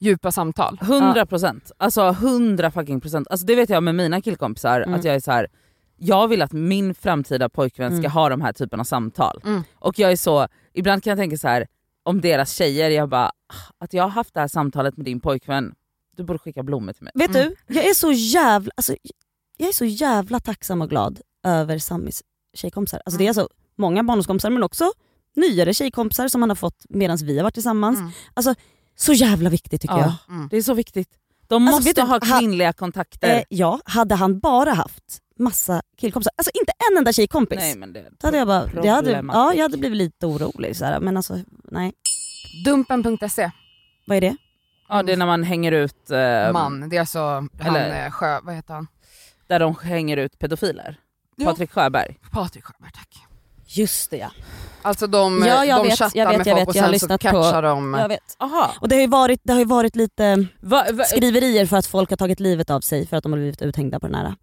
djupa 0.00 0.32
samtal. 0.32 0.78
100 0.82 1.26
procent. 1.26 1.72
Alltså 1.76 2.08
100 2.08 2.70
fucking 2.70 3.00
procent. 3.00 3.28
Alltså 3.30 3.46
det 3.46 3.54
vet 3.54 3.68
jag 3.70 3.82
med 3.82 3.94
mina 3.94 4.20
killkompisar, 4.20 4.80
Mm. 4.80 4.94
att 4.94 5.04
jag 5.04 5.14
är 5.14 5.20
så 5.20 5.32
här. 5.32 5.48
jag 6.00 6.28
vill 6.28 6.42
att 6.42 6.52
min 6.52 6.94
framtida 6.94 7.48
pojkvän 7.48 7.90
ska 7.90 7.98
Mm. 7.98 8.10
ha 8.10 8.28
de 8.28 8.40
här 8.40 8.52
typen 8.52 8.80
av 8.80 8.84
samtal. 8.84 9.40
Mm. 9.44 9.62
Och 9.74 9.98
jag 9.98 10.12
är 10.12 10.16
så, 10.16 10.46
ibland 10.74 11.02
kan 11.02 11.10
jag 11.10 11.18
tänka 11.18 11.36
så 11.36 11.48
här 11.48 11.66
om 12.02 12.20
deras 12.20 12.52
tjejer, 12.52 12.90
jag 12.90 13.08
bara, 13.08 13.26
"Ah, 13.26 13.72
att 13.84 13.92
jag 13.92 14.02
har 14.02 14.10
haft 14.10 14.34
det 14.34 14.40
här 14.40 14.48
samtalet 14.48 14.96
med 14.96 15.06
din 15.06 15.20
pojkvän, 15.20 15.74
du 16.16 16.24
borde 16.24 16.38
skicka 16.38 16.62
blommor 16.62 16.92
till 16.92 17.04
mig. 17.04 17.12
Vet 17.14 17.34
Mm. 17.36 17.54
du, 17.66 17.74
jag 17.74 17.84
är 17.86 17.94
så 17.94 18.12
jävla 18.12 18.72
alltså, 18.76 18.94
jag 19.56 19.68
är 19.68 19.72
så 19.72 19.84
jävla 19.84 20.40
tacksam 20.40 20.82
och 20.82 20.90
glad 20.90 21.20
över 21.46 21.78
Samis 21.78 22.22
tjejkompisar. 22.54 23.02
Alltså, 23.04 23.18
Det 23.18 23.24
är 23.24 23.26
Mm. 23.26 23.38
alltså 23.40 23.48
många 23.76 24.02
barndomskompisar 24.04 24.50
men 24.50 24.62
också 24.62 24.92
nyare 25.36 25.74
tjejkompisar 25.74 26.28
som 26.28 26.42
han 26.42 26.50
har 26.50 26.56
fått 26.56 26.84
medan 26.88 27.16
vi 27.16 27.36
har 27.36 27.42
varit 27.42 27.54
tillsammans. 27.54 27.98
Mm. 27.98 28.10
Så 29.00 29.12
jävla 29.12 29.50
viktigt 29.50 29.80
tycker 29.82 29.94
Ja. 29.94 30.00
jag. 30.28 30.34
Mm. 30.36 30.48
Det 30.48 30.56
är 30.56 30.62
så 30.62 30.74
viktigt. 30.74 31.08
De 31.46 31.68
Alltså, 31.68 31.76
måste 31.88 32.00
du, 32.00 32.06
ha 32.06 32.18
ha- 32.26 32.38
kvinnliga 32.38 32.72
kontakter. 32.72 33.36
Eh, 33.36 33.42
ja, 33.48 33.80
hade 33.84 34.14
han 34.14 34.38
bara 34.38 34.72
haft 34.72 35.18
massa 35.38 35.82
killkompisar, 35.96 36.32
alltså 36.36 36.50
inte 36.54 36.72
en 36.90 36.98
enda 36.98 37.12
tjejkompis. 37.12 37.58
Nej, 37.58 37.76
men 37.76 37.92
det, 37.92 38.04
Då 38.20 38.26
hade 38.26 38.38
jag, 38.38 38.46
bara, 38.46 38.66
det 38.66 38.88
hade, 38.88 39.10
ja, 39.32 39.54
jag 39.54 39.62
hade 39.62 39.76
blivit 39.78 39.98
lite 39.98 40.26
orolig. 40.26 40.76
Så 40.76 40.84
här, 40.84 41.00
men 41.00 41.16
alltså, 41.16 41.38
nej. 41.64 41.92
Dumpen.se, 42.64 43.50
Vad 44.06 44.16
är 44.16 44.20
det? 44.20 44.36
ja, 44.88 45.02
det 45.02 45.12
är 45.12 45.16
när 45.16 45.26
man 45.26 45.42
hänger 45.42 45.72
ut, 45.72 46.10
eh, 46.10 46.52
man. 46.52 46.88
Det 46.88 46.96
är 46.96 47.00
alltså 47.00 47.18
han, 47.18 47.50
eller- 47.60 48.04
eh, 48.04 48.10
Sjö, 48.10 48.40
vad 48.42 48.54
heter 48.54 48.74
han? 48.74 48.86
där 49.46 49.58
de 49.60 49.76
hänger 49.82 50.16
ut 50.16 50.38
pedofiler. 50.38 50.96
Ja. 51.36 51.44
Patrik 51.46 51.70
Sjöberg. 51.72 52.16
Patrik 52.32 52.64
Sjöberg, 52.64 52.90
tack. 52.94 53.08
Just 53.68 54.10
det 54.10 54.16
ja. 54.16 54.30
Alltså 54.82 55.06
de, 55.06 55.44
Ja, 55.46 55.64
jag 55.64 55.78
de 55.82 55.88
vet, 55.88 55.98
chattar 55.98 56.18
jag 56.18 56.28
vet, 56.28 56.38
med 56.38 56.46
jag 56.46 56.56
folk 56.56 56.60
vet, 56.60 56.68
och 56.68 56.76
jag 56.76 56.82
har 56.82 56.88
sen 56.92 56.98
så 57.00 57.06
lyssnat 57.06 57.20
på- 57.20 57.42
catchar 57.42 57.62
de... 57.62 57.94
Jag 58.00 58.08
vet. 58.08 58.36
Aha. 58.38 58.70
Och 58.80 58.88
det 58.88 58.94
har, 58.94 59.00
ju 59.00 59.06
varit, 59.06 59.40
det 59.44 59.52
har 59.52 59.60
ju 59.60 59.66
varit 59.66 59.96
lite 59.96 60.46
Va, 60.60 60.84
va, 60.92 61.04
skriverier 61.04 61.66
för 61.66 61.76
att 61.76 61.86
folk 61.86 62.10
har 62.10 62.16
tagit 62.16 62.40
livet 62.40 62.70
av 62.70 62.80
sig 62.80 63.06
för 63.06 63.16
att 63.16 63.22
de 63.22 63.32
har 63.32 63.38
blivit 63.38 63.62
uthängda 63.62 64.00
på 64.00 64.06
den 64.06 64.14
här. 64.14 64.34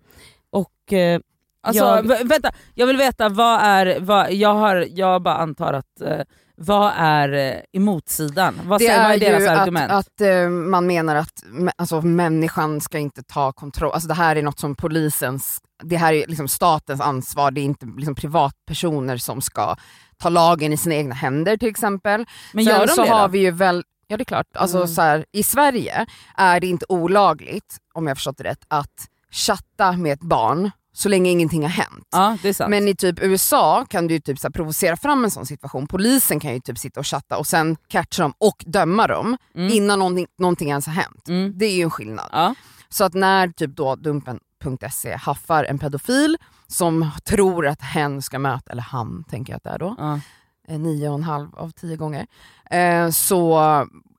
Och 0.51 0.93
eh, 0.93 1.19
Alltså, 1.63 1.83
Jag- 1.85 2.05
vä- 2.05 2.27
vänta, 2.29 2.51
jag 2.73 2.87
vill 2.87 2.97
veta 2.97 3.29
vad 3.29 3.59
är, 3.61 3.99
vad, 3.99 4.33
jag, 4.33 4.53
har, 4.53 4.87
jag 4.89 5.21
bara 5.21 5.35
antar 5.37 5.73
att, 5.73 6.01
eh, 6.01 6.19
vad 6.57 6.93
är 6.97 7.31
eh, 7.33 7.61
emotsidan? 7.73 8.59
Vad, 8.65 8.79
det 8.81 8.85
säger, 8.85 9.03
vad 9.03 9.11
är 9.11 9.19
deras 9.19 9.41
ju 9.43 9.47
argument? 9.47 9.91
att, 9.91 10.07
att 10.07 10.21
eh, 10.21 10.49
man 10.49 10.87
menar 10.87 11.15
att 11.15 11.43
alltså, 11.75 12.01
människan 12.01 12.81
ska 12.81 12.97
inte 12.99 13.23
ta 13.23 13.51
kontroll, 13.51 13.91
alltså 13.91 14.07
det 14.07 14.13
här 14.13 14.35
är 14.35 14.41
något 14.43 14.59
som 14.59 14.75
polisens, 14.75 15.59
det 15.83 15.97
här 15.97 16.13
är 16.13 16.27
liksom 16.27 16.47
statens 16.47 17.01
ansvar, 17.01 17.51
det 17.51 17.61
är 17.61 17.65
inte 17.65 17.85
liksom 17.97 18.15
privatpersoner 18.15 19.17
som 19.17 19.41
ska 19.41 19.75
ta 20.17 20.29
lagen 20.29 20.73
i 20.73 20.77
sina 20.77 20.95
egna 20.95 21.15
händer 21.15 21.57
till 21.57 21.69
exempel. 21.69 22.25
Men 22.53 22.65
Sen 22.65 22.73
gör 22.73 22.87
de 22.87 22.93
så 22.93 23.03
det 23.03 23.09
har 23.09 23.21
då? 23.21 23.27
vi 23.27 23.39
ju 23.39 23.51
väl, 23.51 23.83
ja 24.07 24.17
det 24.17 24.23
är 24.23 24.25
klart, 24.25 24.47
alltså, 24.55 24.77
Mm. 24.77 24.87
så 24.87 25.01
här, 25.01 25.25
i 25.31 25.43
Sverige 25.43 26.05
är 26.37 26.59
det 26.59 26.67
inte 26.67 26.85
olagligt, 26.89 27.77
om 27.93 28.07
jag 28.07 28.17
förstått 28.17 28.37
det 28.37 28.43
rätt, 28.43 28.65
att 28.67 29.07
chatta 29.31 29.91
med 29.91 30.13
ett 30.13 30.21
barn 30.21 30.71
så 30.95 31.09
länge 31.09 31.29
ingenting 31.31 31.61
har 31.61 31.69
hänt. 31.69 32.07
Ja. 32.11 32.37
Men 32.69 32.87
i 32.87 32.95
typ 32.95 33.19
USA 33.21 33.85
kan 33.89 34.07
du 34.07 34.13
ju 34.13 34.19
typ 34.19 34.39
så 34.39 34.51
provocera 34.51 34.97
fram 34.97 35.23
en 35.23 35.31
sån 35.31 35.45
situation. 35.45 35.87
Polisen 35.87 36.39
kan 36.39 36.53
ju 36.53 36.59
typ 36.59 36.77
sitta 36.77 36.99
och 36.99 37.07
chatta 37.07 37.37
och 37.37 37.47
sen 37.47 37.77
catcha 37.87 38.21
dem 38.23 38.33
och 38.37 38.63
döma 38.67 39.07
dem 39.07 39.37
Mm. 39.55 39.73
innan 39.73 39.99
någonting, 39.99 40.27
någonting 40.37 40.69
ens 40.69 40.85
har 40.85 40.93
hänt. 40.93 41.27
Mm. 41.27 41.53
Det 41.57 41.65
är 41.65 41.75
ju 41.75 41.81
en 41.83 41.89
skillnad. 41.91 42.29
Ja. 42.31 42.55
Så 42.89 43.03
att 43.03 43.13
när 43.13 43.47
typ 43.47 43.75
då 43.75 43.95
Dumpen.se 43.95 45.15
haffar 45.15 45.63
en 45.63 45.79
pedofil 45.79 46.37
som 46.67 47.11
tror 47.25 47.67
att 47.67 47.81
hen 47.81 48.21
ska 48.21 48.39
möta, 48.39 48.71
eller 48.71 48.81
han 48.83 49.23
tänker 49.23 49.53
jag 49.53 49.57
att 49.57 49.63
det 49.63 49.69
är 49.69 49.79
då, 49.79 49.95
Ja. 49.97 50.19
eh, 50.67 50.79
nio 50.79 51.09
och 51.09 51.15
en 51.15 51.23
halv 51.23 51.55
av 51.55 51.69
tio 51.71 51.95
gånger. 51.95 52.27
Eh, 52.71 53.09
så 53.09 53.53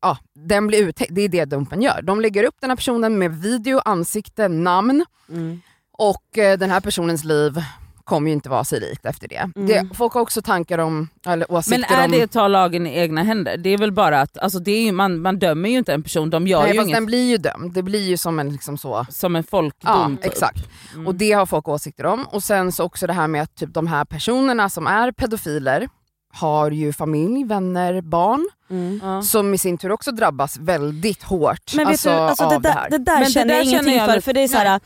ja, 0.03 0.19
den 0.35 0.67
blir 0.67 0.83
uthängd. 0.89 1.15
Det 1.15 1.23
är 1.23 1.29
det 1.29 1.45
Dumpen 1.45 1.83
gör. 1.83 2.03
De 2.03 2.21
lägger 2.21 2.45
upp 2.45 2.57
den 2.61 2.71
här 2.71 2.77
personen 2.77 3.19
med 3.19 3.37
video, 3.41 3.81
ansikte, 3.85 4.49
namn 4.49 5.05
mm. 5.29 5.61
Och 5.99 6.39
eh, 6.39 6.59
den 6.59 6.71
här 6.71 6.81
personens 6.81 7.25
liv 7.25 7.63
kommer 8.05 8.29
ju 8.29 8.33
inte 8.33 8.49
vara 8.49 8.65
sig 8.65 8.81
likt 8.81 9.07
efter 9.07 9.29
det. 9.29 9.51
Mm. 9.57 9.67
det. 9.69 9.89
Folk 9.97 10.13
har 10.13 10.21
också 10.21 10.43
tankar 10.43 10.79
om, 10.79 11.09
eller 11.27 11.53
åsikter 11.53 11.79
Men 11.91 11.99
är 12.01 12.05
om... 12.05 12.11
det 12.11 12.23
att 12.23 12.33
ta 12.33 12.49
lagen 12.49 12.87
i 12.87 12.99
egna 12.99 13.23
händer? 13.23 13.57
Det 13.57 13.71
är 13.71 13.79
väl 13.79 13.93
bara 13.93 14.21
att, 14.21 14.39
alltså 14.39 14.59
det 14.59 14.71
är 14.71 14.83
ju, 14.85 14.93
man, 14.93 15.21
man 15.23 15.39
dömer 15.39 15.69
ju 15.69 15.79
inte 15.79 15.93
en 15.95 16.03
person, 16.03 16.31
de 16.31 16.47
gör 16.47 16.63
Nej, 16.63 16.71
ju 16.73 16.77
fast 16.79 16.87
inget 16.87 16.97
den 16.97 17.07
blir 17.07 17.31
ju 17.31 17.37
dömd. 17.37 17.73
Det 17.73 17.83
blir 17.83 18.03
ju 18.09 18.17
som 18.17 18.39
en 18.39 18.51
liksom 18.53 18.79
så... 18.79 19.07
som 19.11 19.37
en 19.37 19.43
Ja, 19.43 19.51
folkdom. 19.51 20.17
typ. 20.17 20.27
exakt. 20.27 20.69
Mm. 20.95 21.07
Och 21.07 21.15
det 21.15 21.33
har 21.33 21.47
folk 21.47 21.69
åsikter 21.69 22.07
om. 22.07 22.27
Och 22.27 22.43
sen 22.43 22.73
så 22.73 22.85
också 22.85 23.07
det 23.07 23.13
här 23.13 23.29
med 23.29 23.43
att 23.43 23.55
typ 23.57 23.75
de 23.75 23.87
här 23.87 24.05
personerna 24.05 24.69
som 24.69 24.87
är 24.87 25.13
pedofiler 25.13 25.89
har 26.33 26.71
ju 26.71 26.93
familj, 26.93 27.45
vänner, 27.45 28.01
barn 28.01 28.49
Mm. 28.71 29.01
Ja. 29.05 29.23
som 29.23 29.55
i 29.55 29.59
sin 29.59 29.79
tur 29.79 29.93
också 29.93 30.13
drabbas 30.13 30.57
väldigt 30.57 31.23
hårt 31.23 31.75
Men 31.75 31.85
vet 31.87 31.93
alltså, 31.93 32.11
du, 32.11 32.17
alltså 32.17 32.45
av 32.45 32.51
det, 32.51 32.57
det, 32.57 32.63
där, 32.63 32.73
här. 32.73 32.91
det 32.91 32.99
där 32.99 33.15
Men 33.15 33.25
det 33.25 33.31
känner 33.31 33.55
jag 33.55 33.65
där 33.65 33.69
ingenting 33.71 33.93
känner 33.93 34.07
jag 34.07 34.15
för. 34.15 34.21
För 34.21 34.33
det 34.33 34.41
är 34.43 34.49
så 34.49 34.57
här, 34.59 34.81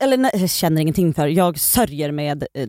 eller 0.00 0.16
nej, 0.16 0.30
jag 0.34 0.50
känner 0.50 0.80
ingenting 0.82 1.14
för, 1.14 1.26
jag 1.26 1.58
sörjer 1.58 2.12
med 2.12 2.46
eh, 2.54 2.68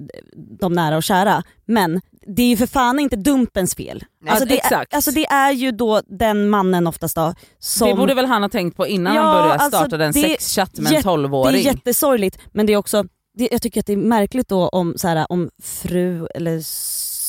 de 0.60 0.74
nära 0.74 0.98
och 0.98 1.04
kära. 1.04 1.44
Men 1.66 2.02
det 2.28 2.42
är 2.42 2.48
ju 2.48 2.58
för 2.58 2.68
fan 2.68 3.00
inte 3.00 3.16
Dumpens 3.16 3.76
fel. 3.76 4.04
Nej, 4.22 4.32
Alltså 4.32 4.46
det, 4.46 4.54
är, 4.54 4.58
exakt. 4.58 4.94
alltså 4.94 5.12
det 5.12 5.26
är 5.26 5.52
ju 5.52 5.72
då 5.72 6.02
den 6.08 6.50
mannen 6.50 6.88
oftast 6.88 7.16
då 7.16 7.34
som... 7.60 7.88
Det 7.88 7.96
borde 7.96 8.14
väl 8.14 8.26
han 8.26 8.42
ha 8.42 8.50
tänkt 8.50 8.78
på 8.78 8.88
innan 8.88 9.16
Ja, 9.16 9.22
han 9.22 9.34
började 9.36 9.54
alltså, 9.60 9.80
starta 9.80 10.06
en 10.06 10.14
sexchatt 10.14 10.80
med 10.80 10.88
en 10.88 10.94
jätte- 10.94 11.10
Det 11.10 11.12
är 11.12 11.18
12-åring. 11.18 11.62
jättesorgligt 11.62 12.40
men 12.52 12.66
det 12.66 12.74
är 12.74 12.78
också, 12.78 13.04
det, 13.38 13.50
jag 13.52 13.62
tycker 13.62 13.80
att 13.80 13.86
det 13.86 13.94
är 13.94 13.98
märkligt 13.98 14.48
då 14.48 14.68
om, 14.68 14.94
så 14.98 15.08
här, 15.08 15.26
om 15.32 15.50
fru 15.64 16.28
eller 16.36 16.62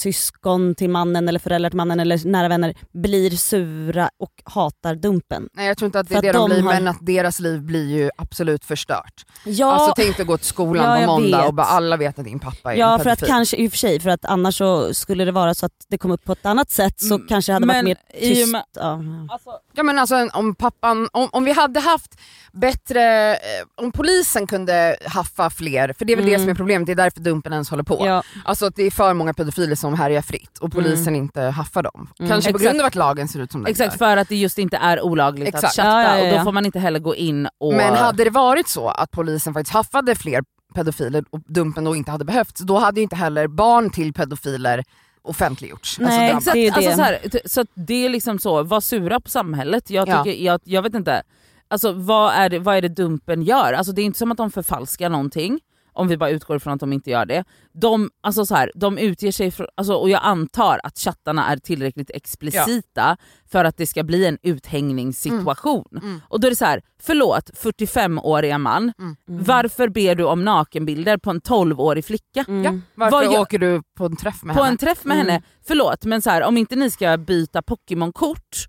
syskon 0.02 0.74
till 0.74 0.90
mannen 0.90 1.28
eller 1.28 1.38
föräldrar 1.38 1.70
till 1.70 1.76
mannen 1.76 2.00
eller 2.00 2.26
nära 2.28 2.48
vänner 2.48 2.74
blir 2.92 3.30
sura 3.30 4.10
och 4.18 4.32
hatar 4.44 4.94
Dumpen. 4.94 5.48
Nej 5.52 5.66
jag 5.66 5.78
tror 5.78 5.86
inte 5.86 6.00
att 6.00 6.08
det 6.08 6.14
är 6.14 6.22
det 6.22 6.32
de 6.32 6.38
de 6.38 6.54
blir 6.54 6.62
har- 6.62 6.72
men 6.74 6.88
att 6.88 6.98
deras 7.06 7.40
liv 7.40 7.60
blir 7.62 7.88
ju 7.98 8.10
absolut 8.16 8.64
förstört. 8.64 9.24
Ja, 9.44 9.72
Alltså 9.72 9.92
tänk 9.96 10.16
dig 10.16 10.22
att 10.24 10.26
gå 10.28 10.36
till 10.36 10.46
skolan 10.46 11.00
Ja, 11.00 11.06
på 11.06 11.12
måndag 11.12 11.38
vet. 11.38 11.46
och 11.48 11.54
bara 11.54 11.66
alla 11.66 11.96
vet 11.96 12.18
att 12.18 12.24
din 12.24 12.38
pappa 12.38 12.74
är 12.74 12.78
Ja 12.78 12.94
en 12.94 13.00
för 13.00 13.10
att 13.10 13.26
kanske, 13.26 13.56
i 13.56 13.68
och 13.68 13.70
för 13.70 13.78
sig, 13.78 14.00
för 14.00 14.10
att 14.10 14.24
annars 14.24 14.56
så 14.58 14.94
skulle 14.94 15.24
det 15.24 15.32
vara 15.32 15.54
så 15.54 15.66
att 15.66 15.72
det 15.88 15.98
kom 15.98 16.10
upp 16.10 16.24
på 16.24 16.32
ett 16.32 16.46
annat 16.46 16.70
sätt 16.70 17.00
så 17.00 17.14
Mm, 17.14 17.26
kanske 17.28 17.52
det 17.52 17.54
hade 17.54 17.66
varit 17.66 17.84
mer 17.84 17.96
tyst. 18.20 18.52
med- 18.52 18.64
Ja. 18.76 19.00
Alltså, 19.30 19.50
Ja 19.74 19.82
men 19.82 19.98
alltså 19.98 20.28
om 20.34 20.54
pappan, 20.54 21.08
om, 21.12 21.28
om 21.32 21.44
vi 21.44 21.52
hade 21.52 21.80
haft 21.80 22.20
bättre, 22.52 23.32
eh, 23.32 23.38
om 23.84 23.92
polisen 23.92 24.46
kunde 24.46 24.96
haffa 25.06 25.50
fler, 25.50 25.92
för 25.98 26.04
det 26.04 26.12
är 26.12 26.16
väl 26.16 26.26
det 26.26 26.34
Mm. 26.34 26.40
som 26.44 26.50
är 26.50 26.54
problemet, 26.54 26.86
det 26.86 26.92
är 26.92 26.96
därför 26.96 27.20
Dumpen 27.20 27.52
ens 27.52 27.70
håller 27.70 27.82
på. 27.82 28.06
Ja. 28.06 28.22
Alltså 28.44 28.66
att 28.66 28.76
det 28.76 28.82
är 28.82 28.90
för 28.90 29.14
många 29.14 29.34
pedofiler 29.34 29.74
som 29.76 29.91
härjar 29.94 30.22
fritt 30.22 30.58
och 30.58 30.72
polisen 30.72 31.16
inte 31.16 31.40
haffar 31.42 31.82
dem. 31.82 32.08
Mm. 32.18 32.28
Kanske 32.30 32.52
på 32.52 32.56
Exakt. 32.56 32.70
grund 32.70 32.80
av 32.80 32.86
att 32.86 32.94
lagen 32.94 33.28
ser 33.28 33.40
ut 33.40 33.52
som 33.52 33.62
den 33.62 33.70
exakt, 33.70 33.92
gör. 33.92 33.98
för 33.98 34.16
att 34.16 34.28
det 34.28 34.36
just 34.36 34.58
inte 34.58 34.76
är 34.76 35.00
olagligt 35.00 35.48
att 35.48 35.54
Exakt. 35.54 35.76
chatta 35.76 35.88
Ja, 35.88 36.02
ja, 36.02 36.18
ja, 36.18 36.24
och 36.24 36.30
då 36.30 36.36
ja. 36.36 36.44
får 36.44 36.52
man 36.52 36.66
inte 36.66 36.78
heller 36.78 37.00
gå 37.00 37.14
in 37.14 37.48
och... 37.58 37.74
Men 37.74 37.94
hade 37.94 38.24
det 38.24 38.30
varit 38.30 38.68
så 38.68 38.88
att 38.88 39.10
polisen 39.10 39.54
faktiskt 39.54 39.74
haffade 39.74 40.14
fler 40.14 40.42
pedofiler 40.74 41.24
och 41.30 41.40
Dumpen 41.46 41.84
då 41.84 41.96
inte 41.96 42.10
hade 42.10 42.24
behövts, 42.24 42.60
då 42.60 42.78
hade 42.78 43.00
ju 43.00 43.02
inte 43.02 43.16
heller 43.16 43.46
barn 43.48 43.90
till 43.90 44.12
pedofiler 44.12 44.84
offentliggjorts. 45.22 45.98
Nej, 46.00 46.26
drabbats. 46.28 46.46
Exakt, 46.46 46.54
Det 46.54 46.60
är 46.60 46.62
ju 46.62 46.70
alltså 46.70 46.92
så, 46.96 47.02
här, 47.02 47.48
så 47.48 47.60
att 47.60 47.68
det 47.74 48.04
är 48.04 48.08
liksom 48.08 48.38
så, 48.38 48.62
var 48.62 48.80
sura 48.80 49.20
på 49.20 49.30
samhället. 49.30 49.90
Jag, 49.90 50.08
Ja. 50.08 50.24
tycker, 50.24 50.44
jag, 50.44 50.60
jag 50.64 50.82
vet 50.82 50.94
inte, 50.94 51.22
alltså, 51.68 51.92
vad, 51.92 52.32
är 52.34 52.48
det, 52.48 52.58
vad 52.58 52.76
är 52.76 52.82
det 52.82 52.88
Dumpen 52.88 53.42
gör? 53.42 53.72
Alltså, 53.72 53.92
det 53.92 54.02
är 54.02 54.04
inte 54.04 54.18
som 54.18 54.32
att 54.32 54.38
de 54.38 54.50
förfalskar 54.50 55.08
någonting. 55.08 55.60
Om 55.92 56.08
vi 56.08 56.16
bara 56.16 56.30
utgår 56.30 56.56
ifrån 56.56 56.72
att 56.72 56.80
de 56.80 56.92
inte 56.92 57.10
gör 57.10 57.26
det. 57.26 57.44
De, 57.72 58.10
alltså 58.20 58.46
så 58.46 58.54
här, 58.54 58.72
de 58.74 58.98
utger 58.98 59.32
sig 59.32 59.50
för, 59.50 59.68
alltså, 59.74 59.94
och 59.94 60.10
jag 60.10 60.20
antar 60.24 60.80
att 60.84 60.98
chattarna 60.98 61.48
är 61.48 61.56
tillräckligt 61.56 62.10
explicita 62.14 63.16
för 63.52 63.64
att 63.64 63.76
det 63.76 63.86
ska 63.86 64.02
bli 64.02 64.26
en 64.26 64.38
uthängningssituation. 64.42 65.84
Mm. 66.02 66.20
Och 66.28 66.40
då 66.40 66.46
är 66.46 66.50
det 66.50 66.56
så 66.56 66.64
här, 66.64 66.82
förlåt 67.02 67.50
45-åriga 67.54 68.58
man, 68.58 68.92
Mm. 68.98 69.16
varför 69.26 69.88
ber 69.88 70.14
du 70.14 70.24
om 70.24 70.44
nakenbilder 70.44 71.16
på 71.18 71.30
en 71.30 71.40
12-årig 71.40 72.04
flicka? 72.04 72.44
Mm. 72.48 72.62
Ja. 72.64 72.80
Varför 72.94 73.16
Vad 73.16 73.24
gör- 73.32 73.40
åker 73.40 73.58
du 73.58 73.82
på 73.96 74.06
en 74.06 74.16
träff 74.16 74.42
med 74.42 74.56
På 74.56 74.62
henne? 74.62 74.72
en 74.72 74.78
träff 74.78 75.04
med 75.04 75.14
Mm. 75.14 75.26
henne, 75.28 75.42
förlåt 75.66 76.04
men 76.04 76.22
så 76.22 76.30
här, 76.30 76.42
om 76.42 76.56
inte 76.56 76.76
ni 76.76 76.90
ska 76.90 77.16
byta 77.16 77.62
Pokémon-kort 77.62 78.66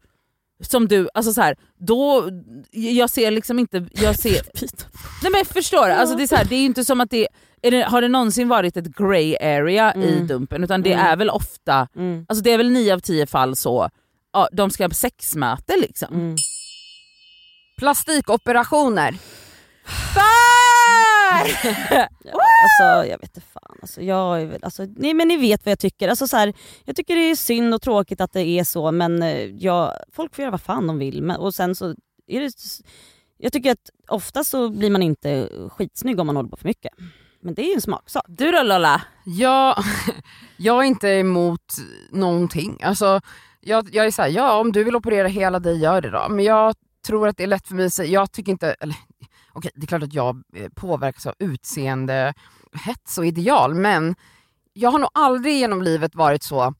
som 0.63 0.87
du, 0.87 1.09
alltså 1.13 1.33
så 1.33 1.41
här, 1.41 1.55
då, 1.79 2.29
jag 2.71 3.09
ser 3.09 3.31
liksom 3.31 3.59
inte, 3.59 3.85
jag 3.91 4.15
ser, 4.19 4.41
nej 5.23 5.31
men 5.31 5.45
förstår, 5.45 5.89
alltså 5.89 6.15
det 6.15 6.23
är, 6.23 6.27
så 6.27 6.35
här, 6.35 6.45
det 6.45 6.55
är 6.55 6.65
inte 6.65 6.85
som 6.85 7.01
att 7.01 7.09
det, 7.09 7.27
det, 7.61 7.81
har 7.81 8.01
det 8.01 8.07
någonsin 8.07 8.47
varit 8.47 8.77
ett 8.77 8.87
grey 8.97 9.35
area 9.37 9.93
i 9.95 10.13
Mm. 10.13 10.27
Dumpen 10.27 10.63
utan 10.63 10.81
det 10.81 10.93
Mm. 10.93 11.05
är 11.05 11.15
väl 11.15 11.29
ofta, 11.29 11.87
Mm. 11.95 12.25
alltså 12.29 12.43
det 12.43 12.51
är 12.51 12.57
väl 12.57 12.71
nio 12.71 12.93
av 12.93 12.99
tio 12.99 13.27
fall 13.27 13.55
så, 13.55 13.89
ja, 14.33 14.47
de 14.51 14.69
ska 14.69 14.83
ha 14.83 14.89
sexmöte 14.89 15.73
liksom. 15.77 16.13
Mm. 16.13 16.35
Plastikoperationer. 17.79 19.15
Ja, 22.23 22.39
alltså 22.63 23.11
jag 23.11 23.19
vet 23.19 23.37
inte 23.37 23.41
fan. 23.41 23.77
Alltså, 23.81 24.01
jag 24.01 24.41
är 24.41 24.45
väl, 24.45 24.63
alltså, 24.63 24.85
nej, 24.95 25.13
men 25.13 25.27
ni 25.27 25.37
vet 25.37 25.65
vad 25.65 25.71
jag 25.71 25.79
tycker. 25.79 26.09
Alltså, 26.09 26.27
så 26.27 26.37
här, 26.37 26.53
jag 26.85 26.95
tycker 26.95 27.15
det 27.15 27.31
är 27.31 27.35
synd 27.35 27.73
och 27.73 27.81
tråkigt 27.81 28.21
att 28.21 28.33
det 28.33 28.45
är 28.45 28.63
så 28.63 28.91
men 28.91 29.23
eh, 29.23 29.45
jag, 29.45 29.93
folk 30.11 30.35
får 30.35 30.41
göra 30.41 30.51
vad 30.51 30.61
fan 30.61 30.87
de 30.87 30.99
vill. 30.99 31.23
Men, 31.23 31.35
och 31.35 31.55
sen 31.55 31.75
så 31.75 31.95
är 32.27 32.41
det, 32.41 32.51
jag 33.37 33.53
tycker 33.53 33.71
att 33.71 33.89
ofta 34.07 34.43
så 34.43 34.69
blir 34.69 34.89
man 34.89 35.03
inte 35.03 35.49
skitsnygg 35.69 36.19
om 36.19 36.27
man 36.27 36.35
håller 36.35 36.49
på 36.49 36.57
för 36.57 36.67
mycket. 36.67 36.93
Men 37.41 37.53
det 37.53 37.61
är 37.61 37.67
ju 37.67 37.73
en 37.73 37.81
smaksak. 37.81 38.25
Du 38.27 38.51
då 38.51 38.63
Lolla? 38.63 39.01
Jag, 39.25 39.83
jag 40.57 40.79
är 40.79 40.83
inte 40.83 41.09
emot 41.09 41.73
någonting. 42.11 42.79
Alltså, 42.83 43.21
jag, 43.61 43.89
jag 43.95 44.05
är 44.05 44.11
såhär, 44.11 44.29
ja 44.29 44.59
om 44.59 44.71
du 44.71 44.83
vill 44.83 44.95
operera 44.95 45.27
hela 45.27 45.59
dig, 45.59 45.77
gör 45.81 46.01
det 46.01 46.09
då. 46.09 46.25
Men 46.29 46.45
jag 46.45 46.75
tror 47.07 47.27
att 47.27 47.37
det 47.37 47.43
är 47.43 47.47
lätt 47.47 47.67
för 47.67 47.75
mig 47.75 47.85
att 47.85 47.93
säga, 47.93 48.09
jag 48.09 48.31
tycker 48.31 48.51
inte, 48.51 48.75
eller 48.79 48.95
okej 49.53 49.71
det 49.75 49.83
är 49.83 49.87
klart 49.87 50.03
att 50.03 50.13
jag 50.13 50.43
eh, 50.55 50.69
påverkas 50.75 51.25
av 51.25 51.33
utseende, 51.39 52.33
hets 52.85 53.17
och 53.17 53.25
ideal 53.25 53.75
men 53.75 54.15
jag 54.73 54.91
har 54.91 54.99
nog 54.99 55.09
aldrig 55.13 55.57
genom 55.57 55.81
livet 55.81 56.15
varit 56.15 56.43
så 56.43 56.73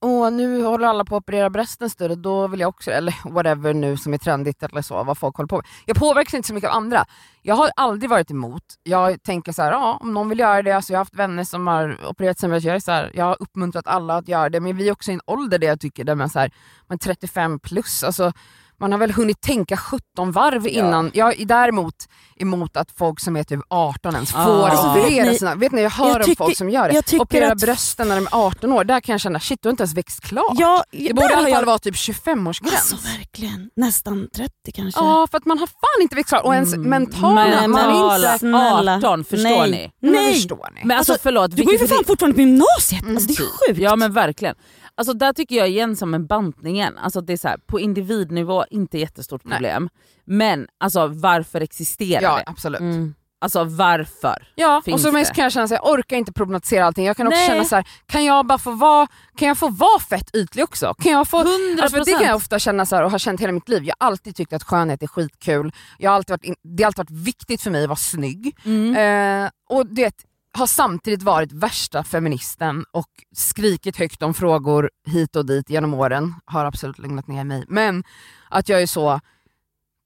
Åh, 0.00 0.30
nu 0.30 0.62
håller 0.62 0.86
alla 0.86 1.04
på 1.04 1.16
att 1.16 1.22
operera 1.22 1.50
brösten 1.50 1.90
större, 1.90 2.14
då 2.14 2.46
vill 2.46 2.60
jag 2.60 2.68
också, 2.68 2.90
eller 2.90 3.14
whatever 3.30 3.74
nu 3.74 3.96
som 3.96 4.14
är 4.14 4.18
trendigt 4.18 4.62
eller 4.62 4.82
så, 4.82 5.04
vad 5.04 5.18
folk 5.18 5.36
håller 5.36 5.48
på 5.48 5.56
med. 5.56 5.64
Jag 5.86 5.96
påverkas 5.96 6.34
inte 6.34 6.48
så 6.48 6.54
mycket 6.54 6.70
av 6.70 6.76
andra. 6.76 7.04
Jag 7.42 7.54
har 7.54 7.70
aldrig 7.76 8.10
varit 8.10 8.30
emot. 8.30 8.62
Jag 8.82 9.22
tänker 9.22 9.52
så 9.52 9.62
här, 9.62 9.72
ja 9.72 9.98
om 10.00 10.14
någon 10.14 10.28
vill 10.28 10.38
göra 10.38 10.62
det, 10.62 10.72
alltså 10.72 10.92
jag 10.92 10.98
har 10.98 11.00
haft 11.00 11.14
vänner 11.14 11.44
som 11.44 11.66
har 11.66 12.06
opererat 12.10 12.38
sig, 12.38 12.50
jag, 12.50 12.64
är 12.64 12.80
så 12.80 12.92
här, 12.92 13.10
jag 13.14 13.24
har 13.24 13.36
uppmuntrat 13.40 13.86
alla 13.86 14.16
att 14.16 14.28
göra 14.28 14.48
det, 14.48 14.60
men 14.60 14.76
vi 14.76 14.88
är 14.88 14.92
också 14.92 15.10
i 15.10 15.14
en 15.14 15.20
ålder 15.26 15.58
där 15.58 15.68
jag 15.68 15.80
tycker, 15.80 16.04
där 16.04 16.14
man, 16.14 16.30
så 16.30 16.38
här, 16.38 16.50
man 16.86 16.96
är 16.96 16.98
35 16.98 17.58
plus, 17.58 18.04
alltså 18.04 18.32
man 18.80 18.92
har 18.92 18.98
väl 18.98 19.10
hunnit 19.12 19.40
tänka 19.40 19.76
17 19.76 20.32
varv 20.32 20.66
innan. 20.66 21.10
Jag 21.14 21.40
är 21.40 21.44
däremot 21.46 21.94
emot 22.40 22.76
att 22.76 22.90
folk 22.98 23.20
som 23.20 23.36
är 23.36 23.44
typ 23.44 23.60
18 23.68 24.14
ens 24.14 24.34
Ah. 24.34 24.44
får 24.44 24.68
Alltså, 24.68 24.92
vet 24.94 25.04
operera 25.04 25.24
ni- 25.30 25.38
sina, 25.38 25.54
vet 25.54 25.72
ni 25.72 25.82
jag 25.82 25.90
hör 25.90 26.06
jag 26.08 26.16
om 26.16 26.22
tycker- 26.22 26.44
folk 26.44 26.56
som 26.56 26.70
gör 26.70 26.88
det. 26.88 26.94
jag 26.94 27.04
tycker 27.04 27.22
Operera 27.22 27.52
att- 27.52 27.58
brösten 27.58 28.08
när 28.08 28.14
de 28.16 28.26
är 28.26 28.34
18 28.46 28.72
år, 28.72 28.84
där 28.84 29.00
kan 29.00 29.12
jag 29.12 29.20
känna 29.20 29.40
shit 29.40 29.58
du 29.62 29.68
har 29.68 29.70
inte 29.70 29.82
ens 29.82 29.94
växt 29.94 30.20
klart. 30.20 30.52
Ja, 30.58 30.84
det 30.92 31.14
borde 31.14 31.28
i 31.30 31.32
alla 31.34 31.42
fall 31.42 31.50
jag- 31.52 31.64
vara 31.66 31.78
typ 31.78 31.94
25-årsgräns. 31.96 32.74
Alltså 32.74 32.96
verkligen, 33.18 33.70
nästan 33.76 34.28
30 34.36 34.52
kanske. 34.74 35.00
Ja 35.00 35.26
för 35.30 35.38
att 35.38 35.46
man 35.46 35.58
har 35.58 35.66
fan 35.66 36.02
inte 36.02 36.16
växt 36.16 36.28
klart 36.28 36.44
och 36.44 36.54
ens 36.54 36.74
Mm, 36.74 36.90
mentala, 36.90 37.34
men- 37.34 37.70
man 37.70 37.80
är 37.80 38.16
inte... 38.26 38.38
Snälla. 38.38 38.96
18, 38.96 39.24
förstår 39.24 39.48
Nej. 39.48 39.70
ni? 39.70 39.90
Men 40.00 40.12
Nej. 40.12 40.34
förstår 40.34 40.68
ni? 40.74 40.80
Men 40.84 40.96
alltså, 40.98 41.12
Alltså, 41.12 41.22
förlåt, 41.22 41.56
Du 41.56 41.62
går 41.62 41.72
ju 41.72 41.78
för 41.78 41.86
fan 41.86 42.04
fortfarande 42.06 42.34
på 42.34 42.40
gymnasiet, 42.40 43.02
Mm, 43.02 43.16
alltså, 43.16 43.28
det 43.28 43.34
är 43.34 43.66
sjukt. 43.68 43.80
Ja 43.80 43.96
men 43.96 44.12
verkligen. 44.12 44.54
Alltså 44.98 45.12
där 45.12 45.32
tycker 45.32 45.56
jag 45.56 45.68
igen 45.68 45.96
som 45.96 46.14
en 46.14 46.26
bantningen, 46.26 46.98
alltså 46.98 47.20
det 47.20 47.32
är 47.32 47.36
så 47.36 47.48
här, 47.48 47.58
på 47.66 47.80
individnivå 47.80 48.64
inte 48.70 48.98
jättestort 48.98 49.44
Nej. 49.44 49.56
problem. 49.56 49.88
Men 50.24 50.68
alltså 50.78 51.06
varför 51.06 51.60
existerar 51.60 52.22
Ja 52.22 52.36
det? 52.36 52.44
absolut. 52.46 52.80
Mm. 52.80 53.14
Alltså 53.40 53.64
varför? 53.64 54.48
Ja, 54.54 54.82
och 54.92 55.00
så 55.00 55.10
det? 55.10 55.34
kan 55.34 55.42
jag 55.42 55.52
känna 55.52 55.64
att 55.64 55.70
jag 55.70 55.86
orkar 55.90 56.16
inte 56.16 56.32
problematisera 56.32 56.86
allting. 56.86 57.06
Jag 57.06 57.16
kan 57.16 57.26
också 57.26 57.38
Nej. 57.38 57.48
känna 57.48 57.64
så 57.64 57.76
här, 57.76 57.88
kan 58.06 58.24
jag 58.24 58.46
bara 58.46 58.58
få 58.58 58.70
vara, 58.70 59.06
kan 59.36 59.48
jag 59.48 59.58
få 59.58 59.68
vara 59.68 60.00
fett 60.00 60.34
ytlig 60.34 60.64
också? 60.64 60.94
Kan 60.94 61.12
jag 61.12 61.28
få, 61.28 61.36
100%! 61.42 61.82
alltså 61.82 61.96
för 61.96 62.04
det 62.04 62.12
kan 62.12 62.26
jag 62.26 62.36
ofta 62.36 62.58
känna 62.58 62.86
så 62.86 62.96
här, 62.96 63.02
och 63.02 63.10
har 63.10 63.18
känt 63.18 63.40
hela 63.40 63.52
mitt 63.52 63.68
liv. 63.68 63.84
Jag 63.84 63.94
har 63.98 64.06
alltid 64.06 64.36
tyckt 64.36 64.52
att 64.52 64.62
skönhet 64.62 65.02
är 65.02 65.06
skitkul. 65.06 65.72
Jag 65.98 66.10
har 66.10 66.16
alltid 66.16 66.30
varit 66.30 66.44
in, 66.44 66.54
det 66.62 66.82
har 66.82 66.86
alltid 66.86 66.98
varit 67.10 67.26
viktigt 67.26 67.62
för 67.62 67.70
mig 67.70 67.82
att 67.82 67.88
vara 67.88 67.96
snygg. 67.96 68.56
Mm. 68.64 69.44
Eh, 69.44 69.50
och 69.68 69.86
det 69.86 70.27
har 70.58 70.66
samtidigt 70.66 71.22
varit 71.22 71.52
värsta 71.52 72.04
feministen 72.04 72.84
och 72.90 73.06
skrikit 73.36 73.96
högt 73.96 74.22
om 74.22 74.34
frågor 74.34 74.90
hit 75.06 75.36
och 75.36 75.46
dit 75.46 75.70
genom 75.70 75.94
åren. 75.94 76.34
Har 76.44 76.64
absolut 76.64 76.98
lugnat 76.98 77.26
ner 77.28 77.44
mig. 77.44 77.64
Men 77.68 78.04
att 78.50 78.68
jag 78.68 78.82
är 78.82 78.86
så, 78.86 79.20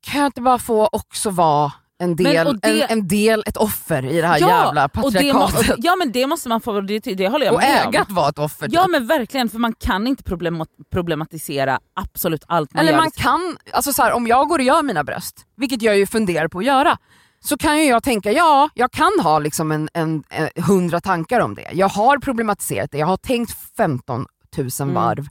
kan 0.07 0.21
jag 0.21 0.29
inte 0.29 0.41
bara 0.41 0.59
få 0.59 0.89
också 0.93 1.31
vara 1.31 1.73
en 1.99 2.17
del, 2.17 2.47
och 2.47 2.61
det- 2.61 2.83
en, 2.83 2.99
en 2.99 3.09
del, 3.09 3.43
ett 3.47 3.57
offer 3.57 4.05
i 4.05 4.21
det 4.21 4.27
här 4.27 4.41
Ja, 4.41 4.49
jävla 4.65 4.85
och 4.85 4.97
må, 4.97 5.03
patriarkatet. 5.03 5.71
och, 5.71 5.77
ja 5.85 5.97
men 5.97 6.13
det 6.13 6.27
måste 6.27 6.49
man 6.49 6.61
få, 6.61 6.81
det, 6.81 6.99
det 6.99 7.29
håller 7.29 7.47
jag 7.47 7.55
Och 7.55 7.61
med 7.61 7.87
om. 7.87 7.95
att 8.03 8.11
vara 8.11 8.29
ett 8.29 8.39
offer. 8.39 8.69
Ja 8.73 8.83
typ. 8.83 8.91
men 8.91 9.07
verkligen, 9.07 9.49
för 9.49 9.59
man 9.59 9.75
kan 9.75 10.07
inte 10.07 10.23
problem, 10.23 10.65
problematisera 10.93 11.81
absolut 11.95 12.45
allt 12.49 12.75
man 12.75 12.81
Eller 12.81 12.93
gör. 12.93 12.99
man 12.99 13.11
kan, 13.11 13.57
alltså 13.73 13.93
så 13.93 14.03
här, 14.03 14.13
om 14.13 14.27
jag 14.27 14.49
går 14.49 14.59
och 14.59 14.65
gör 14.65 14.83
mina 14.83 15.05
bröst, 15.05 15.47
vilket 15.57 15.83
jag 15.83 15.99
ju 15.99 16.07
funderar 16.07 16.49
på 16.49 16.59
att 16.59 16.65
göra, 16.65 16.99
så 17.45 17.57
kan 17.57 17.79
ju 17.79 17.85
jag 17.85 18.03
tänka, 18.03 18.33
ja 18.33 18.69
jag 18.75 18.91
kan 18.93 19.13
ha 19.23 19.39
liksom 19.39 19.73
en, 19.73 19.89
en, 19.95 20.25
en 20.29 20.63
hundra 20.65 21.01
tankar 21.01 21.41
om 21.41 21.55
det. 21.55 21.69
Jag 21.73 21.89
har 21.89 22.19
problematiserat 22.19 22.91
det, 22.91 22.99
jag 22.99 23.07
har 23.07 23.17
tänkt 23.17 23.57
15 23.77 24.27
000 24.59 24.69
Mm. 24.81 24.95
varv. 24.95 25.29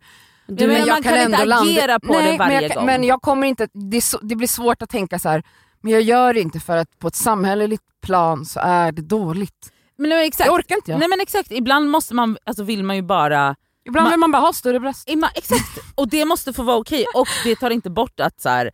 Ja, 0.47 0.67
men 0.67 0.87
man 0.87 1.03
kan 1.03 1.17
inte 1.21 1.55
agera 1.55 1.99
på 1.99 2.13
det 2.13 2.19
Nej, 2.21 2.37
varje 2.37 2.53
men 2.59 2.63
jag, 2.63 2.75
gång. 2.75 2.85
Men 2.85 3.03
jag 3.03 3.21
kommer 3.21 3.47
inte, 3.47 3.67
det, 3.73 4.01
så, 4.01 4.19
det 4.21 4.35
blir 4.35 4.47
svårt 4.47 4.81
att 4.81 4.89
tänka 4.89 5.19
så 5.19 5.29
här. 5.29 5.43
men 5.81 5.91
jag 5.93 6.01
gör 6.01 6.33
det 6.33 6.41
inte 6.41 6.59
för 6.59 6.77
att 6.77 6.99
på 6.99 7.07
ett 7.07 7.15
samhälleligt 7.15 7.83
plan 8.01 8.45
så 8.45 8.59
är 8.59 8.91
det 8.91 9.01
dåligt. 9.01 9.71
men, 9.97 10.09
men 10.09 10.19
exakt. 10.19 10.47
Det 10.49 10.53
orkar 10.55 10.75
inte 10.75 10.91
jag. 10.91 10.99
Nej 10.99 11.07
men 11.09 11.21
exakt, 11.21 11.51
ibland 11.51 11.89
måste 11.89 12.13
man, 12.13 12.37
alltså 12.43 12.63
vill 12.63 12.83
man 12.83 12.95
ju 12.95 13.01
bara 13.01 13.55
Ibland 13.85 14.03
man- 14.05 14.11
vill 14.11 14.19
man 14.19 14.31
bara 14.31 14.41
ha 14.41 14.53
större 14.53 14.79
bröst. 14.79 15.09
Exakt, 15.35 15.79
och 15.95 16.09
det 16.09 16.25
måste 16.25 16.53
få 16.53 16.63
vara 16.63 16.77
okej 16.77 17.05
och 17.15 17.27
det 17.43 17.55
tar 17.55 17.69
inte 17.69 17.89
bort 17.89 18.19
att 18.19 18.41
så 18.41 18.49
här, 18.49 18.71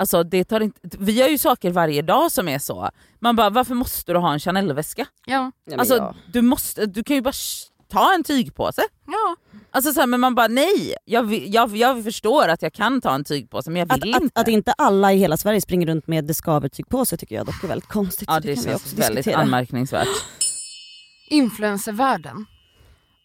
alltså 0.00 0.22
det 0.22 0.44
tar 0.44 0.60
inte, 0.60 0.80
vi 0.98 1.12
gör 1.12 1.28
ju 1.28 1.38
saker 1.38 1.70
varje 1.70 2.02
dag 2.02 2.32
som 2.32 2.48
är 2.48 2.58
så. 2.58 2.90
Man 3.20 3.36
bara 3.36 3.50
varför 3.50 3.74
måste 3.74 4.12
du 4.12 4.18
ha 4.18 4.32
en 4.32 4.38
Chanel-väska? 4.40 5.06
Ja. 5.26 5.52
Alltså 5.78 5.96
ja. 5.96 6.14
du, 6.32 6.42
måste, 6.42 6.86
du 6.86 7.04
kan 7.04 7.16
ju 7.16 7.22
bara 7.22 7.32
ta 7.90 8.14
en 8.14 8.24
tygpåse. 8.24 8.82
Ja. 9.06 9.36
Alltså 9.70 9.92
så 9.92 10.00
här, 10.00 10.06
men 10.06 10.20
man 10.20 10.34
bara 10.34 10.48
nej, 10.48 10.94
jag, 11.04 11.34
jag, 11.34 11.76
jag 11.76 12.04
förstår 12.04 12.48
att 12.48 12.62
jag 12.62 12.72
kan 12.72 13.00
ta 13.00 13.14
en 13.14 13.24
tygpåse 13.24 13.70
men 13.70 13.80
jag 13.80 13.92
Att, 13.92 14.04
vill 14.04 14.14
att, 14.14 14.22
inte. 14.22 14.40
att 14.40 14.48
inte 14.48 14.72
alla 14.72 15.12
i 15.12 15.16
hela 15.16 15.36
Sverige 15.36 15.60
springer 15.60 15.86
runt 15.86 16.06
med 16.06 16.24
Discover-tyg 16.24 16.88
på 16.88 17.04
sig 17.06 17.18
tycker 17.18 17.34
jag 17.34 17.46
dock 17.46 17.64
är 17.64 17.68
väldigt 17.68 17.88
konstigt. 17.88 18.28
ja 18.32 18.40
det 18.40 18.48
vi 18.48 18.56
känns 18.56 18.66
också 18.82 18.96
väldigt 18.96 19.16
diskutera. 19.16 19.36
anmärkningsvärt. 19.42 20.08
Influencervärlden. 21.30 22.46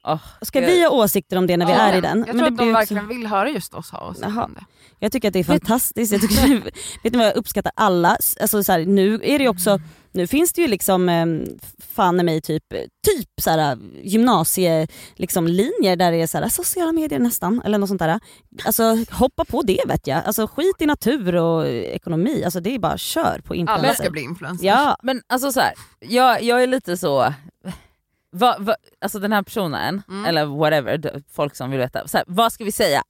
Oh, 0.06 0.20
Ska 0.42 0.60
vi 0.60 0.84
ha 0.84 0.90
åsikter 0.90 1.38
om 1.38 1.48
det 1.48 1.58
när 1.58 1.66
vi 1.66 1.72
Ja, 1.72 1.78
är 1.80 1.98
i 1.98 2.02
den? 2.02 2.18
Jag 2.28 2.36
Men 2.36 2.38
tror 2.38 2.42
det 2.42 2.48
att 2.48 2.58
de 2.58 2.64
också- 2.64 2.74
verkligen 2.74 3.08
vill 3.08 3.28
höra 3.28 3.50
just 3.50 3.74
oss 3.74 3.92
ha 3.92 4.10
åsikter 4.10 4.30
Jaha. 4.30 4.44
om 4.46 4.54
det. 4.54 4.66
Jag 5.00 5.12
tycker 5.12 5.28
att 5.28 5.34
det 5.34 5.40
är 5.40 5.44
fantastiskt. 5.44 6.12
Jag 6.12 6.22
tycker, 6.22 6.62
vet 7.04 7.14
ni 7.14 7.18
vad 7.18 7.28
jag 7.28 7.36
uppskattar 7.36 7.72
alla? 7.76 8.18
Alltså 8.42 8.64
så 8.64 8.72
här, 8.72 8.86
nu 8.86 9.20
är 9.24 9.40
det 9.40 9.48
också, 9.50 9.80
nu 10.12 10.28
finns 10.28 10.54
det 10.54 10.62
ju 10.62 10.68
liksom 10.68 11.10
eh, 11.10 11.26
fan 11.96 12.20
i 12.20 12.24
mig 12.24 12.42
typ, 12.42 12.64
typ 13.08 13.30
så 13.42 13.50
här, 13.50 13.78
gymnasie 14.04 14.88
liksom, 15.16 15.48
linjer 15.48 15.96
där 15.96 16.12
det 16.12 16.22
är 16.22 16.28
så 16.28 16.38
här, 16.38 16.50
sociala 16.50 16.92
medier 16.92 17.20
nästan 17.20 17.62
eller 17.66 17.78
något 17.78 17.90
sånt 17.90 18.00
där. 18.02 18.20
Alltså 18.66 18.98
hoppa 19.12 19.46
på 19.46 19.62
det 19.62 19.82
vet 19.88 20.08
jag. 20.08 20.22
Alltså 20.26 20.48
skit 20.48 20.76
i 20.80 20.86
natur 20.86 21.36
och 21.36 21.68
ekonomi, 21.68 22.44
alltså 22.44 22.60
det 22.60 22.76
är 22.76 22.80
bara 22.80 22.98
kör 22.98 23.42
på 23.44 23.56
influencer. 23.56 23.86
Alla 23.88 23.94
ska 23.96 24.10
bli 24.10 24.22
influencers. 24.22 24.66
Ja, 24.66 24.98
Men 25.04 25.22
alltså 25.28 25.52
så 25.52 25.60
här, 25.60 25.74
jag, 26.00 26.44
jag 26.44 26.64
är 26.64 26.68
lite 26.68 26.98
så, 26.98 27.34
va, 28.40 28.56
va, 28.60 28.76
alltså 29.02 29.20
den 29.20 29.32
här 29.34 29.44
personen, 29.44 30.04
Mm. 30.10 30.26
eller 30.26 30.46
whatever, 30.46 31.24
folk 31.36 31.56
som 31.56 31.70
vill 31.72 31.80
veta, 31.80 32.08
så 32.08 32.18
här, 32.18 32.26
vad 32.28 32.54
ska 32.54 32.64
vi 32.64 32.72
säga? 32.72 33.02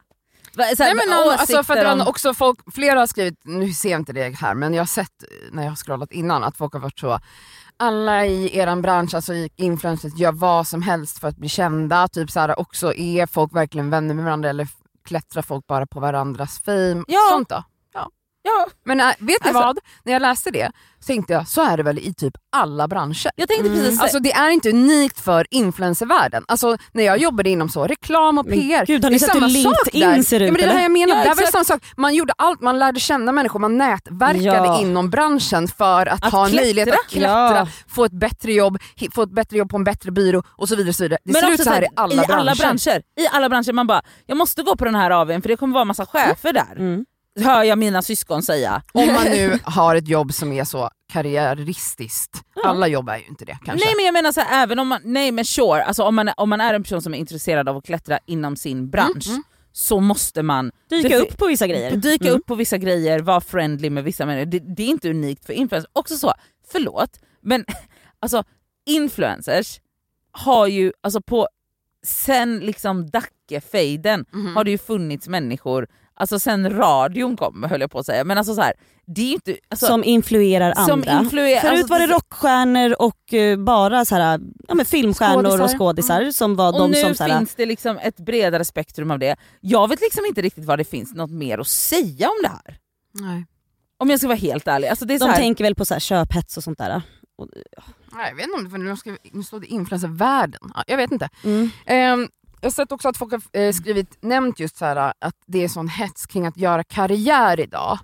Va, 0.56 0.64
så 0.78 0.84
här, 0.84 0.96
Nej, 0.96 1.06
men 1.08 1.16
någon, 1.18 1.34
alltså, 1.40 1.64
för 1.64 1.86
att 1.86 1.94
om- 2.02 2.08
också 2.08 2.34
folk, 2.34 2.60
flera 2.74 3.00
har 3.00 3.08
skrivit, 3.08 3.40
nu 3.44 3.74
ser 3.74 3.92
jag 3.92 4.00
inte 4.02 4.14
det 4.14 4.30
här 4.36 4.54
men 4.56 4.74
jag 4.74 4.82
har 4.82 4.86
sett 4.88 5.24
när 5.52 5.64
jag 5.64 5.72
har 5.72 5.76
scrollat 5.76 6.12
innan 6.12 6.44
att 6.44 6.58
folk 6.58 6.74
har 6.74 6.80
varit 6.80 7.00
så 7.00 7.20
alla 7.78 8.26
i 8.26 8.58
eran 8.58 8.82
bransch, 8.82 9.14
alltså 9.14 9.34
influencers, 9.56 10.16
gör 10.16 10.32
vad 10.32 10.68
som 10.68 10.82
helst 10.82 11.20
för 11.20 11.28
att 11.28 11.38
bli 11.38 11.50
kända. 11.50 12.08
Typ 12.08 12.32
så 12.32 12.40
här, 12.40 12.60
också 12.60 12.94
är 12.94 13.26
folk 13.26 13.56
verkligen 13.56 13.90
vänner 13.90 14.14
med 14.14 14.26
varandra 14.26 14.50
eller 14.50 14.68
klättrar 15.08 15.42
folk 15.42 15.68
bara 15.68 15.88
på 15.88 16.00
varandras 16.00 16.60
fame? 16.60 17.04
Ja. 17.08 17.20
Sånt 17.32 17.50
då? 17.50 17.64
Ja, 18.46 18.68
Men 18.86 19.00
äh, 19.00 19.08
vet 19.08 19.20
ni 19.20 19.36
Alltså- 19.42 19.54
vad? 19.54 19.80
När 20.04 20.14
jag 20.14 20.22
läste 20.22 20.52
det 20.52 20.72
så 21.00 21.06
tänkte 21.08 21.34
jag, 21.34 21.48
så 21.48 21.62
är 21.62 21.78
det 21.78 21.84
väl 21.84 22.00
i 22.00 22.14
typ 22.14 22.34
alla 22.52 22.88
branscher. 22.88 23.30
jag 23.36 23.48
tänkte 23.50 23.68
Mm. 23.70 23.80
precis 23.84 24.02
Alltså 24.02 24.20
det 24.20 24.32
är 24.32 24.50
inte 24.50 24.70
unikt 24.70 25.20
för 25.20 25.48
influencervärlden. 25.52 26.44
Alltså 26.48 26.78
när 26.94 27.04
jag 27.04 27.18
jobbade 27.18 27.50
inom 27.50 27.70
så, 27.70 27.88
reklam 27.88 28.38
och 28.38 28.46
Men 28.46 28.60
PR. 28.60 28.86
gud, 28.86 29.04
har 29.04 29.10
det 29.10 29.10
ni 29.10 29.16
är 29.16 29.20
sett 29.20 29.32
samma 29.34 29.48
hur 29.48 29.64
sak 29.64 29.74
LinkedIn 29.94 30.16
där. 30.16 30.24
ser 30.24 30.40
ut, 30.40 30.48
Ja, 30.48 30.52
men 30.52 30.58
det 30.58 30.64
är 30.64 30.68
det 30.68 30.74
här 30.74 30.82
jag 30.82 30.92
menar, 30.92 31.08
Ja, 31.08 31.16
det 31.16 31.30
är 31.30 31.36
väl 31.36 31.44
exakt. 31.44 31.52
samma 31.52 31.64
sak. 31.64 31.84
Man 31.98 32.16
gjorde 32.16 32.34
allt, 32.38 32.62
man 32.62 32.80
lärde 32.80 33.00
känna 33.00 33.32
människor, 33.32 33.60
man 33.60 33.78
nätverkade 33.78 34.44
Ja. 34.68 34.82
inom 34.82 35.10
branschen 35.10 35.68
för 35.68 36.06
att, 36.06 36.26
Att 36.26 36.32
ha 36.32 36.46
en 36.46 36.50
klättra. 36.52 36.66
möjlighet 36.66 36.94
att 36.94 37.08
klättra, 37.10 37.28
Ja. 37.58 37.68
få 37.88 38.06
ett 38.06 38.12
bättre 38.20 38.54
jobb, 38.54 38.78
få 39.16 39.22
ett 39.24 39.32
bättre 39.36 39.58
jobb 39.58 39.70
på 39.70 39.78
en 39.78 39.84
bättre 39.84 40.12
byrå 40.12 40.44
och 40.48 40.70
så 40.70 40.76
vidare. 40.76 40.90
Och 40.90 40.96
så 40.96 41.04
vidare. 41.04 41.20
Det 41.26 41.34
ser 41.34 41.52
ut 41.52 41.64
så 41.64 41.70
här 41.70 41.84
i 41.84 41.88
alla 41.96 42.14
i 42.14 42.18
branscher. 42.28 42.34
alla 42.40 42.56
branscher. 42.56 43.02
I 43.20 43.28
alla 43.32 43.50
branscher. 43.50 43.74
Man 43.74 43.88
bara, 43.88 44.02
jag 44.26 44.38
måste 44.38 44.62
gå 44.64 44.76
på 44.76 44.86
den 44.86 44.96
här 44.96 45.12
AWn 45.12 45.42
för 45.42 45.50
det 45.50 45.58
kommer 45.58 45.74
vara 45.74 45.86
massa 45.86 46.06
chefer 46.06 46.54
där. 46.54 46.76
Mm. 46.78 47.06
Hör 47.40 47.64
jag 47.64 47.78
mina 47.78 48.02
syskon 48.02 48.44
säga. 48.44 48.82
Om 48.94 49.08
man 49.14 49.24
nu 49.26 49.60
har 49.64 49.96
ett 49.96 50.08
jobb 50.08 50.34
som 50.34 50.52
är 50.52 50.64
så 50.64 50.90
karriäristiskt. 51.14 52.42
Alla 52.64 52.88
jobb 52.88 53.10
är 53.10 53.18
ju 53.18 53.24
inte 53.26 53.46
det 53.46 53.58
kanske. 53.66 53.86
Nej 53.86 53.96
men 53.96 54.06
jag 54.06 54.14
menar 54.14 54.32
så 54.32 54.42
här, 54.42 54.64
även 54.64 54.80
om 54.80 54.88
man, 54.88 55.02
nej 55.04 55.32
men 55.32 55.46
sure, 55.46 55.84
alltså 55.84 56.04
om 56.04 56.16
man, 56.16 56.30
om 56.38 56.50
man 56.50 56.62
är 56.62 56.74
en 56.74 56.84
person 56.84 57.02
som 57.02 57.14
är 57.14 57.18
intresserad 57.18 57.70
av 57.70 57.78
att 57.78 57.86
klättra 57.86 58.20
inom 58.26 58.56
sin 58.56 58.90
bransch 58.90 59.26
Mm, 59.28 59.34
mm. 59.36 59.44
så 59.72 60.00
måste 60.00 60.44
man 60.44 60.72
Dyka 60.90 61.10
det- 61.10 61.16
upp 61.20 61.38
på 61.38 61.48
vissa 61.48 61.68
grejer. 61.68 61.96
dyka 61.96 62.26
Mm. 62.28 62.40
upp 62.40 62.46
på 62.46 62.56
vissa 62.56 62.78
grejer, 62.78 63.20
vara 63.20 63.42
friendly 63.42 63.90
med 63.90 64.04
vissa 64.04 64.26
människor. 64.26 64.46
Det, 64.52 64.60
det 64.60 64.84
är 64.84 64.88
inte 64.88 65.10
unikt 65.10 65.46
för 65.46 65.54
influencers. 65.54 65.90
Också 65.94 66.18
så, 66.18 66.34
förlåt, 66.72 67.20
men 67.42 67.66
alltså 68.20 68.44
influencers 68.86 69.80
har 70.32 70.68
ju, 70.68 70.92
alltså 71.04 71.22
på, 71.22 71.48
sen 72.06 72.60
liksom 72.60 73.10
Dacke-fejden 73.10 74.26
Mhm. 74.34 74.56
har 74.56 74.64
det 74.64 74.72
ju 74.72 74.78
funnits 74.78 75.28
människor, 75.28 75.88
alltså 76.16 76.40
sen 76.40 76.70
radion 76.78 77.38
kom 77.38 77.64
höll 77.64 77.82
jag 77.82 77.92
på 77.92 78.00
att 78.00 78.06
säga, 78.06 78.24
men 78.24 78.38
alltså 78.38 78.56
så 78.56 78.62
här, 78.62 78.74
det 79.08 79.22
är 79.22 79.34
inte... 79.34 79.58
Alltså, 79.70 79.86
som 79.86 80.04
influerar 80.04 80.74
som 80.74 80.92
andra. 80.92 81.20
influerar- 81.20 81.62
Förut 81.62 81.74
alltså, 81.80 81.94
var 81.94 82.00
det 82.00 82.08
rockstjärnor 82.08 82.96
och 83.02 83.34
eh, 83.34 83.58
bara 83.60 84.06
så 84.06 84.16
här, 84.16 84.40
ja, 84.68 84.76
men 84.76 84.86
filmstjärnor 84.86 85.44
Skådisar. 85.44 85.64
och 85.64 85.80
skådisar 85.80 86.32
som 86.32 86.56
var 86.56 86.74
och 86.74 86.80
de 86.80 86.92
nu 86.92 87.02
som... 87.02 87.16
Så 87.16 87.24
här, 87.24 87.38
finns 87.38 87.56
det 87.56 87.66
liksom 87.66 87.98
ett 87.98 88.18
bredare 88.18 88.66
spektrum 88.66 89.12
av 89.12 89.20
det. 89.20 89.36
Jag 89.62 89.88
vet 89.90 90.02
liksom 90.02 90.26
inte 90.26 90.42
riktigt 90.42 90.66
vad 90.66 90.80
det 90.80 90.84
finns 90.86 91.14
något 91.14 91.32
mer 91.32 91.58
att 91.60 91.68
säga 91.68 92.30
om 92.30 92.36
det 92.44 92.50
här. 92.50 92.78
Nej. 93.14 93.46
Om 93.98 94.10
jag 94.10 94.20
ska 94.20 94.28
vara 94.28 94.38
helt 94.38 94.68
ärlig. 94.68 94.88
Alltså 94.88 95.06
det 95.06 95.14
är 95.14 95.20
så 95.20 95.26
de 95.26 95.32
här, 95.32 95.38
tänker 95.38 95.64
väl 95.64 95.76
på 95.76 95.86
så 95.86 95.94
här, 95.94 96.00
köphets 96.02 96.58
och 96.58 96.64
sånt 96.64 96.78
där. 96.78 97.02
Och, 97.38 97.48
Nej, 98.16 98.30
jag 98.30 98.36
vet 98.36 98.44
inte 98.46 98.58
om 98.58 98.64
det 98.64 98.70
för 98.70 98.78
nu, 98.78 98.98
ska, 98.98 99.18
nu 99.32 99.44
står 99.44 99.60
det 99.60 99.68
influencervärlden. 99.68 100.60
Ja, 100.76 100.84
jag 100.88 100.98
vet 100.98 101.12
inte. 101.12 101.30
mm. 101.44 101.70
Ehm, 101.86 102.28
jag 102.66 102.72
har 102.72 102.74
sett 102.74 102.92
också 102.92 103.10
att 103.10 103.18
folk 103.18 103.32
har 103.32 103.42
eh, 103.62 103.72
skrivit, 103.74 104.18
nämnt 104.22 104.60
just 104.60 104.78
så 104.78 104.86
här, 104.86 105.14
att 105.20 105.36
det 105.46 105.64
är 105.64 105.68
sån 105.68 105.88
hets 105.88 106.26
kring 106.26 106.46
att 106.46 106.58
göra 106.58 106.84
karriär 106.84 107.60
idag. 107.60 108.00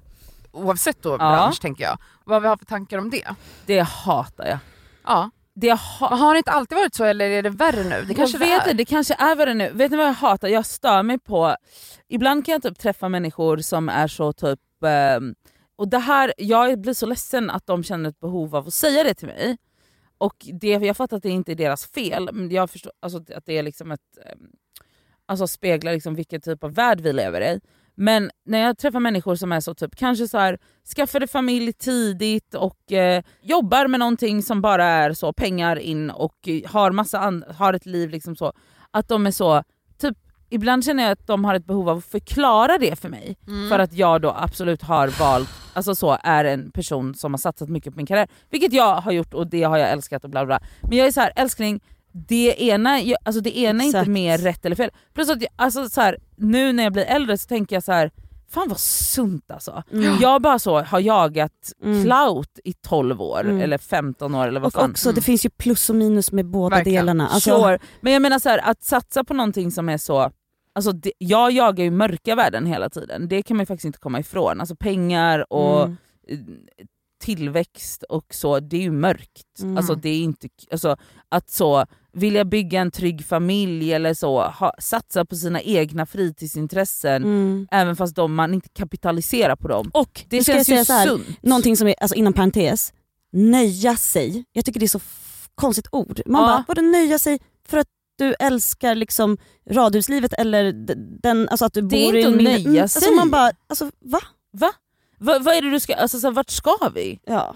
Oavsett 0.52 1.04
då 1.04 1.18
bransch 1.18 1.62
tänker 1.62 1.84
jag. 1.84 1.98
Vad 2.26 2.42
vi 2.42 2.48
har 2.48 2.58
för 2.58 2.66
tankar 2.66 2.98
om 2.98 3.10
det. 3.10 3.28
det 3.66 3.80
hatar 3.80 4.46
jag. 4.46 4.58
Ja. 5.06 5.30
Det 5.54 5.72
ha- 5.74 6.10
Men 6.10 6.20
har 6.20 6.34
det 6.34 6.38
inte 6.38 6.52
alltid 6.52 6.78
varit 6.78 6.96
så 6.96 7.04
eller 7.04 7.26
är 7.30 7.44
det 7.44 7.50
värre 7.50 7.84
nu? 7.84 8.06
Det 8.08 8.14
kanske 8.14 8.38
jag 8.38 8.46
vet 8.48 8.66
det 8.66 8.74
det 8.74 8.86
kanske 8.86 9.14
är 9.20 9.36
värre 9.36 9.54
nu. 9.54 9.72
Vet 9.74 9.92
ni 9.92 9.98
vad 9.98 10.06
jag 10.08 10.14
hatar? 10.14 10.48
Jag 10.48 10.66
stör 10.66 11.04
mig 11.04 11.20
på... 11.20 11.56
Ibland 12.10 12.46
kan 12.46 12.52
jag 12.52 12.62
typ 12.64 12.80
träffa 12.80 13.10
människor 13.10 13.58
som 13.58 13.90
är 13.90 14.08
så 14.08 14.34
typ... 14.34 14.60
ehm, 14.86 15.36
och 15.78 15.88
det 15.88 16.00
här, 16.00 16.34
Jag 16.38 16.82
blir 16.82 16.94
så 16.94 17.06
ledsen 17.06 17.50
att 17.50 17.68
de 17.68 17.84
känner 17.84 18.10
ett 18.10 18.20
behov 18.20 18.56
av 18.56 18.68
att 18.68 18.74
säga 18.74 19.04
det 19.04 19.14
till 19.14 19.28
mig. 19.28 19.58
Och 20.22 20.48
det, 20.54 20.68
Jag 20.68 20.98
fattar 20.98 21.18
att 21.18 21.24
det 21.24 21.30
inte 21.30 21.52
är 21.52 21.56
deras 21.56 21.86
fel, 21.86 22.30
men 22.34 22.52
jag 22.52 22.70
förstår 22.70 22.92
alltså, 23.00 23.18
att 23.36 23.46
det 23.46 23.58
är 23.58 23.64
liksom 23.64 23.92
ett... 23.92 24.18
Ehm, 24.26 24.48
alltså 25.26 25.48
speglar 25.48 25.94
liksom 25.94 26.16
vilken 26.16 26.42
typ 26.42 26.64
av 26.64 26.74
värld 26.74 27.02
vi 27.02 27.14
lever 27.14 27.42
i. 27.42 27.60
Men 27.96 28.32
när 28.46 28.60
jag 28.60 28.78
träffar 28.78 29.00
människor 29.00 29.36
som 29.36 29.52
är 29.52 29.60
så 29.60 29.74
typ 29.76 29.96
kanske 29.96 30.28
så 30.28 30.38
här 30.38 30.60
skaffade 30.96 31.28
familj 31.28 31.74
tidigt 31.74 32.54
och 32.54 32.92
eh, 32.92 33.24
jobbar 33.42 33.88
med 33.88 34.00
någonting 34.00 34.44
som 34.44 34.62
bara 34.62 34.86
är 34.86 35.14
så 35.14 35.34
pengar 35.34 35.76
in 35.76 36.10
och 36.10 36.50
har 36.66 36.92
massa 36.92 37.42
har 37.48 37.74
ett 37.74 37.86
liv 37.86 38.10
liksom 38.10 38.36
så. 38.36 38.54
Att 38.92 39.08
de 39.08 39.28
är 39.28 39.32
så, 39.32 39.64
ibland 40.52 40.86
känner 40.86 41.04
jag 41.04 41.12
att 41.12 41.28
de 41.28 41.46
har 41.46 41.56
ett 41.56 41.66
behov 41.66 41.90
av 41.90 41.98
att 41.98 42.06
förklara 42.06 42.78
det 42.78 43.00
för 43.00 43.10
mig. 43.10 43.38
Mm. 43.48 43.70
För 43.70 43.80
att 43.80 43.94
jag 43.94 44.22
då 44.22 44.34
absolut 44.38 44.82
har 44.82 45.08
valt, 45.08 45.50
alltså 45.74 45.96
så 45.96 46.18
är 46.24 46.46
en 46.46 46.72
person 46.72 47.16
som 47.16 47.34
har 47.34 47.38
satsat 47.38 47.70
mycket 47.70 47.94
på 47.94 47.98
min 47.98 48.06
karriär. 48.06 48.28
Vilket 48.50 48.74
jag 48.74 48.96
har 48.96 49.12
gjort 49.12 49.34
och 49.34 49.48
det 49.48 49.64
har 49.64 49.78
jag 49.78 49.90
älskat 49.92 50.24
och 50.24 50.30
bla 50.30 50.46
bla. 50.46 50.60
Men 50.82 50.98
jag 50.98 51.08
är 51.08 51.12
så 51.12 51.22
här, 51.22 51.34
älskling, 51.36 51.80
det 52.14 52.62
ena, 52.64 53.00
alltså 53.24 53.42
det 53.42 53.58
ena 53.58 53.84
är 53.84 53.88
inte 53.88 54.06
mer 54.10 54.38
rätt 54.38 54.66
eller 54.66 54.76
fel. 54.76 54.90
Plus 55.14 55.30
att 55.30 55.42
jag, 55.42 55.50
alltså 55.56 55.90
så 55.90 56.02
här, 56.02 56.18
nu 56.36 56.74
när 56.74 56.84
jag 56.84 56.94
blir 56.94 57.06
äldre 57.06 57.38
så 57.38 57.48
tänker 57.48 57.76
jag 57.76 57.84
så 57.84 57.92
här. 57.92 58.12
fan 58.54 58.70
vad 58.70 58.80
sunt 58.80 59.52
alltså. 59.52 59.84
Mm. 59.92 60.18
Jag 60.22 60.42
bara 60.42 60.60
så 60.60 60.80
har 60.82 61.00
jagat 61.00 61.52
Mm. 61.84 62.04
clout 62.04 62.60
i 62.64 62.74
12 62.74 63.22
år 63.22 63.40
Mm. 63.46 63.62
eller 63.62 63.78
15 63.78 64.36
år 64.36 64.48
eller 64.48 64.60
vad 64.60 64.68
Och 64.68 64.74
fan. 64.74 64.92
också, 64.92 65.12
det 65.12 65.22
finns 65.22 65.46
ju 65.46 65.50
plus 65.50 65.90
och 65.90 65.96
minus 65.96 66.32
med 66.32 66.46
båda 66.46 66.76
Verkligen. 66.76 67.06
delarna. 67.06 67.28
Alltså, 67.28 67.62
Sure. 67.62 67.80
Men 68.02 68.14
jag 68.14 68.22
menar 68.22 68.40
så 68.40 68.50
här, 68.50 68.70
att 68.70 68.84
satsa 68.84 69.24
på 69.24 69.34
någonting 69.34 69.72
som 69.72 69.90
är 69.90 69.98
så... 69.98 70.32
Alltså 70.76 70.92
det, 70.92 71.12
jag 71.18 71.52
jagar 71.52 71.84
ju 71.84 71.92
mörka 71.92 72.36
värden 72.36 72.66
hela 72.66 72.90
tiden, 72.90 73.28
det 73.28 73.42
kan 73.44 73.58
man 73.58 73.66
faktiskt 73.66 73.86
inte 73.86 74.00
komma 74.00 74.20
ifrån. 74.20 74.60
Alltså 74.60 74.76
pengar 74.76 75.54
och 75.54 75.84
Mm. 75.84 75.98
eh, 76.28 76.38
tillväxt 77.24 78.04
och 78.04 78.26
så, 78.34 78.60
det 78.60 78.78
är 78.78 78.82
ju 78.82 78.92
mörkt. 78.92 79.60
Mm. 79.62 79.78
Alltså 79.78 79.96
det 79.96 80.10
är 80.10 80.24
inte, 80.24 80.48
alltså, 80.72 80.98
att 81.30 81.50
så, 81.50 81.86
vilja 82.14 82.46
bygga 82.46 82.82
en 82.82 82.92
trygg 82.92 83.26
familj 83.26 83.94
eller 83.94 84.14
så, 84.14 84.42
ha, 84.44 84.74
satsa 84.80 85.26
på 85.26 85.36
sina 85.36 85.62
egna 85.62 86.06
fritidsintressen 86.06 87.24
Mm. 87.24 87.68
även 87.72 87.96
fast 87.96 88.16
de, 88.16 88.34
man 88.36 88.54
inte 88.54 88.70
kapitaliserar 88.70 89.56
på 89.56 89.68
dem. 89.68 89.92
Och 89.94 90.26
Det 90.30 90.44
känns 90.44 90.60
ju 90.70 90.74
säga 90.74 90.86
så 90.86 90.94
här, 90.94 91.08
sunt. 91.08 91.44
någonting 91.44 91.78
som 91.78 91.88
är, 91.88 91.96
alltså 92.02 92.16
inom 92.16 92.34
parentes, 92.34 92.94
nöja 93.32 93.96
sig. 93.96 94.44
Jag 94.54 94.66
tycker 94.66 94.80
det 94.80 94.86
är 94.86 94.88
så 94.88 95.00
konstigt 95.56 95.88
ord. 95.92 96.22
Man 96.26 96.42
Ja. 96.42 96.48
bara, 96.48 96.64
vadå 96.68 96.82
nöja 96.82 97.20
sig 97.20 97.40
för 97.68 97.78
att 97.78 97.88
du 98.22 98.34
älskar 98.40 98.96
liksom 98.96 99.38
radhuslivet 99.70 100.34
eller 100.34 100.74
den, 101.22 101.50
alltså 101.50 101.66
att 101.66 101.74
du 101.74 101.82
Det 101.82 101.96
är 101.96 102.12
bor 102.12 102.16
inte 102.16 102.20
i 102.20 102.24
en 102.24 102.34
att 102.34 102.44
nöja 102.44 102.68
Mm, 102.68 102.82
Alltså 102.82 103.00
sig. 103.00 103.16
man 103.16 103.30
bara, 103.32 103.52
alltså 103.70 103.86
va? 104.00 104.20
Va? 104.52 104.72
Va, 105.18 105.40
vad 105.40 105.56
är 105.56 105.62
det 105.62 105.70
du 105.72 105.80
ska, 105.80 105.96
alltså 105.96 106.20
så 106.20 106.28
här, 106.28 106.34
vart 106.34 106.50
ska 106.50 106.78
vi? 106.96 107.20
Ja. 107.26 107.56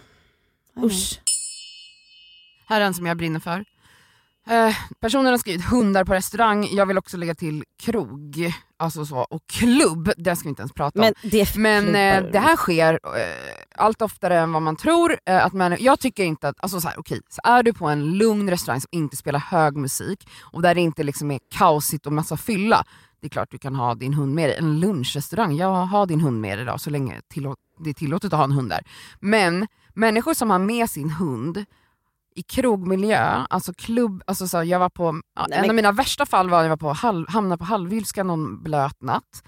Usch. 0.84 1.20
Här 2.68 2.82
är 2.82 2.86
en 2.86 2.93
som 2.93 3.05
jag 3.05 3.18
brinner 3.18 3.39
för. 3.39 3.66
Eh, 4.49 4.76
personen 4.99 5.26
har 5.26 5.38
skrivit 5.38 5.66
hundar 5.66 6.03
på 6.03 6.13
restaurang, 6.13 6.68
jag 6.72 6.86
vill 6.86 6.97
också 6.97 7.18
lägga 7.18 7.36
till 7.36 7.63
krog 7.80 8.53
alltså 8.78 9.05
så, 9.05 9.18
och 9.18 9.47
klubb, 9.47 10.11
det 10.18 10.36
ska 10.36 10.43
vi 10.43 10.49
inte 10.49 10.61
ens 10.61 10.74
prata 10.74 10.99
om. 10.99 11.05
Men 11.05 11.32
det 11.32 11.55
Men 11.57 11.88
eh, 11.95 12.32
det 12.32 12.39
här 12.39 12.55
sker 12.55 12.93
eh, 13.03 13.54
allt 13.78 14.01
oftare 14.01 14.39
än 14.39 14.51
vad 14.53 14.61
man 14.61 14.76
tror. 14.76 15.17
Eh, 15.26 15.45
att 15.45 15.53
man, 15.53 15.78
jag 15.80 15.99
tycker 15.99 16.23
inte 16.23 16.49
att, 16.49 16.55
alltså 16.59 16.82
så 16.82 16.88
här, 16.88 16.99
okej, 16.99 17.21
så 17.30 17.41
är 17.43 17.63
du 17.63 17.73
på 17.73 17.88
en 17.88 18.17
lugn 18.17 18.49
restaurang 18.49 18.82
som 18.82 18.89
inte 18.91 19.15
spelar 19.15 19.39
hög 19.39 19.78
musik 19.78 20.28
och 20.41 20.61
där 20.61 20.76
det 20.76 20.82
inte 20.82 21.03
liksom 21.03 21.32
är 21.32 21.39
kaosigt 21.51 22.05
och 22.05 22.13
massa 22.13 22.38
fylla, 22.38 22.84
det 23.21 23.28
är 23.28 23.30
klart 23.30 23.51
du 23.51 23.57
kan 23.57 23.76
ha 23.76 23.95
din 23.95 24.13
hund 24.13 24.36
med 24.36 24.49
dig. 24.49 24.57
En 24.57 24.80
lunchrestaurang, 24.80 25.55
ja 25.55 25.84
ha 25.86 26.05
din 26.05 26.21
hund 26.21 26.41
med 26.41 26.57
dig 26.57 26.65
då 26.65 26.78
så 26.78 26.89
länge 26.89 27.21
det 27.80 27.89
är 27.89 27.93
tillåtet 27.93 28.34
att 28.34 28.38
ha 28.38 28.43
en 28.43 28.51
hund 28.51 28.69
där. 28.69 28.84
Men 29.19 29.67
människor 29.93 30.34
som 30.34 30.49
har 30.49 30.59
med 30.59 30.89
sin 30.89 31.09
hund 31.09 31.65
i 32.36 32.41
krogmiljö, 32.41 33.45
alltså 33.49 33.73
klubb, 33.73 34.23
alltså 34.28 34.47
så 34.47 34.63
jag 34.63 34.80
var 34.80 34.89
på, 34.89 35.11
Nej, 35.11 35.21
en 35.51 35.61
men- 35.61 35.69
av 35.69 35.76
mina 35.76 35.91
värsta 35.91 36.26
fall 36.26 36.49
var 36.49 36.57
när 36.57 36.63
jag 36.63 36.69
var 36.69 36.78
på 36.78 36.93
halv, 36.93 37.30
hamnade 37.30 37.57
på 37.59 37.65
Halvylska 37.65 38.23
någon 38.23 38.63
blöt 38.63 39.01
natt. 39.01 39.43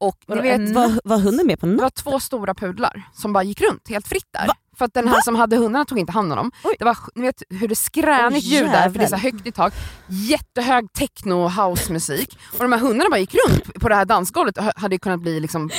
Och 0.00 0.24
ni 0.28 0.40
vet, 0.40 0.74
var, 0.74 1.00
var 1.04 1.18
hunden 1.18 1.46
med 1.46 1.60
på 1.60 1.66
det 1.66 1.72
natt? 1.72 1.82
var 1.82 1.90
två 1.90 2.20
stora 2.20 2.54
pudlar 2.54 3.02
som 3.14 3.32
bara 3.32 3.42
gick 3.42 3.60
runt 3.60 3.88
helt 3.88 4.08
fritt 4.08 4.28
där. 4.30 4.46
Va? 4.46 4.54
För 4.80 4.84
att 4.84 4.94
den 4.94 5.08
här 5.08 5.20
som 5.20 5.36
hade 5.36 5.56
hundarna 5.56 5.84
tog 5.84 5.98
inte 5.98 6.12
hand 6.12 6.32
om 6.32 6.36
dem. 6.36 6.50
Oj. 6.64 6.76
Det 6.78 6.84
var, 6.84 6.96
ni 7.14 7.22
vet 7.26 7.42
hur 7.50 7.68
det 7.68 7.76
skränigt 7.76 8.46
Oj, 8.46 8.54
ljud 8.54 8.70
där, 8.70 8.90
för 8.90 8.98
det 8.98 9.04
är 9.04 9.08
så 9.08 9.16
högt 9.16 9.46
i 9.46 9.52
tak. 9.52 9.74
Jättehög 10.06 10.92
techno 10.92 11.34
och 11.44 11.52
housemusik. 11.52 12.38
Och 12.52 12.58
de 12.58 12.72
här 12.72 12.80
hundarna 12.80 13.10
bara 13.10 13.18
gick 13.18 13.34
runt 13.34 13.74
på 13.74 13.88
det 13.88 13.94
här 13.94 14.04
dansgolvet 14.04 14.58
och 14.58 14.64
hade 14.76 14.98
kunnat 14.98 15.20
bli 15.20 15.40
liksom 15.40 15.70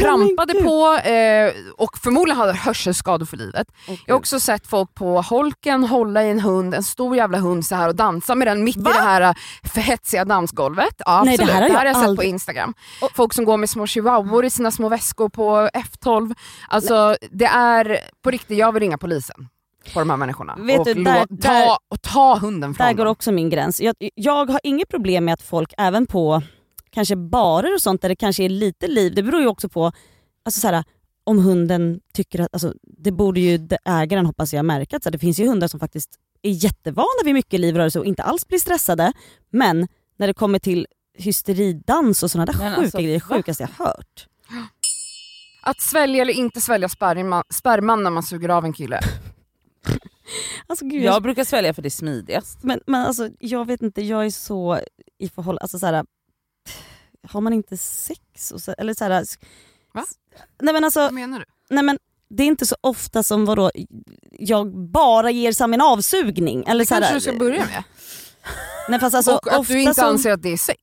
trampade 0.00 0.54
på 0.54 1.08
eh, 1.08 1.52
och 1.76 1.98
förmodligen 1.98 2.38
hade 2.38 2.52
hörselskador 2.52 3.26
för 3.26 3.36
livet. 3.36 3.66
Jag 4.06 4.14
har 4.14 4.18
också 4.18 4.40
sett 4.40 4.66
folk 4.66 4.94
på 4.94 5.22
holken 5.22 5.84
hålla 5.84 6.24
i 6.24 6.30
en 6.30 6.40
hund, 6.40 6.74
en 6.74 6.82
stor 6.82 7.16
jävla 7.16 7.38
hund 7.38 7.66
så 7.66 7.74
här 7.74 7.88
och 7.88 7.94
dansa 7.96 8.34
med 8.34 8.48
den 8.48 8.64
mitt 8.64 8.76
Va? 8.76 8.90
i 8.90 8.92
det 8.92 9.02
här 9.02 9.20
eh, 9.20 9.34
för 9.74 9.80
hetsiga 9.80 10.24
dansgolvet. 10.24 10.94
Ja, 10.98 11.22
Nej, 11.24 11.36
det 11.36 11.44
här 11.44 11.70
har 11.70 11.84
jag 11.84 11.94
jag 11.94 12.08
sett 12.08 12.16
på 12.16 12.24
Instagram. 12.24 12.74
Folk 13.14 13.34
som 13.34 13.44
går 13.44 13.56
med 13.56 13.70
små 13.70 13.86
chihuahuor 13.86 14.44
i 14.44 14.50
sina 14.50 14.70
små 14.70 14.88
väskor 14.88 15.28
på 15.28 15.68
F12. 15.74 16.34
Alltså 16.68 17.16
det 17.30 17.46
är 17.46 17.98
på 18.22 18.30
riktigt, 18.30 18.43
jag 18.46 18.72
vill 18.72 18.80
ringa 18.80 18.98
polisen 18.98 19.48
på 19.94 19.98
de 19.98 20.10
här 20.10 20.16
människorna. 20.16 20.56
Vet 20.60 20.78
och, 20.78 20.84
du, 20.86 21.04
där- 21.04 21.26
ta, 21.26 21.34
där- 21.34 21.78
och 21.88 22.02
ta 22.02 22.38
hunden 22.38 22.74
från 22.74 22.86
Där 22.86 22.92
går 22.94 23.04
dem. 23.04 23.12
också 23.12 23.32
min 23.32 23.50
gräns. 23.50 23.80
Jag, 23.80 23.94
jag 24.14 24.46
har 24.50 24.60
inget 24.62 24.88
problem 24.88 25.24
med 25.24 25.34
att 25.34 25.42
folk 25.42 25.72
även 25.78 26.06
på 26.06 26.42
kanske 26.90 27.16
barer 27.16 27.74
och 27.74 27.82
sånt 27.82 28.02
där 28.02 28.08
det 28.08 28.16
kanske 28.16 28.44
är 28.44 28.48
lite 28.48 28.86
liv, 28.86 29.14
det 29.14 29.22
beror 29.22 29.40
ju 29.40 29.46
också 29.46 29.68
på 29.68 29.92
alltså 30.44 30.60
så 30.60 30.68
här, 30.68 30.84
om 31.24 31.38
hunden 31.38 32.00
tycker 32.12 32.40
att, 32.40 32.48
alltså, 32.52 32.74
det 32.82 33.12
borde 33.12 33.40
ju 33.40 33.68
ägaren 33.84 34.26
hoppas 34.26 34.54
jag 34.54 34.64
märka, 34.64 34.96
att 34.96 35.12
det 35.12 35.18
finns 35.18 35.38
ju 35.40 35.46
hundar 35.48 35.68
som 35.68 35.80
faktiskt 35.80 36.10
är 36.42 36.50
jättevana 36.50 37.06
vid 37.24 37.34
mycket 37.34 37.60
livrörelse 37.60 37.98
och 37.98 38.04
inte 38.06 38.22
alls 38.22 38.48
blir 38.48 38.58
stressade. 38.58 39.12
Men 39.50 39.88
när 40.16 40.26
det 40.26 40.34
kommer 40.34 40.58
till 40.58 40.86
hysteridans 41.18 42.22
och 42.22 42.30
sådana 42.30 42.52
där 42.52 42.58
Men 42.58 42.70
sjuka 42.70 42.82
alltså, 42.82 42.98
grejer, 42.98 43.20
sjukaste 43.20 43.62
jag 43.62 43.84
hört. 43.86 44.26
Att 45.66 45.80
svälja 45.80 46.22
eller 46.22 46.32
inte 46.32 46.60
svälja 46.60 46.88
sperma, 46.88 47.44
sperman 47.50 48.02
när 48.02 48.10
man 48.10 48.22
suger 48.22 48.48
av 48.48 48.64
en 48.64 48.72
kille. 48.72 49.00
Alltså, 50.66 50.84
gud, 50.86 51.02
Jag 51.02 51.22
brukar 51.22 51.44
svälja 51.44 51.74
för 51.74 51.82
det 51.82 51.88
är 51.88 51.90
smidigast. 51.90 52.58
Men, 52.62 52.80
men 52.86 53.06
alltså, 53.06 53.28
jag 53.38 53.66
vet 53.66 53.82
inte, 53.82 54.02
jag 54.02 54.26
är 54.26 54.30
så 54.30 54.80
i 55.18 55.28
förhållande, 55.28 55.62
alltså 55.62 55.78
så 55.78 55.86
här, 55.86 56.04
har 57.28 57.40
man 57.40 57.52
inte 57.52 57.76
sex? 57.76 58.50
Och 58.52 58.60
så, 58.60 58.74
eller 58.78 58.94
så 58.94 59.04
här, 59.04 59.24
Va? 59.94 60.04
Nej 60.62 60.74
men 60.74 60.84
alltså, 60.84 61.00
Vad 61.00 61.12
menar 61.12 61.38
du? 61.38 61.44
nej 61.70 61.84
men 61.84 61.98
det 62.30 62.42
är 62.42 62.46
inte 62.46 62.66
så 62.66 62.76
ofta 62.80 63.22
som 63.22 63.44
vadå, 63.44 63.70
jag 64.30 64.76
bara 64.90 65.30
ger 65.30 65.52
Sam 65.52 65.74
en 65.74 65.80
avsugning. 65.80 66.64
Eller 66.66 66.80
Det 66.80 66.86
så 66.86 66.94
här, 66.94 67.00
kanske 67.00 67.16
du 67.16 67.20
ska 67.20 67.32
börja 67.38 67.64
med. 67.66 67.82
Nej, 68.88 69.00
fast 69.00 69.14
alltså, 69.14 69.32
och 69.34 69.48
att 69.52 69.58
ofta 69.58 69.72
du 69.74 69.80
inte 69.80 69.94
så, 69.94 70.06
anser 70.06 70.32
att 70.32 70.42
det 70.42 70.52
är 70.52 70.56
sex. 70.56 70.80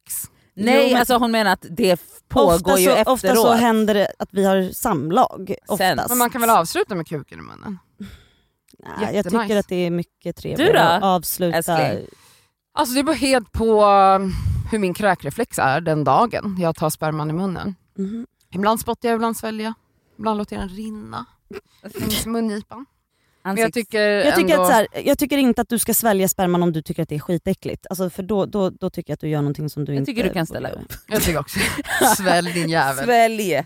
Nej 0.54 0.92
men- 0.92 1.00
alltså 1.00 1.16
hon 1.18 1.32
menar 1.32 1.52
att 1.54 1.66
det 1.70 2.02
pågår 2.32 2.54
ofta 2.56 2.80
ju 2.80 2.86
så, 2.86 2.92
efteråt. 2.92 3.08
Ofta 3.14 3.36
så 3.36 3.52
händer 3.54 3.94
det 3.94 4.08
att 4.20 4.30
vi 4.32 4.46
har 4.46 4.74
samlag. 4.74 5.56
Sen. 5.78 6.00
Oftast. 6.00 6.10
Men 6.10 6.18
man 6.18 6.30
kan 6.30 6.42
väl 6.42 6.50
avsluta 6.50 6.96
med 6.96 7.08
kuken 7.08 7.40
i 7.40 7.42
munnen? 7.42 7.80
Nej, 9.00 9.16
jag 9.16 9.26
tycker 9.26 9.58
att 9.58 9.68
det 9.68 9.76
är 9.76 9.92
mycket 9.92 10.36
Du 10.36 10.42
trevligare 10.42 10.74
då, 10.74 10.80
att 10.80 11.04
avsluta. 11.04 11.58
älskling? 11.58 12.08
Alltså 12.74 12.96
det 12.96 13.04
beror 13.04 13.16
helt 13.16 13.52
på 13.52 13.86
um, 13.86 14.34
hur 14.72 14.80
min 14.80 14.94
kräkreflex 14.94 15.60
är 15.60 15.82
den 15.82 16.04
dagen 16.04 16.56
jag 16.60 16.76
tar 16.76 16.90
sperman 16.90 17.30
i 17.30 17.34
munnen. 17.34 17.76
Mhm. 17.98 18.28
Ibland 18.54 18.80
spottar 18.80 19.10
jag, 19.10 19.16
ibland 19.16 19.38
sväljer 19.38 19.66
jag. 19.66 19.74
Ibland 20.18 20.38
låter 20.38 20.56
jag 20.56 20.62
den 20.68 20.76
rinna 20.76 21.26
längs 22.00 22.26
mungipan. 22.26 22.86
Men 23.44 23.58
jag 23.58 23.68
Ansikts- 23.70 23.74
tycker, 23.74 24.02
Jag 24.02 24.36
tycker, 24.36 24.54
ändå... 24.54 24.62
att 24.64 24.68
så 24.68 24.74
här, 24.74 24.88
jag 25.06 25.18
tycker 25.20 25.38
inte 25.38 25.62
att 25.62 25.70
du 25.70 25.80
ska 25.80 25.94
svälja 25.94 26.28
sperman 26.28 26.64
om 26.64 26.72
du 26.72 26.82
tycker 26.82 27.04
att 27.04 27.10
det 27.10 27.16
är 27.16 27.20
skitäckligt. 27.20 27.86
Alltså 27.90 28.10
för 28.10 28.24
då, 28.24 28.46
då, 28.46 28.70
då 28.70 28.90
tycker 28.90 29.12
jag 29.12 29.16
att 29.16 29.20
du 29.20 29.28
gör 29.30 29.42
någonting 29.42 29.70
som 29.70 29.86
du 29.86 29.92
Jag 29.94 29.98
inte 30.02 30.12
tycker 30.12 30.24
du 30.24 30.34
kan 30.34 30.46
ställa 30.46 30.70
upp. 30.70 30.94
Jag 31.08 31.22
tycker 31.22 31.40
också 31.40 31.60
Svälj 32.18 32.54
din 32.54 32.70
jävel. 32.80 33.06
Svälj! 33.06 33.64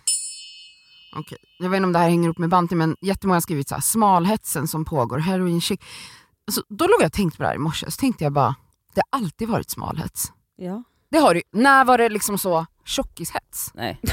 Okej. 1.16 1.38
Jag 1.60 1.70
vet 1.70 1.78
inte 1.78 1.86
om 1.86 1.94
det 1.94 2.00
här 2.00 2.10
hänger 2.10 2.24
ihop 2.24 2.38
med 2.38 2.50
Banti 2.50 2.76
men 2.76 2.96
jättemånga 3.02 3.36
har 3.36 3.42
skrivit 3.42 3.70
så 3.70 3.76
här, 3.76 3.82
smalhetsen 3.82 4.68
som 4.68 4.86
pågår, 4.86 5.18
heroin 5.18 5.62
chic. 5.62 5.80
Alltså, 6.48 6.62
då 6.70 6.88
låg 6.88 7.02
jag 7.02 7.06
och 7.06 7.14
tänkte 7.14 7.38
på 7.38 7.44
det 7.44 7.50
här 7.50 7.56
i 7.56 7.60
morse, 7.60 7.92
så 7.92 7.98
tänkte 8.00 8.24
jag 8.24 8.34
bara, 8.34 8.56
det 8.94 9.02
har 9.12 9.20
alltid 9.20 9.48
varit 9.48 9.70
smalhets. 9.70 10.32
Ja. 10.58 10.84
Det 11.12 11.18
har 11.18 11.34
det. 11.34 11.42
När 11.52 11.86
var 11.86 11.98
det 11.98 12.10
liksom 12.10 12.38
så 12.38 12.66
tjockishets? 12.86 13.72
Nej. 13.74 14.00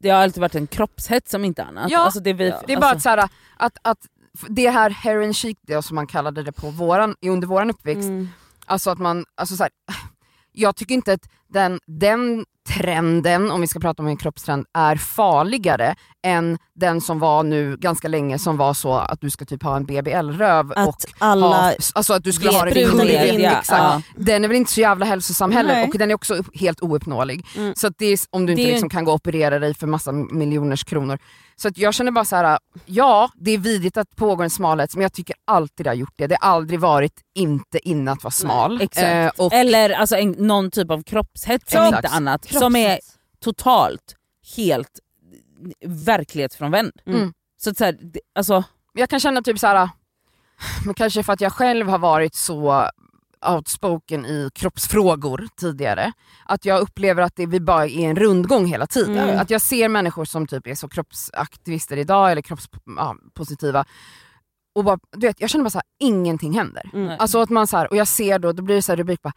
Det 0.00 0.10
har 0.10 0.22
alltid 0.22 0.40
varit 0.40 0.54
en 0.54 0.66
kroppshets 0.66 1.30
som 1.30 1.44
inte 1.44 1.64
annat. 1.64 1.90
Ja. 1.90 1.98
Alltså 1.98 2.20
det, 2.20 2.32
vi, 2.32 2.52
Det 2.66 2.72
är 2.72 2.76
bara 2.80 2.86
att, 2.86 2.92
alltså, 2.92 3.02
så 3.02 3.08
här, 3.08 3.28
att, 3.56 3.78
att 3.82 3.98
det 4.48 4.70
här 4.70 4.90
heroin 4.90 5.34
chic, 5.34 5.56
det 5.62 5.82
som 5.82 5.94
man 5.94 6.06
kallade 6.06 6.42
det 6.42 6.52
på 6.52 6.70
våran, 6.70 7.14
under 7.26 7.46
våran 7.46 7.70
uppväxt, 7.70 8.08
Mm. 8.08 8.28
Alltså 8.66 8.90
att 8.90 8.98
man, 8.98 9.24
alltså 9.34 9.56
så 9.56 9.62
här, 9.62 9.72
jag 10.52 10.76
tycker 10.76 10.94
inte 10.94 11.12
att 11.12 11.28
den, 11.48 11.80
den 11.86 12.44
trenden, 12.68 13.50
om 13.50 13.60
vi 13.60 13.66
ska 13.66 13.80
prata 13.80 14.02
om 14.02 14.08
en 14.08 14.16
kroppstrend, 14.16 14.66
är 14.74 14.96
farligare 14.96 15.94
än 16.22 16.58
den 16.74 17.00
som 17.00 17.18
var 17.18 17.42
nu 17.42 17.76
ganska 17.76 18.08
länge 18.08 18.38
som 18.38 18.56
var 18.56 18.74
så 18.74 18.92
att 18.92 19.20
du 19.20 19.30
ska 19.30 19.44
typ 19.44 19.62
ha 19.62 19.76
en 19.76 19.84
BBL-röv 19.84 20.70
och 20.70 20.96
alla... 21.18 21.46
ha, 21.46 21.74
alltså 21.94 22.12
att 22.14 22.24
du 22.24 22.32
skulle 22.32 22.50
ha 22.50 22.64
det 22.64 22.90
kullen, 22.90 23.40
ja. 23.40 23.62
Ja. 23.68 24.02
Den 24.16 24.44
är 24.44 24.48
väl 24.48 24.56
inte 24.56 24.72
så 24.72 24.80
jävla 24.80 25.06
hälsosam 25.06 25.52
heller 25.52 25.74
Nej. 25.74 25.88
och 25.88 25.98
den 25.98 26.10
är 26.10 26.14
också 26.14 26.42
helt 26.54 26.82
ouppnåelig. 26.82 27.46
Mm. 27.56 27.74
Så 27.76 27.88
det 27.88 28.06
är, 28.06 28.18
om 28.30 28.46
du 28.46 28.52
inte 28.52 28.64
Det 28.64 28.72
liksom 28.72 28.88
kan 28.90 29.04
gå 29.04 29.10
och 29.10 29.14
operera 29.14 29.58
dig 29.58 29.74
för 29.74 29.86
massa 29.86 30.12
miljoners 30.12 30.84
kronor. 30.84 31.18
Så 31.56 31.68
att 31.68 31.78
jag 31.78 31.94
känner 31.94 32.12
bara 32.12 32.24
så 32.24 32.36
här: 32.36 32.58
ja 32.86 33.30
det 33.34 33.50
är 33.50 33.58
vidrigt 33.58 33.96
att 33.96 34.10
det 34.10 34.16
pågår 34.16 34.44
en 34.44 34.50
smalhet 34.50 34.94
men 34.94 35.02
jag 35.02 35.12
tycker 35.12 35.36
alltid 35.44 35.86
det 35.86 35.90
har 35.90 35.94
gjort 35.94 36.14
det. 36.16 36.26
Det 36.26 36.36
har 36.40 36.50
aldrig 36.50 36.80
varit 36.80 37.20
inte 37.34 37.88
inne 37.88 38.12
att 38.12 38.24
vara 38.24 38.30
smal. 38.30 38.80
exakt. 38.80 39.40
Eh, 39.40 39.60
Eller 39.60 39.90
alltså 39.90 40.16
en, 40.16 40.30
någon 40.30 40.70
typ 40.70 40.90
av 40.90 41.02
kroppshets 41.02 41.74
om 41.74 41.86
inte 41.86 42.08
annat. 42.08 42.44
Som 42.52 42.76
är 42.76 42.98
totalt, 43.40 44.16
helt 44.56 45.00
verklighetsfrånvänd. 45.86 46.92
Mm. 47.06 47.32
Så, 47.56 47.70
att 47.70 47.76
så 47.76 47.84
här, 47.84 47.98
alltså, 48.34 48.64
jag 48.92 49.10
kan 49.10 49.20
känna 49.20 49.42
typ 49.42 49.58
så 49.58 49.66
här, 49.66 49.88
men 50.84 50.94
kanske 50.94 51.22
för 51.22 51.32
att 51.32 51.40
jag 51.40 51.52
själv 51.52 51.88
har 51.88 51.98
varit 51.98 52.34
så 52.34 52.90
outspoken 53.48 54.26
i 54.26 54.50
kroppsfrågor 54.54 55.48
tidigare, 55.56 56.12
att 56.46 56.64
jag 56.64 56.80
upplever 56.80 57.22
att 57.22 57.36
det 57.36 57.46
vi 57.46 57.60
bara 57.60 57.86
är 57.86 58.10
en 58.10 58.16
rundgång 58.16 58.66
hela 58.66 58.86
tiden. 58.86 59.28
Mm. 59.28 59.40
Att 59.40 59.50
jag 59.50 59.60
ser 59.60 59.88
människor 59.88 60.24
som 60.24 60.46
typ 60.46 60.66
är 60.66 60.74
så 60.74 60.88
kroppsaktivister 60.88 61.96
idag 61.96 62.32
eller 62.32 62.42
kroppspositiva 62.42 63.84
och 64.74 64.84
bara, 64.84 64.98
du 65.16 65.26
vet, 65.26 65.40
jag 65.40 65.50
känner 65.50 65.64
bara 65.64 65.70
så 65.70 65.78
här, 65.78 65.86
ingenting 65.98 66.54
händer. 66.54 66.90
Mm. 66.92 67.16
Alltså 67.18 67.40
att 67.40 67.50
man 67.50 67.66
så 67.66 67.76
här, 67.76 67.90
och 67.90 67.96
jag 67.96 68.08
ser 68.08 68.38
då, 68.38 68.52
då 68.52 68.62
blir 68.62 68.76
det 68.76 68.82
så 68.82 68.92
här 68.92 68.96
rubrik 68.96 69.22
bara 69.22 69.32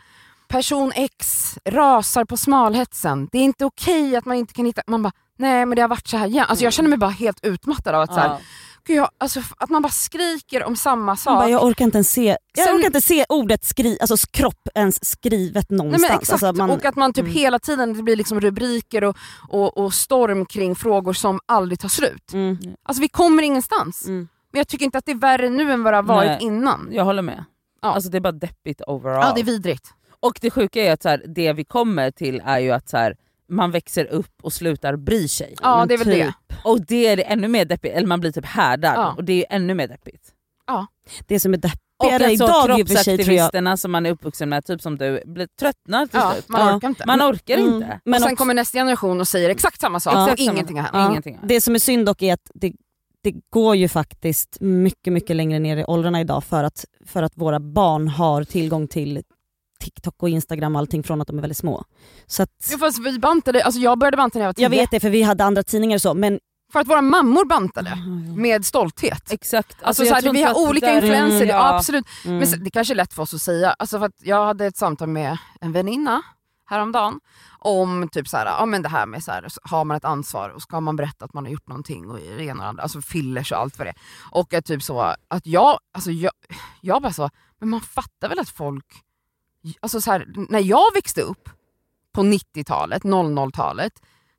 Person 0.47 0.91
X 0.95 1.53
rasar 1.65 2.25
på 2.25 2.37
smalhetsen, 2.37 3.29
det 3.31 3.37
är 3.37 3.43
inte 3.43 3.65
okej 3.65 4.15
att 4.15 4.25
man 4.25 4.37
inte 4.37 4.53
kan 4.53 4.65
hitta... 4.65 4.81
Man 4.87 5.03
bara, 5.03 5.11
nej 5.37 5.65
men 5.65 5.75
det 5.75 5.81
har 5.81 5.89
varit 5.89 6.07
så 6.07 6.17
här 6.17 6.27
igen. 6.27 6.45
Alltså 6.49 6.65
jag 6.65 6.73
känner 6.73 6.89
mig 6.89 6.97
bara 6.97 7.09
helt 7.09 7.45
utmattad 7.45 7.95
av 7.95 8.01
att, 8.01 8.13
så 8.13 8.19
här, 8.19 8.37
gud, 8.87 8.97
jag, 8.97 9.09
alltså, 9.17 9.41
att 9.57 9.69
man 9.69 9.81
bara 9.81 9.89
skriker 9.91 10.63
om 10.63 10.75
samma 10.75 11.15
sak. 11.15 11.39
bara, 11.39 11.49
jag 11.49 11.63
orkar 11.63 11.85
inte 11.85 11.97
ens 11.97 12.11
se, 12.11 12.37
jag 12.55 12.65
Sen- 12.67 12.75
orkar 12.75 12.85
inte 12.87 13.01
se 13.01 13.25
ordet 13.29 13.65
skri, 13.65 13.97
alltså 14.01 14.27
kropp 14.31 14.67
ens 14.75 15.05
skrivet 15.09 15.65
Nej, 15.69 15.77
någonstans. 15.77 16.01
men 16.11 16.19
exakt, 16.19 16.43
Alltså 16.43 16.61
man, 16.61 16.69
och 16.69 16.85
att 16.85 16.95
man 16.95 17.13
typ 17.13 17.23
Mm. 17.23 17.33
hela 17.35 17.59
tiden, 17.59 17.93
det 17.93 18.03
blir 18.03 18.15
liksom 18.15 18.39
rubriker 18.39 19.03
och, 19.03 19.17
och, 19.49 19.77
och 19.77 19.93
storm 19.93 20.45
kring 20.45 20.75
frågor 20.75 21.13
som 21.13 21.39
aldrig 21.45 21.79
tar 21.79 21.89
slut. 21.89 22.33
mm, 22.33 22.57
Alltså 22.83 23.01
vi 23.01 23.07
kommer 23.09 23.43
ingenstans. 23.43 24.05
mm. 24.07 24.27
Men 24.51 24.59
jag 24.59 24.67
tycker 24.67 24.85
inte 24.85 24.97
att 24.97 25.05
det 25.05 25.11
är 25.11 25.15
värre 25.15 25.49
nu 25.49 25.71
än 25.71 25.83
vad 25.83 25.93
det 25.93 25.97
har 25.97 26.03
varit 26.03 26.27
Nej. 26.29 26.37
innan. 26.43 26.87
Jag 26.91 27.05
håller 27.05 27.21
med. 27.21 27.43
Ja. 27.81 27.93
Alltså 27.93 28.09
det 28.09 28.17
är 28.17 28.21
bara 28.21 28.31
deppigt 28.31 28.81
overall. 28.87 29.23
Ja 29.27 29.31
det 29.35 29.41
är 29.41 29.45
vidrigt. 29.45 29.93
Och 30.19 30.37
det 30.41 30.51
sjuka 30.51 30.83
är 30.83 30.93
att 30.93 31.01
så 31.01 31.09
här, 31.09 31.23
det 31.27 31.53
vi 31.53 31.63
kommer 31.63 32.11
till 32.11 32.41
är 32.45 32.59
ju 32.59 32.71
att 32.71 32.89
så 32.89 32.97
här, 32.97 33.15
man 33.49 33.71
växer 33.71 34.05
upp 34.05 34.31
och 34.43 34.53
slutar 34.53 34.95
bry 34.95 35.27
sig. 35.27 35.55
Ja 35.61 35.77
men 35.77 35.87
det 35.87 35.93
är 35.93 35.97
väl 35.97 36.07
typ. 36.07 36.33
det. 36.47 36.55
Och 36.63 36.85
det 36.85 37.07
är 37.07 37.23
ännu 37.31 37.47
mer 37.47 37.65
deppigt, 37.65 37.93
eller 37.95 38.07
man 38.07 38.19
blir 38.19 38.31
typ 38.31 38.45
härdad 38.45 38.93
Ja. 38.95 39.13
och 39.17 39.23
det 39.23 39.33
är 39.33 39.55
ännu 39.55 39.73
mer 39.73 39.87
deppigt. 39.87 40.33
Det 41.27 41.39
som 41.39 41.53
är 41.53 41.57
Och 41.57 41.61
deppigare 41.61 42.29
alltså 42.29 42.45
idag 42.45 42.79
i 42.79 42.83
och 42.83 42.87
för 42.87 42.95
sig 42.95 43.17
tror 43.17 43.35
jag. 43.63 43.79
som 43.79 43.91
man 43.91 44.05
är 44.05 44.11
uppvuxen 44.11 44.49
med, 44.49 44.65
typ 44.65 44.81
som 44.81 44.97
du, 44.97 45.21
blir 45.25 45.47
tröttnar 45.59 46.05
till 46.05 46.19
Ja, 46.19 46.31
slut. 46.33 46.49
man 46.49 46.61
Ja. 46.67 46.75
orkar 46.75 46.87
inte. 46.87 47.03
Man 47.07 47.21
orkar 47.21 47.57
Mm, 47.57 47.73
inte. 47.73 47.99
Men 48.05 48.13
och 48.13 48.19
sen 48.19 48.27
också- 48.27 48.35
kommer 48.35 48.53
nästa 48.53 48.77
generation 48.77 49.19
och 49.19 49.27
säger 49.27 49.49
exakt 49.49 49.81
samma 49.81 49.99
sak 49.99 50.13
Ja. 50.15 50.31
och 50.31 50.39
ingenting 50.39 50.79
har 50.79 51.09
hänt. 51.09 51.25
Ja. 51.25 51.31
Det 51.43 51.61
som 51.61 51.75
är 51.75 51.79
synd 51.79 52.05
dock 52.05 52.21
är 52.21 52.33
att 52.33 52.51
det, 52.53 52.73
det 53.23 53.33
går 53.49 53.75
ju 53.75 53.87
faktiskt 53.87 54.57
mycket, 54.61 55.13
mycket 55.13 55.35
längre 55.35 55.59
ner 55.59 55.77
i 55.77 55.83
åldrarna 55.85 56.21
idag 56.21 56.43
för 56.43 56.63
att, 56.63 56.85
för 57.05 57.23
att 57.23 57.33
våra 57.35 57.59
barn 57.59 58.07
har 58.07 58.43
tillgång 58.43 58.87
till 58.87 59.23
TikTok 59.79 60.23
och 60.23 60.29
Instagram 60.29 60.75
och 60.75 60.79
allting 60.79 61.03
från 61.03 61.21
att 61.21 61.27
de 61.27 61.37
är 61.37 61.41
väldigt 61.41 61.57
små. 61.57 61.83
Så 62.27 62.43
att, 62.43 62.49
Jo, 62.71 62.77
fast 62.77 62.99
vi 62.99 63.19
bantade, 63.19 63.63
alltså 63.63 63.79
jag 63.81 63.99
började 63.99 64.17
banta 64.17 64.39
när 64.39 64.43
jag 64.45 64.49
var 64.49 64.53
tio. 64.53 64.63
jag 64.63 64.69
vet 64.69 64.91
det 64.91 64.99
för 64.99 65.09
vi 65.09 65.21
hade 65.21 65.43
andra 65.43 65.63
tidningar 65.63 65.95
och 65.97 66.01
så 66.01 66.13
men... 66.13 66.39
För 66.71 66.79
att 66.79 66.87
våra 66.87 67.01
mammor 67.01 67.45
bantade 67.45 67.95
med 68.35 68.65
stolthet. 68.65 69.31
Exakt. 69.31 69.77
Alltså, 69.83 70.03
jag 70.03 70.21
så 70.21 70.27
här, 70.27 70.33
vi 70.33 70.43
har 70.43 70.69
olika 70.69 70.93
influenser, 70.93 71.35
Mm, 71.35 71.47
ja. 71.47 71.55
ja. 71.55 71.75
absolut. 71.75 72.05
Mm. 72.25 72.37
Men 72.37 72.63
det 72.63 72.69
kanske 72.69 72.93
är 72.93 72.95
lätt 72.95 73.13
för 73.13 73.21
oss 73.23 73.33
att 73.33 73.41
säga, 73.41 73.71
alltså 73.79 73.99
för 73.99 74.05
att 74.05 74.15
jag 74.23 74.45
hade 74.45 74.65
ett 74.65 74.77
samtal 74.77 75.07
med 75.07 75.37
en 75.61 75.71
väninna 75.71 76.21
häromdagen 76.69 77.19
om 77.59 78.09
typ 78.11 78.27
så 78.27 78.37
här, 78.37 78.45
ja, 78.45 78.65
men 78.65 78.81
det 78.81 78.89
här 78.89 79.05
med 79.05 79.23
så 79.23 79.31
här, 79.31 79.47
har 79.61 79.85
man 79.85 79.97
ett 79.97 80.05
ansvar 80.05 80.49
och 80.49 80.61
ska 80.61 80.79
man 80.79 80.95
berätta 80.95 81.25
att 81.25 81.33
man 81.33 81.45
har 81.45 81.51
gjort 81.51 81.67
någonting 81.67 82.09
och 82.09 82.17
det 82.37 82.43
ena 82.43 82.63
och 82.63 82.69
andra, 82.69 82.83
alltså 82.83 83.01
fillers 83.01 83.51
och 83.51 83.57
allt 83.57 83.77
vad 83.77 83.87
det 83.87 83.91
är. 83.91 83.97
Och 84.31 84.53
att 84.53 84.65
typ 84.65 84.83
så, 84.83 85.01
att 85.27 85.45
jag, 85.47 85.79
alltså 85.93 86.11
jag, 86.11 86.31
jag 86.81 87.01
bara 87.01 87.13
så, 87.13 87.29
men 87.59 87.69
man 87.69 87.81
fattar 87.81 88.29
väl 88.29 88.39
att 88.39 88.49
folk, 88.49 88.85
alltså 89.79 90.01
så 90.01 90.11
här, 90.11 90.25
när 90.49 90.59
jag 90.59 90.93
växte 90.93 91.21
upp 91.21 91.49
på 92.13 92.21
90-talet, 92.23 93.03
00-talet, 93.03 93.93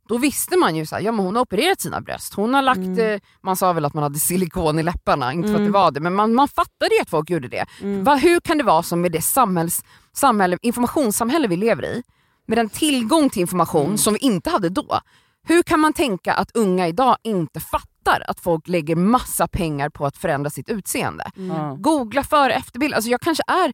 då 0.09 0.19
visste 0.19 0.57
man 0.57 0.77
ju 0.77 0.83
att 0.83 1.03
ja, 1.03 1.13
men 1.13 1.25
hon 1.25 1.35
har 1.37 1.43
opererat 1.43 1.81
sina 1.81 2.01
bröst, 2.01 2.35
hon 2.35 2.55
har 2.55 2.63
lagt, 2.63 2.79
Mm. 2.79 2.99
eh, 3.15 3.21
man 3.41 3.57
sa 3.57 3.73
väl 3.73 3.85
att 3.85 3.95
man 3.95 4.03
hade 4.03 4.19
silikon 4.19 4.79
i 4.79 4.83
läpparna, 4.83 5.33
inte 5.33 5.49
för 5.49 5.55
att 5.55 5.61
Mm. 5.61 5.73
det 5.73 5.79
var 5.79 5.91
det, 5.91 6.01
men 6.01 6.15
man, 6.15 6.35
man 6.35 6.49
fattade 6.49 6.95
ju 6.95 7.01
att 7.03 7.11
folk 7.11 7.31
gjorde 7.31 7.49
det. 7.49 7.67
Mm. 7.83 8.05
Va, 8.05 8.15
hur 8.15 8.41
kan 8.41 8.59
det 8.59 8.65
vara 8.65 8.83
som 8.83 9.01
med 9.01 9.13
det 9.13 9.23
samhälls, 9.23 9.85
samhälle, 10.13 10.59
informationssamhälle 10.63 11.49
vi 11.49 11.57
lever 11.57 11.85
i, 11.85 12.03
med 12.47 12.59
den 12.59 12.69
tillgång 12.69 13.31
till 13.31 13.41
information 13.41 13.85
Mm. 13.87 13.99
som 13.99 14.13
vi 14.15 14.19
inte 14.19 14.51
hade 14.51 14.69
då, 14.69 15.01
hur 15.43 15.63
kan 15.63 15.81
man 15.81 15.93
tänka 15.93 16.33
att 16.35 16.51
unga 16.57 16.89
idag 16.89 17.17
inte 17.23 17.61
fattar 17.61 18.23
att 18.29 18.41
folk 18.41 18.69
lägger 18.69 18.97
massa 18.97 19.49
pengar 19.49 19.89
på 19.89 20.07
att 20.07 20.17
förändra 20.17 20.51
sitt 20.51 20.69
utseende? 20.69 21.31
Ja. 21.35 21.77
Googla 21.81 22.25
före 22.25 22.53
efterbild, 22.55 22.95
alltså 22.95 23.11
jag 23.11 23.21
kanske 23.21 23.43
är 23.47 23.73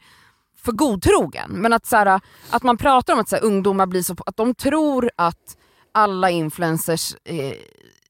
för 0.64 0.72
godtrogen, 0.72 1.50
men 1.50 1.72
att, 1.72 1.86
så 1.86 1.96
här, 1.96 2.20
att 2.50 2.62
man 2.62 2.76
pratar 2.76 3.12
om 3.12 3.18
att 3.18 3.28
så 3.28 3.36
här, 3.36 3.44
ungdomar 3.44 3.86
blir 3.86 4.02
så, 4.02 4.16
att 4.26 4.36
de 4.36 4.54
tror 4.54 5.10
att 5.16 5.56
alla 5.92 6.30
influencers 6.30 7.14
eh, 7.24 7.54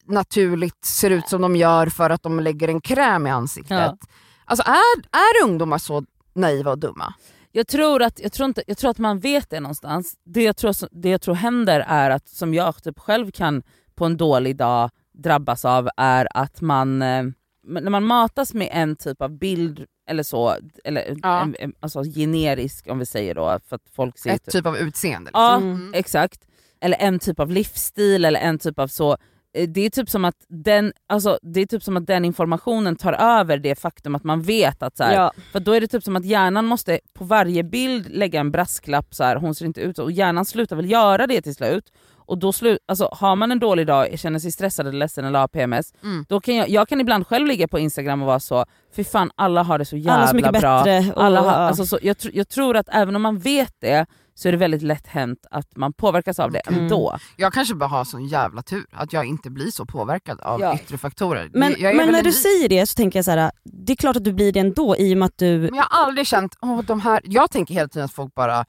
naturligt 0.06 0.84
ser 0.84 1.10
ut 1.10 1.28
som 1.28 1.42
de 1.42 1.56
gör 1.56 1.86
för 1.86 2.10
att 2.10 2.22
de 2.22 2.40
lägger 2.40 2.68
en 2.68 2.80
kräm 2.80 3.26
i 3.26 3.30
ansiktet. 3.30 3.78
Ja. 3.78 3.96
Alltså 4.44 4.64
är, 4.66 4.98
är 5.12 5.44
ungdomar 5.44 5.78
så 5.78 6.04
naiva 6.34 6.70
och 6.70 6.78
dumma? 6.78 7.14
Jag 7.52 7.66
tror, 7.66 8.02
att, 8.02 8.20
jag, 8.20 8.32
tror 8.32 8.48
inte, 8.48 8.62
jag 8.66 8.78
tror 8.78 8.90
att 8.90 8.98
man 8.98 9.18
vet 9.18 9.50
det 9.50 9.60
någonstans. 9.60 10.14
Det 10.24 10.42
jag, 10.42 10.56
tror, 10.56 10.74
det 10.90 11.08
jag 11.08 11.20
tror 11.20 11.34
händer 11.34 11.80
är 11.80 12.10
att, 12.10 12.28
som 12.28 12.54
jag 12.54 12.82
typ 12.82 12.98
själv 12.98 13.30
kan 13.30 13.62
på 13.94 14.04
en 14.04 14.16
dålig 14.16 14.56
dag 14.56 14.90
drabbas 15.12 15.64
av, 15.64 15.88
är 15.96 16.28
att 16.34 16.60
man, 16.60 17.02
eh, 17.02 17.24
när 17.66 17.90
man 17.90 18.04
matas 18.04 18.54
med 18.54 18.68
en 18.72 18.96
typ 18.96 19.22
av 19.22 19.38
bild 19.38 19.84
eller 20.10 20.22
så, 20.22 20.56
eller 20.84 21.16
Ja. 21.22 21.40
en, 21.42 21.56
en, 21.58 21.72
alltså 21.80 22.02
generisk 22.02 22.86
om 22.90 22.98
vi 22.98 23.06
säger 23.06 23.34
då, 23.34 23.58
för 23.68 23.76
att 23.76 23.88
folk 23.96 24.18
ser 24.18 24.30
Ett 24.30 24.44
typ 24.52 24.66
av 24.66 24.76
utseende. 24.76 25.28
Liksom. 25.28 25.42
Ja, 25.42 25.56
Mm. 25.56 25.92
exakt. 25.94 26.40
Eller 26.80 26.96
en 27.00 27.18
typ 27.18 27.40
av 27.40 27.50
livsstil 27.50 28.24
eller 28.24 28.40
en 28.40 28.58
typ 28.58 28.78
av 28.78 28.88
så. 28.88 29.16
eh, 29.56 29.68
det 29.68 29.80
är, 29.80 29.90
typ 29.90 30.10
som 30.10 30.24
att 30.24 30.34
den, 30.48 30.92
alltså, 31.08 31.38
det 31.42 31.60
är 31.60 31.66
typ 31.66 31.82
som 31.82 31.96
att 31.96 32.06
den 32.06 32.24
informationen 32.24 32.96
tar 32.96 33.12
över 33.12 33.58
det 33.58 33.74
faktum 33.74 34.14
att 34.14 34.24
man 34.24 34.42
vet 34.42 34.82
att 34.82 34.96
så 34.96 35.04
här, 35.04 35.14
Ja. 35.14 35.32
för 35.52 35.60
då 35.60 35.72
är 35.72 35.80
det 35.80 35.86
typ 35.86 36.04
som 36.04 36.16
att 36.16 36.24
hjärnan 36.24 36.64
måste 36.66 37.00
på 37.12 37.24
varje 37.24 37.62
bild 37.64 38.08
lägga 38.10 38.40
en 38.40 38.50
brasklapp, 38.50 39.14
så 39.14 39.24
här, 39.24 39.36
hon 39.36 39.54
ser 39.54 39.66
inte 39.66 39.80
ut 39.80 39.96
så, 39.96 40.02
och 40.02 40.12
hjärnan 40.12 40.44
slutar 40.44 40.76
väl 40.76 40.90
göra 40.90 41.26
det 41.26 41.42
till 41.42 41.54
slut. 41.54 41.92
Och 42.26 42.38
då 42.38 42.52
slu, 42.52 42.78
alltså, 42.88 43.08
har 43.12 43.36
man 43.36 43.52
en 43.52 43.58
dålig 43.58 43.86
dag, 43.86 44.18
känner 44.18 44.38
sig 44.38 44.52
stressad 44.52 44.86
eller 44.86 44.98
ledsen 44.98 45.24
eller 45.24 45.38
har 45.38 45.48
PMS, 45.48 45.92
Mm. 46.02 46.24
då 46.28 46.40
kan 46.40 46.54
jag, 46.56 46.68
jag 46.68 46.88
kan 46.88 47.00
ibland 47.00 47.26
själv 47.26 47.46
ligga 47.46 47.68
på 47.68 47.78
Instagram 47.78 48.20
och 48.22 48.26
vara 48.26 48.40
så, 48.40 48.64
fy 48.96 49.04
fan 49.04 49.30
alla 49.34 49.62
har 49.62 49.78
det 49.78 49.84
så 49.84 49.96
jävla 49.96 50.12
Alla 50.12 50.26
så 50.26 50.36
mycket 50.36 50.60
bra. 50.60 50.84
bättre. 50.84 51.12
Och, 51.12 51.24
Alla 51.24 51.40
har, 51.40 51.50
alltså, 51.52 51.86
så, 51.86 51.98
jag, 52.02 52.16
tr- 52.16 52.30
jag 52.34 52.48
tror 52.48 52.76
att 52.76 52.88
även 52.92 53.16
om 53.16 53.22
man 53.22 53.38
vet 53.38 53.72
det 53.80 54.06
så 54.36 54.48
är 54.48 54.52
det 54.52 54.58
väldigt 54.58 54.82
lätt 54.82 55.06
hänt 55.06 55.46
att 55.50 55.76
man 55.76 55.92
påverkas 55.92 56.38
av 56.38 56.50
det 56.52 56.58
Mm. 56.58 56.80
ändå. 56.80 57.18
Jag 57.36 57.52
kanske 57.52 57.74
bara 57.74 57.86
har 57.88 58.04
sån 58.04 58.26
jävla 58.28 58.62
tur 58.62 58.86
att 58.92 59.12
jag 59.12 59.24
inte 59.24 59.50
blir 59.50 59.70
så 59.70 59.86
påverkad 59.86 60.40
av 60.40 60.60
Ja. 60.60 60.74
yttre 60.74 60.98
faktorer. 60.98 61.50
men 61.54 61.74
men 61.80 62.12
när 62.12 62.22
du 62.22 62.32
säger 62.32 62.68
det 62.68 62.86
så 62.86 62.94
tänker 62.94 63.18
jag 63.18 63.24
så 63.24 63.30
här: 63.30 63.50
det 63.64 63.92
är 63.92 63.96
klart 63.96 64.16
att 64.16 64.24
du 64.24 64.32
blir 64.32 64.52
det 64.52 64.60
ändå 64.60 64.96
i 64.96 65.14
och 65.14 65.18
med 65.18 65.26
att 65.26 65.38
du... 65.38 65.58
Men 65.58 65.74
jag 65.74 65.84
har 65.90 66.04
aldrig 66.06 66.26
känt, 66.26 66.56
åh 66.62 66.80
de 66.82 67.00
här, 67.00 67.20
jag 67.24 67.50
tänker 67.50 67.74
hela 67.74 67.88
tiden 67.88 68.04
att 68.04 68.12
folk 68.12 68.34
bara 68.34 68.64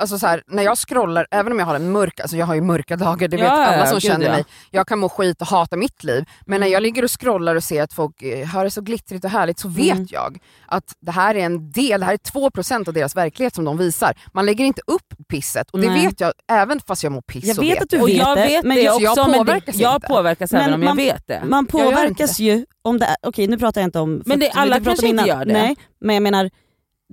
Alltså 0.00 0.18
så 0.18 0.26
här, 0.26 0.42
när 0.46 0.62
jag 0.62 0.78
scrollar, 0.78 1.26
även 1.30 1.52
om 1.52 1.58
jag 1.58 1.66
har 1.66 1.74
en 1.74 1.90
mörk, 1.92 2.20
alltså 2.20 2.36
jag 2.36 2.46
har 2.46 2.54
ju 2.54 2.60
mörka 2.60 2.96
dagar, 2.96 3.28
det 3.28 3.36
vet 3.36 3.46
Ja, 3.46 3.66
alla 3.66 3.86
som 3.86 4.00
känner 4.00 4.26
ja. 4.26 4.32
mig. 4.32 4.44
Jag 4.70 4.86
kan 4.86 4.98
må 4.98 5.08
skit 5.08 5.40
och 5.40 5.46
hata 5.46 5.76
mitt 5.76 6.04
liv, 6.04 6.24
men 6.46 6.60
när 6.60 6.66
jag 6.66 6.82
ligger 6.82 7.04
och 7.04 7.20
scrollar 7.20 7.54
och 7.56 7.64
ser 7.64 7.82
att 7.82 7.92
folk 7.92 8.22
eh, 8.22 8.46
har 8.46 8.64
det 8.64 8.70
så 8.70 8.80
glittrigt 8.80 9.24
och 9.24 9.30
härligt 9.30 9.58
så 9.58 9.68
vet 9.68 9.90
Mm. 9.94 10.06
jag 10.10 10.38
att 10.66 10.84
det 11.00 11.10
här 11.12 11.34
är 11.34 11.40
en 11.46 11.70
del, 11.72 12.00
det 12.00 12.06
här 12.06 12.12
är 12.12 12.16
2% 12.18 12.88
av 12.88 12.94
deras 12.94 13.16
verklighet 13.16 13.54
som 13.54 13.64
de 13.64 13.78
visar. 13.78 14.12
Man 14.32 14.46
lägger 14.46 14.64
inte 14.64 14.82
upp 14.86 15.14
pisset 15.28 15.70
och 15.70 15.80
det 15.80 15.90
Nej. 15.90 16.06
vet 16.06 16.20
jag 16.20 16.32
även 16.52 16.80
fast 16.86 17.02
jag 17.02 17.12
mår 17.12 17.20
piss 17.22 17.44
Jag 17.44 17.56
så 17.56 17.62
vet 17.62 17.82
att 17.82 17.90
du 17.90 18.00
Och 18.00 18.08
vet 18.08 18.16
jag 18.16 18.36
det, 18.38 18.42
vet 18.44 18.64
men 18.64 18.76
det 18.76 18.82
just- 18.82 18.94
också, 18.94 19.04
jag 19.04 19.16
men 19.16 19.32
det, 19.32 19.38
påverkas 19.38 19.76
jag 19.76 20.02
påverkas 20.02 20.52
Men 20.52 20.60
även 20.60 20.74
om 20.74 20.82
jag 20.82 20.88
man- 20.88 20.96
vet 20.96 21.26
det. 21.26 21.42
Man 21.44 21.66
Jag 21.72 21.82
påverkas 21.84 22.38
ju 22.40 22.66
om 22.82 22.98
det 22.98 23.04
är, 23.06 23.16
okej 23.22 23.46
nu 23.46 23.58
pratar 23.58 23.80
jag 23.80 23.88
inte 23.88 23.98
om... 24.00 24.22
Men 24.26 24.40
det- 24.40 24.50
alla 24.50 24.80
kanske 24.80 25.06
inte 25.08 25.28
gör 25.28 25.44
det. 25.44 25.52
Nej, 25.52 25.76
men 26.00 26.14
jag 26.16 26.22
menar, 26.22 26.50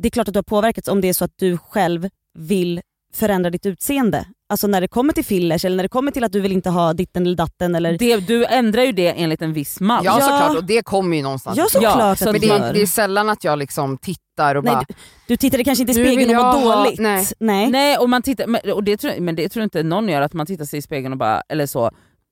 det 0.01 0.07
är 0.07 0.09
klart 0.09 0.27
att 0.27 0.33
du 0.33 0.37
har 0.37 0.43
påverkats 0.43 0.87
om 0.87 1.01
det 1.01 1.09
är 1.09 1.13
så 1.13 1.25
att 1.25 1.31
du 1.35 1.57
själv 1.57 2.09
vill 2.37 2.81
förändra 3.13 3.49
ditt 3.49 3.65
utseende. 3.65 4.25
Alltså 4.49 4.67
när 4.67 4.81
det 4.81 4.87
kommer 4.87 5.13
till 5.13 5.25
fillers 5.25 5.65
eller 5.65 5.75
när 5.75 5.83
det 5.83 5.89
kommer 5.89 6.11
till 6.11 6.23
att 6.23 6.31
du 6.31 6.39
vill 6.41 6.51
inte 6.51 6.69
ha 6.69 6.93
ditten 6.93 7.25
eller 7.25 7.35
datten 7.35 7.75
eller... 7.75 7.97
det. 7.97 8.17
Du 8.17 8.45
ändrar 8.45 8.81
ju 8.83 8.91
det 8.91 9.07
enligt 9.07 9.41
en 9.41 9.53
viss 9.53 9.79
mall. 9.79 10.05
Ja, 10.05 10.17
Ja. 10.19 10.25
såklart 10.27 10.57
och 10.57 10.63
det 10.63 10.81
kommer 10.85 11.17
ju 11.17 11.23
någonstans. 11.23 11.57
Ja 11.57 11.63
Ja, 11.63 11.69
såklart 11.69 12.17
så 12.17 12.25
att 12.29 12.31
men 12.31 12.41
det, 12.41 12.49
är- 12.49 12.73
det 12.73 12.81
är 12.81 12.85
sällan 12.85 13.29
att 13.29 13.43
jag 13.43 13.59
liksom 13.59 13.97
tittar 13.97 14.55
och 14.55 14.63
Nej, 14.63 14.73
bara, 14.73 14.85
du, 14.87 14.93
du 15.27 15.37
tittade 15.37 15.63
kanske 15.63 15.81
inte 15.81 15.91
i 15.91 15.95
spegeln 15.95 16.17
vill 16.27 16.37
och 16.37 16.43
ha- 16.43 16.83
dåligt. 16.83 16.99
nej. 16.99 17.25
Nej. 17.39 17.69
Nej, 17.71 17.97
och 17.97 18.09
man 18.09 18.21
tittar, 18.21 18.47
men, 18.47 18.71
och 18.73 18.83
det 18.83 18.97
tror, 18.97 19.19
men 19.19 19.35
det 19.35 19.49
tror 19.49 19.61
jag 19.61 19.65
inte 19.65 19.83
någon 19.83 20.09
gör, 20.09 20.21
att 20.21 20.33
man 20.33 20.45
tittar 20.45 20.65
sig 20.65 20.79
i 20.79 20.81
spegeln 20.81 21.13
och 21.13 21.19
bara, 21.19 21.41
eller 21.49 21.65
så, 21.65 21.91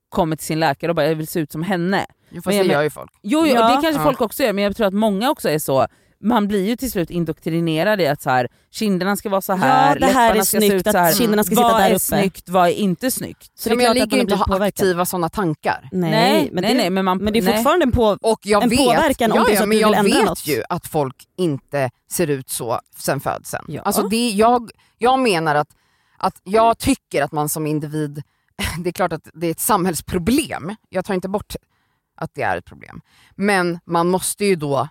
kommer 0.09 0.35
till 0.35 0.45
sin 0.45 0.59
läkare 0.59 0.91
och 0.91 0.95
bara 0.95 1.07
jag 1.07 1.15
vill 1.15 1.27
se 1.27 1.39
ut 1.39 1.51
som 1.51 1.63
henne. 1.63 2.05
jo, 2.29 2.41
fast 2.41 2.57
Men 2.57 2.67
det 2.67 2.73
gör 2.73 2.81
ju 2.83 2.89
folk. 2.89 3.11
Jo, 3.23 3.39
jo 3.45 3.53
Ja. 3.55 3.61
det 3.67 3.73
kanske 3.81 3.89
Ja. 4.01 4.03
folk 4.03 4.21
också 4.21 4.43
gör, 4.43 4.53
men 4.53 4.63
jag 4.63 4.75
tror 4.77 4.87
att 4.87 4.93
många 4.93 5.29
också 5.31 5.49
är 5.49 5.59
så. 5.59 5.87
Man 6.19 6.47
blir 6.47 6.67
ju 6.67 6.75
till 6.75 6.91
slut 6.91 7.09
indoktrinerad 7.09 8.01
i 8.01 8.07
att 8.07 8.21
så 8.21 8.29
här, 8.29 8.47
kinderna 8.71 9.15
ska 9.15 9.29
vara 9.29 9.41
så 9.41 9.53
här, 9.53 9.89
Ja, 9.93 9.99
det 9.99 10.05
här 10.13 10.35
är 10.35 10.41
ska 10.41 10.59
se 10.59 10.65
ut 10.65 10.71
snyggt, 10.71 10.91
så 10.91 10.97
här. 10.97 11.09
att 11.11 11.17
kinderna 11.17 11.43
ska 11.43 11.55
vad 11.55 11.65
sitta 11.71 11.77
där 11.77 11.85
är 11.85 11.91
uppe. 11.91 11.99
snyggt, 11.99 12.49
vad 12.49 12.67
är 12.67 12.73
inte 12.73 13.11
snyggt? 13.11 13.51
Så 13.55 13.69
Ja, 13.69 13.71
det 13.71 13.75
men 13.77 13.85
är 13.85 13.87
jag 13.89 13.95
klart 13.95 14.03
att 14.05 14.11
ligger 14.11 14.17
man 14.17 14.21
inte 14.21 14.53
och 14.53 14.59
har 14.59 14.65
aktiva 14.67 15.05
sådana 15.05 15.29
tankar. 15.29 15.89
Nej, 15.91 16.11
Nej, 16.11 16.49
men, 16.53 16.61
nej, 16.61 16.73
det, 16.73 16.77
nej, 16.79 16.89
men 16.89 17.05
man- 17.05 17.17
men 17.17 17.33
det 17.33 17.39
är 17.39 17.43
nej. 17.43 17.53
fortfarande 17.53 17.83
en 17.83 17.91
på... 17.91 18.17
Och 18.21 18.39
jag 18.43 18.63
En 18.63 18.69
vet, 18.69 18.79
påverkan 18.79 19.31
om 19.31 19.37
ja, 19.37 19.43
det 19.43 19.51
är 19.51 19.55
ja, 19.55 19.61
att 19.61 19.67
men 19.69 19.77
du 19.77 19.81
jag 19.81 20.03
vet 20.03 20.25
något. 20.25 20.47
ju 20.47 20.63
att 20.69 20.87
folk 20.87 21.15
inte 21.37 21.89
ser 22.11 22.27
ut 22.27 22.49
så 22.49 22.79
sen 22.97 23.19
födseln. 23.19 23.65
Ja. 23.67 23.81
Alltså 23.81 24.07
det, 24.07 24.29
jag, 24.29 24.69
jag 24.97 25.19
menar 25.19 25.55
att, 25.55 25.69
att 26.17 26.41
jag 26.43 26.77
tycker 26.77 27.23
att 27.23 27.31
man 27.31 27.49
som 27.49 27.67
individ, 27.67 28.23
det 28.83 28.89
är 28.89 28.93
klart 28.93 29.13
att 29.13 29.27
det 29.33 29.47
är 29.47 29.51
ett 29.51 29.59
samhällsproblem, 29.59 30.75
jag 30.89 31.05
tar 31.05 31.13
inte 31.13 31.29
bort 31.29 31.55
att 32.17 32.31
det 32.33 32.41
är 32.41 32.57
ett 32.57 32.65
problem. 32.65 33.01
Men 33.35 33.79
man 33.85 34.07
måste 34.09 34.45
ju 34.45 34.55
då 34.55 34.87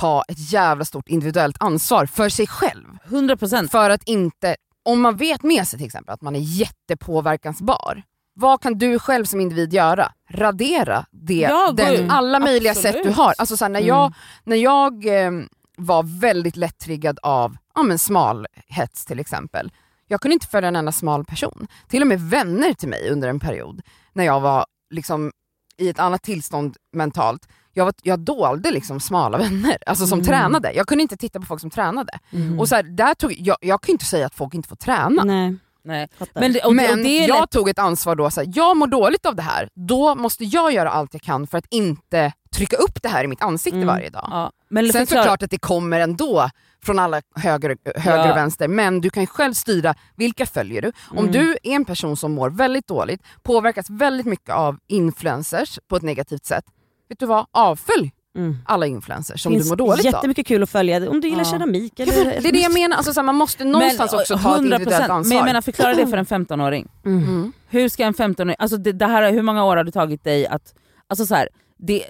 ta 0.00 0.22
ett 0.28 0.52
jävla 0.52 0.84
stort 0.84 1.08
individuellt 1.08 1.56
ansvar 1.60 2.06
för 2.06 2.28
sig 2.28 2.46
själv. 2.46 2.86
100%. 3.08 3.68
För 3.68 3.90
att 3.90 4.02
inte, 4.02 4.56
om 4.82 5.00
man 5.00 5.16
vet 5.16 5.42
med 5.42 5.68
sig 5.68 5.78
till 5.78 5.86
exempel 5.86 6.14
att 6.14 6.20
man 6.22 6.36
är 6.36 6.40
jättepåverkansbar, 6.40 8.02
vad 8.34 8.60
kan 8.62 8.78
du 8.78 8.98
själv 8.98 9.24
som 9.24 9.40
individ 9.40 9.72
göra? 9.74 10.12
Radera 10.30 11.06
det, 11.10 11.34
Ja, 11.34 11.72
den, 11.76 12.10
alla 12.10 12.38
möjliga 12.38 12.72
Absolut. 12.72 12.94
sätt 12.94 13.04
du 13.04 13.10
har. 13.10 13.34
Alltså 13.38 13.56
så 13.56 13.64
här, 13.64 13.68
när 13.70 13.80
Mm. 13.80 13.88
jag, 13.88 14.12
när 14.44 14.56
jag 14.56 15.06
eh, 15.24 15.30
var 15.76 16.20
väldigt 16.20 16.56
lätt-triggad 16.56 17.18
av 17.22 17.56
ja, 17.74 17.82
men 17.82 17.98
smalhets 17.98 19.04
till 19.06 19.20
exempel, 19.20 19.72
jag 20.06 20.20
kunde 20.20 20.32
inte 20.34 20.46
följa 20.46 20.68
en 20.68 20.76
enda 20.76 20.92
smal 20.92 21.24
person. 21.24 21.66
Till 21.88 22.02
och 22.02 22.08
med 22.08 22.20
vänner 22.20 22.72
till 22.74 22.88
mig 22.88 23.10
under 23.10 23.28
en 23.28 23.40
period, 23.40 23.82
när 24.12 24.24
jag 24.24 24.40
var 24.40 24.66
liksom 24.90 25.32
i 25.76 25.88
ett 25.88 25.98
annat 25.98 26.22
tillstånd 26.22 26.76
mentalt, 26.92 27.48
jag, 27.72 27.84
var, 27.84 27.94
jag 28.02 28.18
dolde 28.20 28.70
liksom 28.70 29.00
smala 29.00 29.38
vänner 29.44 29.78
alltså 29.86 30.06
som 30.06 30.18
Mm. 30.18 30.26
tränade. 30.26 30.72
Jag 30.72 30.86
kunde 30.86 31.02
inte 31.02 31.16
titta 31.16 31.40
på 31.40 31.46
folk 31.46 31.60
som 31.60 31.70
tränade. 31.70 32.18
Mm. 32.32 32.60
Och 32.60 32.68
så 32.68 32.74
här, 32.74 32.82
där 32.82 33.14
tog, 33.14 33.32
jag, 33.38 33.56
jag 33.60 33.80
kan 33.80 33.88
ju 33.88 33.92
inte 33.92 34.04
säga 34.04 34.26
att 34.26 34.34
folk 34.34 34.54
inte 34.54 34.68
får 34.68 34.76
träna. 34.76 35.24
Nej, 35.24 35.56
Nej. 35.84 36.08
Men, 36.34 36.52
det, 36.52 36.60
och, 36.60 36.74
Men 36.74 36.90
och 36.90 36.96
det 37.04 37.08
är 37.24 37.28
jag 37.28 37.40
lätt, 37.40 37.50
tog 37.50 37.68
ett 37.68 37.78
ansvar 37.78 38.14
då, 38.16 38.30
så 38.30 38.40
här, 38.40 38.52
jag 38.54 38.76
mår 38.76 38.86
dåligt 38.86 39.26
av 39.26 39.36
det 39.36 39.42
här, 39.42 39.68
då 39.74 40.14
måste 40.14 40.44
jag 40.44 40.72
göra 40.72 40.90
allt 40.90 41.14
jag 41.14 41.22
kan 41.22 41.46
för 41.46 41.58
att 41.58 41.66
inte 41.70 42.32
trycka 42.54 42.76
upp 42.76 43.02
det 43.02 43.08
här 43.08 43.24
i 43.24 43.26
mitt 43.26 43.42
ansikte 43.42 43.76
Mm. 43.76 43.86
varje 43.88 44.10
dag. 44.10 44.28
ja, 44.30 44.52
men 44.70 44.92
Sen 44.92 45.06
förklara- 45.06 45.22
såklart 45.22 45.42
att 45.42 45.50
det 45.50 45.58
kommer 45.58 46.00
ändå 46.00 46.50
från 46.84 46.98
alla 46.98 47.22
höger, 47.36 47.76
höger 47.96 48.24
Ja. 48.26 48.30
och 48.30 48.36
vänster, 48.36 48.68
men 48.68 49.00
du 49.00 49.10
kan 49.10 49.26
själv 49.26 49.52
styra 49.54 49.94
vilka 50.16 50.46
följer 50.46 50.82
du. 50.82 50.92
Om 51.10 51.18
Mm. 51.18 51.32
du 51.32 51.50
är 51.62 51.72
en 51.74 51.84
person 51.84 52.16
som 52.16 52.32
mår 52.32 52.50
väldigt 52.50 52.86
dåligt, 52.86 53.22
påverkas 53.42 53.90
väldigt 53.90 54.26
mycket 54.26 54.54
av 54.54 54.78
influencers 54.88 55.78
på 55.88 55.96
ett 55.96 56.02
negativt 56.02 56.44
sätt, 56.44 56.64
vet 57.10 57.18
du 57.18 57.26
vad? 57.26 57.46
Avfölj 57.52 58.12
mm. 58.36 58.58
alla 58.64 58.86
influencers 58.86 59.42
som 59.42 59.52
finns 59.52 59.64
du 59.64 59.68
mår 59.68 59.76
dåligt 59.76 60.06
av. 60.06 60.12
jättemycket 60.12 60.46
kul 60.46 60.62
att 60.62 60.70
följa, 60.70 61.10
om 61.10 61.20
du 61.20 61.28
gillar 61.28 61.44
Ja. 61.44 61.50
keramik 61.50 62.00
eller... 62.00 62.24
men 62.24 62.42
Det 62.42 62.48
är 62.48 62.52
det 62.52 62.60
jag 62.60 62.72
menar, 62.72 62.96
alltså, 62.96 63.12
så 63.12 63.20
här, 63.20 63.26
man 63.26 63.34
måste 63.34 63.64
någonstans 63.64 64.12
också 64.12 64.38
ta 64.38 64.56
ett 64.56 64.62
individuellt 64.62 65.10
ansvar. 65.10 65.28
Men 65.28 65.36
jag 65.36 65.44
menar 65.44 65.60
förklara 65.60 65.94
det 65.94 66.06
för 66.06 66.16
en 66.16 66.26
15-åring. 66.26 66.88
Mm. 67.04 67.18
mm. 67.18 67.52
Hur 67.68 67.88
ska 67.88 68.04
en 68.04 68.14
15-åring, 68.14 68.56
alltså 68.58 68.76
det, 68.76 68.92
det 68.92 69.06
här, 69.06 69.32
hur 69.32 69.42
många 69.42 69.64
år 69.64 69.76
har 69.76 69.84
det 69.84 69.92
tagit 69.92 70.24
dig 70.24 70.46
att, 70.46 70.74
alltså 71.08 71.26
så 71.26 71.34
här, 71.34 71.48
det, 71.78 72.04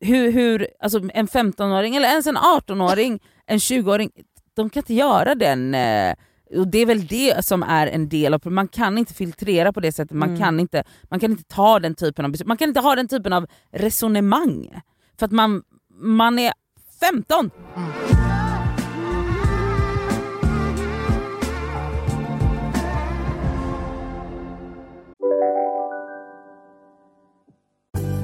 hur, 0.00 0.32
hur, 0.32 0.68
alltså 0.80 1.00
en 1.14 1.28
15-åring 1.28 1.96
eller 1.96 2.08
ens 2.08 2.26
en 2.26 2.36
18-åring, 2.36 3.20
en 3.46 3.58
20-åring, 3.58 4.10
de 4.56 4.70
kan 4.70 4.80
inte 4.80 4.94
göra 4.94 5.34
den 5.34 5.74
eh, 5.74 6.14
och 6.56 6.68
det 6.68 6.78
är 6.78 6.86
väl 6.86 7.06
det 7.06 7.44
som 7.44 7.62
är 7.62 7.86
en 7.86 8.08
del 8.08 8.34
av 8.34 8.40
man 8.44 8.68
kan 8.68 8.98
inte 8.98 9.14
filtrera 9.14 9.72
på 9.72 9.80
det 9.80 9.92
sättet, 9.92 10.16
man, 10.16 10.28
Mm. 10.28 10.40
kan 10.40 10.60
inte, 10.60 10.84
man 11.10 11.20
kan 11.20 11.30
inte 11.30 11.44
ta 11.44 11.78
den 11.80 11.94
typen 11.94 12.24
av 12.24 12.34
man 12.46 12.56
kan 12.56 12.68
inte 12.68 12.80
ha 12.80 12.94
den 12.94 13.08
typen 13.08 13.32
av 13.32 13.46
resonemang. 13.72 14.80
För 15.18 15.26
att 15.26 15.32
man, 15.32 15.62
man 16.00 16.38
är 16.38 16.52
15! 17.00 17.50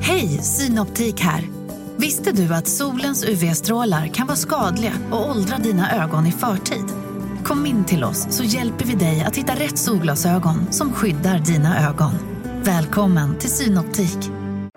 Hej, 0.00 0.28
Synoptik 0.28 1.20
här. 1.20 1.48
Visste 1.96 2.32
du 2.32 2.54
att 2.54 2.66
solens 2.68 3.24
UV-strålar 3.24 4.06
kan 4.06 4.26
vara 4.26 4.36
skadliga 4.36 4.92
och 5.10 5.30
åldra 5.30 5.58
dina 5.58 6.04
ögon 6.04 6.26
i 6.26 6.32
förtid? 6.32 7.07
Kom 7.44 7.66
in 7.66 7.84
till 7.84 8.04
oss 8.04 8.26
så 8.30 8.44
hjälper 8.44 8.84
vi 8.84 8.94
dig 8.94 9.24
att 9.26 9.36
hitta 9.36 9.52
rätt 9.54 9.78
solglasögon 9.78 10.72
som 10.72 10.92
skyddar 10.92 11.38
dina 11.38 11.88
ögon. 11.88 12.12
Välkommen 12.62 13.38
till 13.38 13.50
Synoptik. 13.50 14.18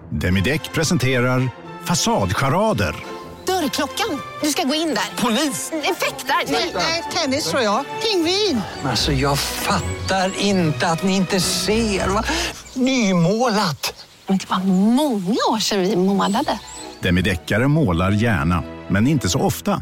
Demideck 0.09 0.74
presenterar 0.74 1.49
Fasadcharader. 1.84 2.95
Dörrklockan. 3.45 4.20
Du 4.41 4.49
ska 4.49 4.64
gå 4.64 4.74
in 4.76 4.88
där. 4.88 5.24
Polis? 5.24 5.72
Effektar? 5.72 6.51
Nej, 6.78 7.03
tennis 7.14 7.49
tror 7.49 7.62
jag. 7.62 7.86
Pingvin. 8.03 8.62
Alltså 8.84 9.12
jag 9.12 9.39
fattar 9.39 10.32
inte 10.39 10.88
att 10.88 11.03
ni 11.03 11.16
inte 11.16 11.39
ser. 11.39 12.07
Va? 12.07 12.24
Nymålat! 12.74 14.05
Men 14.28 14.38
det 14.38 14.49
var 14.49 14.59
många 14.95 15.38
år 15.51 15.59
sedan 15.59 15.82
vi 15.82 15.95
målade. 15.95 16.59
Demideckare 16.99 17.68
målar 17.68 18.12
gärna, 18.12 18.64
men 18.88 19.07
inte 19.07 19.30
så 19.30 19.39
ofta. 19.39 19.82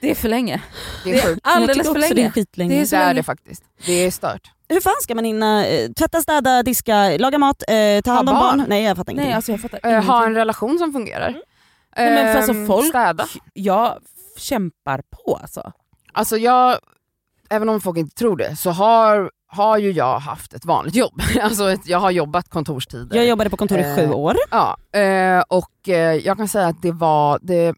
Det 0.00 0.10
är 0.10 0.14
för 0.14 0.28
länge. 0.28 0.62
Det 1.04 1.10
är 1.18 1.22
sjukt. 1.22 1.40
Alldeles 1.44 1.76
för 1.86 1.90
också 1.90 2.00
det 2.00 2.06
är 2.06 2.14
länge. 2.14 2.30
skitlänge. 2.30 2.74
Det 2.74 2.80
är 2.80 2.86
så 2.86 2.96
Det 2.96 3.02
är 3.02 3.06
länge. 3.06 3.14
det 3.20 3.22
faktiskt. 3.22 3.62
Det 3.86 3.92
är 3.92 4.10
stört. 4.10 4.50
Hur 4.68 4.80
fan 4.80 4.94
ska 5.02 5.14
man 5.14 5.24
hinna 5.24 5.66
eh, 5.66 5.90
tvätta, 5.92 6.20
städa, 6.20 6.62
diska, 6.62 7.16
laga 7.18 7.38
mat, 7.38 7.62
eh, 7.68 8.00
ta 8.04 8.10
Ha 8.10 8.16
hand 8.16 8.28
om 8.28 8.34
barn? 8.34 8.58
barn? 8.58 8.66
Nej 8.68 8.82
jag 8.84 8.96
fattar 8.96 9.12
ingenting. 9.12 9.28
Nej, 9.28 9.36
alltså 9.36 9.52
jag 9.52 9.60
fattar 9.60 9.90
Eh, 9.92 10.04
ha 10.04 10.26
en 10.26 10.34
relation 10.34 10.78
som 10.78 10.92
fungerar. 10.92 11.30
Nej, 11.96 12.14
men 12.14 12.32
för 12.32 12.36
alltså 12.38 12.52
Ehm, 12.52 12.66
folk, 12.66 12.86
Städa. 12.88 13.26
jag 13.52 13.98
kämpar 14.36 15.02
på 15.10 15.38
alltså. 15.42 15.72
Alltså 16.12 16.36
jag, 16.36 16.78
även 17.50 17.68
om 17.68 17.80
folk 17.80 17.98
inte 17.98 18.16
tror 18.16 18.36
det, 18.36 18.56
så 18.56 18.70
har, 18.70 19.30
har 19.46 19.78
ju 19.78 19.90
jag 19.92 20.18
haft 20.18 20.54
ett 20.54 20.64
vanligt 20.64 20.94
jobb. 20.94 21.20
Alltså 21.42 21.70
ett, 21.70 21.86
jag 21.88 21.98
har 21.98 22.10
jobbat 22.10 22.48
kontorstider. 22.48 23.16
Jag 23.16 23.26
jobbade 23.26 23.50
på 23.50 23.56
kontor 23.56 23.78
i 23.78 23.82
sju 23.96 24.02
Eh, 24.02 24.10
år. 24.12 24.36
Ja, 24.50 24.76
eh, 25.00 25.42
och 25.48 25.88
eh, 25.88 26.14
jag 26.14 26.36
kan 26.36 26.48
säga 26.48 26.66
att 26.66 26.82
det 26.82 26.92
var 26.92 27.38
det 27.42 27.74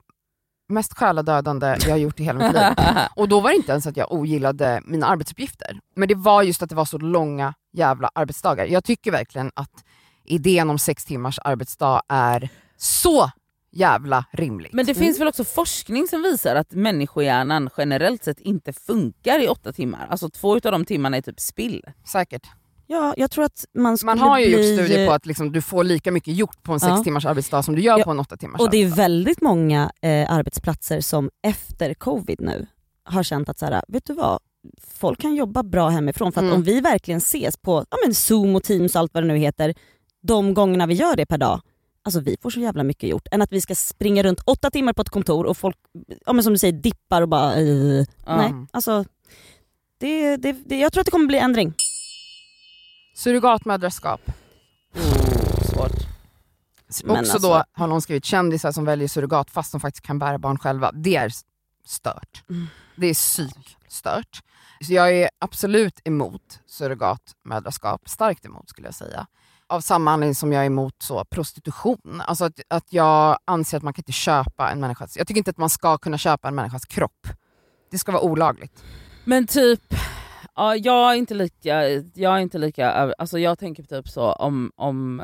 mest 0.73 0.95
själadödande 0.99 1.77
jag 1.81 1.91
har 1.91 1.97
gjort 1.97 2.21
i 2.21 2.25
hela 2.25 2.39
mitt 2.39 2.53
liv. 2.53 2.87
Och 3.17 3.29
då 3.29 3.41
var 3.41 3.51
det 3.51 3.57
inte 3.57 3.73
ens 3.73 3.87
att 3.87 3.97
jag 3.97 4.13
ogillade 4.13 4.83
mina 4.85 5.07
arbetsuppgifter. 5.07 5.81
Men 5.97 6.09
det 6.09 6.15
var 6.15 6.43
just 6.43 6.63
att 6.63 6.69
det 6.69 6.75
var 6.77 6.85
så 6.85 6.99
långa 6.99 7.55
jävla 7.73 8.11
arbetsdagar. 8.15 8.67
Jag 8.67 8.85
tycker 8.85 9.11
verkligen 9.11 9.51
att 9.55 9.85
idén 10.25 10.71
om 10.71 10.79
sex 10.79 11.05
timmars 11.05 11.39
arbetsdag 11.45 12.03
är 12.09 12.49
så 12.77 13.31
jävla 13.73 14.25
rimligt. 14.33 14.73
Men 14.73 14.87
det 14.87 14.95
finns 14.95 15.21
väl 15.21 15.29
också 15.29 15.45
forskning 15.45 16.09
som 16.09 16.23
visar 16.23 16.57
att 16.57 16.73
människohjärnan 16.73 17.71
generellt 17.77 18.25
sett 18.25 18.41
inte 18.41 18.73
funkar 18.73 19.41
i 19.41 19.49
åtta 19.49 19.73
timmar. 19.73 20.07
Alltså 20.11 20.31
två 20.31 20.57
utav 20.57 20.73
de 20.73 20.85
timmarna 20.85 21.17
är 21.17 21.23
typ 21.23 21.41
spill. 21.41 21.85
Säkert. 22.13 22.47
Ja, 22.93 23.15
jag 23.17 23.31
tror 23.31 23.45
att 23.45 23.65
man 23.75 23.99
skulle 23.99 24.07
Man 24.15 24.19
har 24.19 24.39
ju 24.39 24.47
bli... 24.47 24.53
gjort 24.75 24.79
studier 24.87 25.07
på 25.07 25.13
att 25.13 25.27
liksom, 25.27 25.53
du 25.53 25.63
får 25.63 25.85
lika 25.85 26.13
mycket 26.13 26.35
gjort 26.37 26.63
på 26.63 26.73
en 26.73 26.81
sex 26.81 26.91
Ja. 26.97 27.05
timmars 27.05 27.27
arbetsdag 27.27 27.63
som 27.63 27.75
du 27.77 27.83
gör 27.83 27.99
Ja, 27.99 28.05
på 28.05 28.11
en 28.11 28.21
åtta 28.21 28.37
timmars 28.37 28.61
Och 28.61 28.71
det 28.71 28.77
är 28.77 28.81
arbetsdag. 28.85 29.03
väldigt 29.03 29.41
många 29.41 29.93
eh, 30.01 30.33
arbetsplatser 30.33 31.01
som 31.01 31.31
efter 31.43 31.95
covid 31.95 32.41
nu 32.41 32.67
har 33.05 33.23
känt 33.23 33.49
att 33.49 33.59
så 33.59 33.67
här, 33.67 33.83
vet 33.89 34.07
du 34.07 34.13
vad, 34.15 34.39
folk 34.99 35.21
kan 35.21 35.35
jobba 35.35 35.63
bra 35.63 35.89
hemifrån 35.89 36.33
för 36.33 36.41
att 36.41 36.45
Mm. 36.45 36.55
om 36.57 36.63
vi 36.63 36.81
verkligen 36.81 37.19
ses 37.19 37.57
på 37.57 37.85
ja, 37.91 37.97
men 38.07 38.15
Zoom 38.15 38.57
och 38.57 38.63
Teams 38.63 38.95
och 38.95 39.01
allt 39.01 39.15
vad 39.15 39.23
det 39.23 39.27
nu 39.29 39.37
heter, 39.37 39.75
de 40.23 40.55
gångerna 40.55 40.87
vi 40.87 40.95
gör 40.95 41.17
det 41.17 41.27
per 41.27 41.39
dag, 41.39 41.61
alltså 42.05 42.21
vi 42.21 42.37
får 42.43 42.51
så 42.51 42.61
jävla 42.61 42.83
mycket 42.83 43.09
gjort. 43.09 43.27
Än 43.31 43.43
att 43.43 43.53
vi 43.53 43.61
ska 43.61 43.75
springa 43.75 44.23
runt 44.23 44.41
åtta 44.45 44.71
timmar 44.71 44.93
på 44.93 45.03
ett 45.03 45.11
kontor 45.11 45.45
och 45.47 45.57
folk, 45.57 45.77
ja, 46.27 46.33
men 46.33 46.45
som 46.45 46.53
du 46.53 46.59
säger, 46.59 46.73
dippar 46.73 47.23
och 47.23 47.29
bara 47.29 47.55
eh, 47.55 48.05
Ja. 48.27 48.37
Nej, 48.37 48.53
alltså 48.71 49.05
det, 49.99 50.37
det, 50.37 50.53
det, 50.67 50.79
jag 50.79 50.93
tror 50.93 51.01
att 51.01 51.05
det 51.05 51.11
kommer 51.11 51.27
bli 51.27 51.39
ändring. 51.39 51.75
Surrogatmödraskap. 53.15 54.21
svårt. 55.75 55.93
Men 57.05 57.11
Också 57.21 57.33
alltså- 57.33 57.39
då 57.49 57.65
har 57.73 57.87
någon 57.87 58.03
skrivit 58.03 58.25
kändisar 58.25 58.73
som 58.73 58.85
väljer 58.85 59.09
surrogat 59.09 59.51
fast 59.51 59.73
de 59.73 59.81
faktiskt 59.81 60.07
kan 60.07 60.19
bära 60.19 60.39
barn 60.39 60.59
själva. 60.59 60.93
Det 60.93 61.17
är 61.17 61.33
stört. 61.87 62.45
Mm. 62.51 62.67
Det 62.97 63.07
är 63.07 63.15
psykstört. 63.15 64.41
Så 64.87 64.93
jag 64.93 65.13
är 65.13 65.31
absolut 65.39 66.01
emot 66.05 66.61
surrogatmödraskap, 66.67 68.09
starkt 68.09 68.45
emot 68.45 68.69
skulle 68.69 68.89
jag 68.89 68.95
säga. 68.95 69.27
Av 69.67 69.81
samma 69.81 70.13
anledning 70.13 70.35
som 70.35 70.53
jag 70.53 70.63
är 70.63 70.67
emot 70.67 70.95
så, 70.99 71.25
prostitution. 71.25 72.23
Alltså 72.27 72.45
att, 72.45 72.61
att 72.69 72.93
jag 72.93 73.39
anser 73.45 73.77
att 73.77 73.83
man 73.83 73.93
kan 73.93 74.01
inte 74.01 74.13
köpa 74.13 74.71
en 74.71 74.81
människas, 74.81 75.17
jag 75.17 75.27
tycker 75.27 75.39
inte 75.39 75.51
att 75.51 75.57
man 75.59 75.71
ska 75.71 75.99
kunna 75.99 76.19
köpa 76.19 76.49
en 76.49 76.55
människas 76.55 76.85
kropp. 76.87 77.29
Det 77.91 77.99
ska 77.99 78.13
vara 78.13 78.23
olagligt. 78.23 78.85
Men 79.25 79.47
typ, 79.47 79.95
ja, 80.57 80.77
jag 80.77 81.13
är 81.13 81.17
inte 81.17 81.35
lika, 81.35 81.85
jag 82.15 82.37
är 82.37 82.39
inte 82.39 82.59
lika, 82.59 82.91
alltså 83.19 83.39
jag 83.39 83.59
tänker 83.59 83.83
typ 83.83 84.09
så 84.09 84.33
om, 84.33 84.73
om 84.77 85.21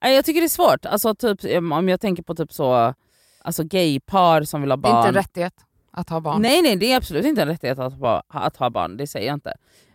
eh, 0.00 0.10
jag 0.12 0.24
tycker 0.24 0.40
det 0.40 0.46
är 0.46 0.48
svårt. 0.48 0.86
Alltså 0.86 1.14
typ 1.14 1.44
om 1.72 1.88
jag 1.88 2.00
tänker 2.00 2.22
på 2.22 2.34
typ 2.34 2.52
så, 2.52 2.94
alltså 3.44 3.64
gaypar 3.64 4.42
som 4.42 4.60
vill 4.60 4.70
ha 4.70 4.76
Det 4.76 4.88
är 4.88 4.92
barn. 4.92 4.98
inte 4.98 5.08
en 5.08 5.14
rättighet 5.14 5.54
att 5.92 6.08
ha 6.08 6.20
barn. 6.20 6.42
Nej 6.42 6.62
nej 6.62 6.76
det 6.76 6.92
är 6.92 6.96
absolut 6.96 7.24
inte 7.24 7.42
en 7.42 7.48
rättighet 7.48 7.78
att 7.78 7.98
ha, 8.00 8.22
att 8.28 8.56
ha 8.56 8.70
barn, 8.70 8.96
det 8.96 9.06
säger 9.06 9.26
jag 9.26 9.36
inte. 9.36 9.54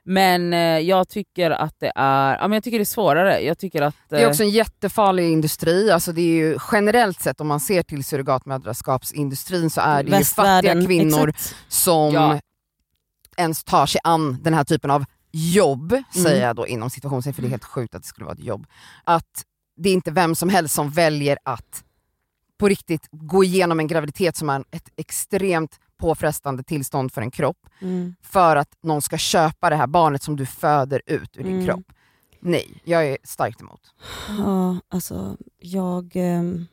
Men 0.10 0.54
eh, 0.54 0.60
jag 0.60 1.10
tycker 1.10 1.52
att 1.52 1.80
det 1.80 1.92
är, 1.96 2.38
ja, 2.38 2.48
men 2.48 2.52
jag 2.52 2.64
tycker 2.64 2.78
det 2.78 2.84
är 2.84 2.86
svårare. 2.86 3.40
Jag 3.40 3.58
tycker 3.58 3.82
att, 3.82 3.96
Det 4.10 4.16
är 4.18 4.24
eh, 4.24 4.30
också 4.30 4.44
en 4.44 4.50
jättefarlig 4.50 5.32
industri. 5.32 5.92
Alltså 5.92 6.12
det 6.12 6.22
är 6.22 6.36
ju 6.36 6.58
generellt 6.72 7.22
sett 7.22 7.42
om 7.42 7.48
man 7.48 7.60
ser 7.60 7.84
till 7.84 8.04
surrogatmödraskapsindustrin 8.04 9.70
så 9.70 9.82
är 9.82 10.04
det 10.04 10.18
ju 10.18 10.24
fattiga 10.24 10.86
kvinnor 10.86 11.30
exakt. 11.30 11.56
som 11.68 12.14
Ja. 12.14 12.40
Ens 13.38 13.64
tar 13.64 13.86
sig 13.86 14.02
an 14.04 14.38
den 14.44 14.54
här 14.54 14.64
typen 14.64 14.92
av 14.92 15.06
jobb, 15.32 15.92
Mm. 15.92 16.04
säger 16.14 16.48
jag 16.48 16.56
då 16.56 16.68
inom 16.68 16.90
situationen 16.90 17.34
för 17.34 17.42
det 17.42 17.48
är 17.48 17.50
helt 17.50 17.64
sjukt 17.64 17.96
att 17.96 18.02
det 18.02 18.08
skulle 18.08 18.26
vara 18.26 18.34
ett 18.36 18.44
jobb. 18.44 18.68
Att 19.04 19.44
det 19.78 19.90
är 19.90 19.94
inte 19.94 20.12
vem 20.12 20.36
som 20.36 20.50
helst 20.50 20.76
som 20.76 20.90
väljer 20.90 21.38
att 21.44 21.84
på 22.58 22.68
riktigt 22.68 23.08
gå 23.12 23.44
igenom 23.44 23.80
en 23.80 23.88
graviditet 23.88 24.36
som 24.36 24.50
är 24.50 24.64
ett 24.72 24.90
extremt 24.96 25.80
påfrestande 25.98 26.64
tillstånd 26.64 27.12
för 27.14 27.22
en 27.22 27.32
kropp 27.32 27.58
Mm. 27.82 28.16
för 28.22 28.56
att 28.56 28.70
någon 28.84 29.02
ska 29.02 29.18
köpa 29.18 29.70
det 29.70 29.76
här 29.76 29.88
barnet 29.88 30.24
som 30.24 30.36
du 30.36 30.46
föder 30.46 31.02
ut 31.06 31.38
ur 31.38 31.44
din 31.44 31.54
Mm. 31.54 31.66
kropp. 31.66 31.86
Nej, 32.40 32.82
jag 32.84 33.08
är 33.08 33.18
starkt 33.24 33.62
emot. 33.62 33.82
Ja, 34.38 34.80
alltså 34.90 35.38
jag, 35.60 36.12
ehm, 36.16 36.66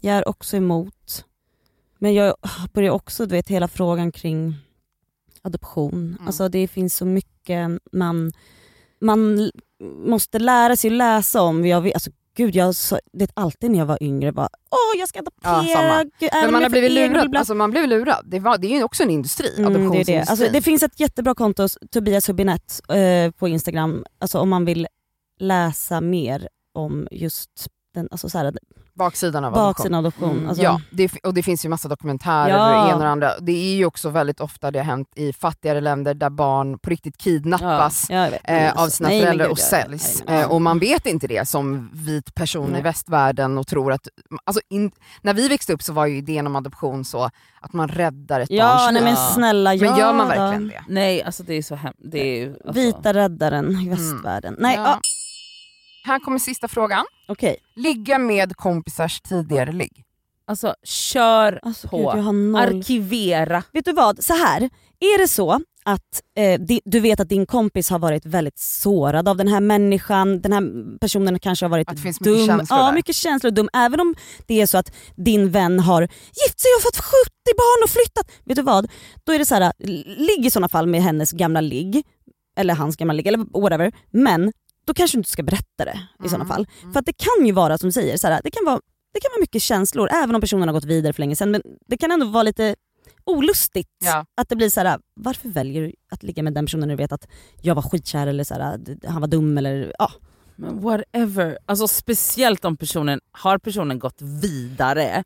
jag 0.00 0.16
är 0.16 0.28
också 0.28 0.56
emot. 0.56 1.24
Men 1.98 2.14
jag 2.14 2.34
börjar 2.72 2.90
också, 2.90 3.26
du 3.26 3.34
vet 3.34 3.48
hela 3.48 3.68
frågan 3.68 4.12
kring 4.12 4.54
adoption. 5.48 5.92
Mm. 5.94 6.26
Alltså 6.26 6.48
det 6.48 6.68
finns 6.68 6.96
så 6.96 7.04
mycket 7.04 7.68
man, 7.92 8.32
man 9.00 9.50
måste 10.06 10.38
lära 10.38 10.76
sig 10.76 10.88
att 10.90 10.96
läsa 10.96 11.42
om. 11.42 11.66
Jag, 11.66 11.92
alltså, 11.92 12.10
gud, 12.36 12.56
jag 12.56 12.74
sa- 12.74 12.98
det 13.12 13.24
är 13.24 13.30
alltid 13.34 13.70
när 13.70 13.78
jag 13.78 13.86
var 13.86 14.02
yngre 14.02 14.32
bara 14.32 14.48
åh 14.70 14.98
jag 15.00 15.08
ska 15.08 15.18
adoptera. 15.18 15.62
Ja. 15.64 16.04
Gud, 16.20 16.30
Men 16.32 16.52
man 16.52 16.62
har 16.62 16.70
blivit 16.70 16.92
lurad. 16.92 17.36
Alltså 17.36 17.54
man 17.54 17.70
blev 17.70 17.86
lurad. 17.88 18.24
Det, 18.30 18.40
var, 18.40 18.58
det 18.58 18.66
är 18.66 18.76
ju 18.76 18.82
också 18.82 19.02
en 19.02 19.10
industri, 19.10 19.52
Mm, 19.58 19.72
det, 19.72 19.78
är 19.78 19.82
det. 19.82 19.84
adoptionsindustrin. 19.84 20.24
Alltså, 20.28 20.48
det 20.52 20.62
finns 20.62 20.82
ett 20.82 21.00
jättebra 21.00 21.34
konto, 21.34 21.68
Tobias 21.90 22.28
Hubinett, 22.28 22.80
eh, 22.88 23.30
på 23.30 23.48
Instagram, 23.48 24.04
alltså, 24.18 24.38
om 24.38 24.48
man 24.48 24.64
vill 24.64 24.86
läsa 25.40 26.00
mer 26.00 26.48
om 26.74 27.08
just 27.10 27.66
den, 27.94 28.08
alltså, 28.10 28.28
så 28.28 28.38
här, 28.38 28.52
Baksidan 28.94 29.44
av 29.44 29.54
adoption. 29.54 29.68
baksidan 29.70 29.94
av 29.94 29.98
adoption. 30.06 30.30
Mm. 30.36 30.48
Alltså, 30.48 30.62
Ja, 30.64 30.80
det, 30.90 31.10
och 31.24 31.34
det 31.34 31.42
finns 31.42 31.64
ju 31.64 31.68
massa 31.68 31.88
dokumentärer 31.88 32.48
Ja. 32.48 32.80
och 32.80 32.86
det 32.88 32.92
ena 32.94 33.04
och 33.04 33.10
andra. 33.10 33.38
Det 33.40 33.52
är 33.52 33.76
ju 33.76 33.84
också 33.84 34.08
väldigt 34.10 34.40
ofta 34.40 34.70
det 34.70 34.78
har 34.78 34.84
hänt 34.84 35.08
i 35.14 35.32
fattigare 35.32 35.80
länder 35.80 36.14
där 36.14 36.30
barn 36.30 36.78
på 36.78 36.90
riktigt 36.90 37.18
kidnappas 37.18 38.06
Ja, 38.10 38.26
eh, 38.26 38.82
av 38.82 38.88
sina 38.88 39.08
nej, 39.08 39.20
föräldrar 39.22 39.44
gud, 39.44 39.52
och 39.52 39.58
säljs. 39.58 40.22
nej, 40.26 40.40
Eh, 40.40 40.50
och 40.50 40.62
man 40.62 40.78
vet 40.78 41.06
inte 41.06 41.26
det 41.26 41.48
som 41.48 41.90
vit 41.94 42.34
person 42.34 42.70
Nej. 42.70 42.80
i 42.80 42.82
västvärlden 42.82 43.58
och 43.58 43.66
tror 43.66 43.92
att... 43.92 44.08
Alltså 44.44 44.60
in, 44.70 44.90
när 45.22 45.34
vi 45.34 45.48
växte 45.48 45.72
upp 45.72 45.82
så 45.82 45.92
var 45.92 46.06
ju 46.06 46.16
idén 46.16 46.46
om 46.46 46.56
adoption 46.56 47.04
så 47.04 47.30
att 47.60 47.72
man 47.72 47.88
räddar 47.88 48.40
ett 48.40 48.50
Ja, 48.50 48.64
barns 48.64 48.92
nej 48.92 49.02
men 49.02 49.16
snälla 49.16 49.70
Men 49.70 49.78
gör 49.96 50.12
man 50.12 50.28
ja 50.28 50.34
då. 50.34 50.40
verkligen 50.40 50.68
det? 50.68 50.84
nej 50.88 51.22
alltså 51.22 51.42
det 51.42 51.54
är 51.54 51.62
så 51.62 51.74
hemskt. 51.74 51.98
Det 52.04 52.18
är, 52.20 52.36
ju, 52.40 52.52
alltså, 52.54 52.72
Vita 52.72 53.12
räddaren 53.14 53.70
i 53.80 53.88
västvärlden. 53.88 54.56
Nej, 54.58 54.76
Ja. 54.76 54.82
ja. 54.86 55.00
Här 56.04 56.18
kommer 56.18 56.38
sista 56.38 56.68
frågan. 56.68 57.04
okej. 57.28 57.56
Ligga 57.76 58.18
med 58.18 58.56
kompisars 58.56 59.20
tidigare 59.20 59.72
ligg. 59.72 60.04
alltså 60.46 60.74
kör 60.84 61.60
Alltså, 61.62 61.88
på. 61.88 61.96
gud, 61.96 62.06
jag 62.06 62.22
har 62.22 62.32
noll. 62.32 62.62
Arkivera. 62.62 63.62
Vet 63.72 63.84
du 63.84 63.92
vad, 63.92 64.24
så 64.24 64.32
här. 64.34 64.62
är 65.00 65.18
det 65.18 65.28
så 65.28 65.60
att 65.84 66.22
eh, 66.36 66.60
di, 66.60 66.80
du 66.84 67.00
vet 67.00 67.20
att 67.20 67.28
din 67.28 67.46
kompis 67.46 67.90
har 67.90 67.98
varit 67.98 68.26
väldigt 68.26 68.58
sårad 68.58 69.28
av 69.28 69.36
den 69.36 69.48
här 69.48 69.60
människan, 69.60 70.40
den 70.40 70.52
här 70.52 70.98
personen 70.98 71.38
kanske 71.38 71.64
har 71.64 71.70
varit 71.70 71.88
Att 71.90 71.96
det 71.96 72.02
finns 72.02 72.20
mycket 72.20 72.36
dum. 72.38 72.46
känslor 72.46 72.78
ja, 72.80 72.86
där. 72.86 72.92
mycket 72.94 73.16
känslor 73.16 73.50
och 73.50 73.54
dum. 73.54 73.68
Även 73.72 74.00
om 74.00 74.14
det 74.46 74.60
är 74.60 74.66
så 74.66 74.78
att 74.78 74.92
din 75.16 75.50
vän 75.50 75.80
har 75.80 76.02
gift 76.02 76.60
sig 76.60 76.70
och 76.78 76.82
fått 76.82 76.96
70 76.96 77.30
barn 77.56 77.84
och 77.84 77.90
flyttat. 77.90 78.30
Vet 78.44 78.56
du 78.56 78.62
vad? 78.62 78.90
Då 79.24 79.32
är 79.32 79.38
det 79.38 79.46
så 79.46 79.54
här, 79.54 79.72
ligg 80.18 80.46
i 80.46 80.50
sådana 80.50 80.68
fall 80.68 80.86
med 80.86 81.02
hennes 81.02 81.32
gamla 81.32 81.60
ligg, 81.60 82.02
eller 82.56 82.74
hans 82.74 82.96
gamla 82.96 83.12
ligg, 83.12 83.26
eller 83.26 83.60
whatever. 83.60 83.92
Men 84.10 84.52
då 84.88 84.94
kanske 84.94 85.16
du 85.16 85.20
inte 85.20 85.30
ska 85.30 85.42
berätta 85.42 85.84
det 85.84 86.00
i 86.24 86.28
sådana 86.28 86.44
Mm. 86.44 86.54
fall. 86.56 86.66
För 86.92 87.00
att 87.00 87.06
det 87.06 87.12
kan 87.12 87.46
ju 87.46 87.52
vara 87.52 87.78
som 87.78 87.88
du 87.88 87.92
säger, 87.92 88.16
så 88.16 88.26
det, 88.44 88.50
kan 88.50 88.64
vara, 88.64 88.80
det 89.14 89.20
kan 89.20 89.30
vara 89.34 89.40
mycket 89.40 89.62
känslor 89.62 90.08
även 90.12 90.34
om 90.34 90.40
personen 90.40 90.68
har 90.68 90.72
gått 90.72 90.84
vidare 90.84 91.12
för 91.12 91.20
länge 91.20 91.36
sedan. 91.36 91.50
Men 91.50 91.62
det 91.86 91.96
kan 91.96 92.10
ändå 92.12 92.26
vara 92.26 92.42
lite 92.42 92.76
olustigt. 93.24 93.88
Ja. 94.04 94.26
Att 94.40 94.48
det 94.48 94.56
blir 94.56 94.70
så 94.70 94.80
här: 94.80 94.98
varför 95.14 95.48
väljer 95.48 95.82
du 95.82 95.92
att 96.10 96.22
ligga 96.22 96.42
med 96.42 96.54
den 96.54 96.66
personen 96.66 96.88
när 96.88 96.94
du 96.96 97.02
vet 97.02 97.12
att 97.12 97.28
jag 97.62 97.74
var 97.74 97.82
skitkär 97.82 98.26
eller 98.26 98.44
så 98.44 98.54
han 99.06 99.20
var 99.20 99.28
dum 99.28 99.58
eller 99.58 99.92
ja. 99.98 100.10
Men 100.56 100.80
whatever. 100.80 101.58
Alltså 101.66 101.88
speciellt 101.88 102.64
om 102.64 102.76
personen, 102.76 103.20
har 103.32 103.58
personen 103.58 103.98
gått 103.98 104.22
vidare, 104.22 105.24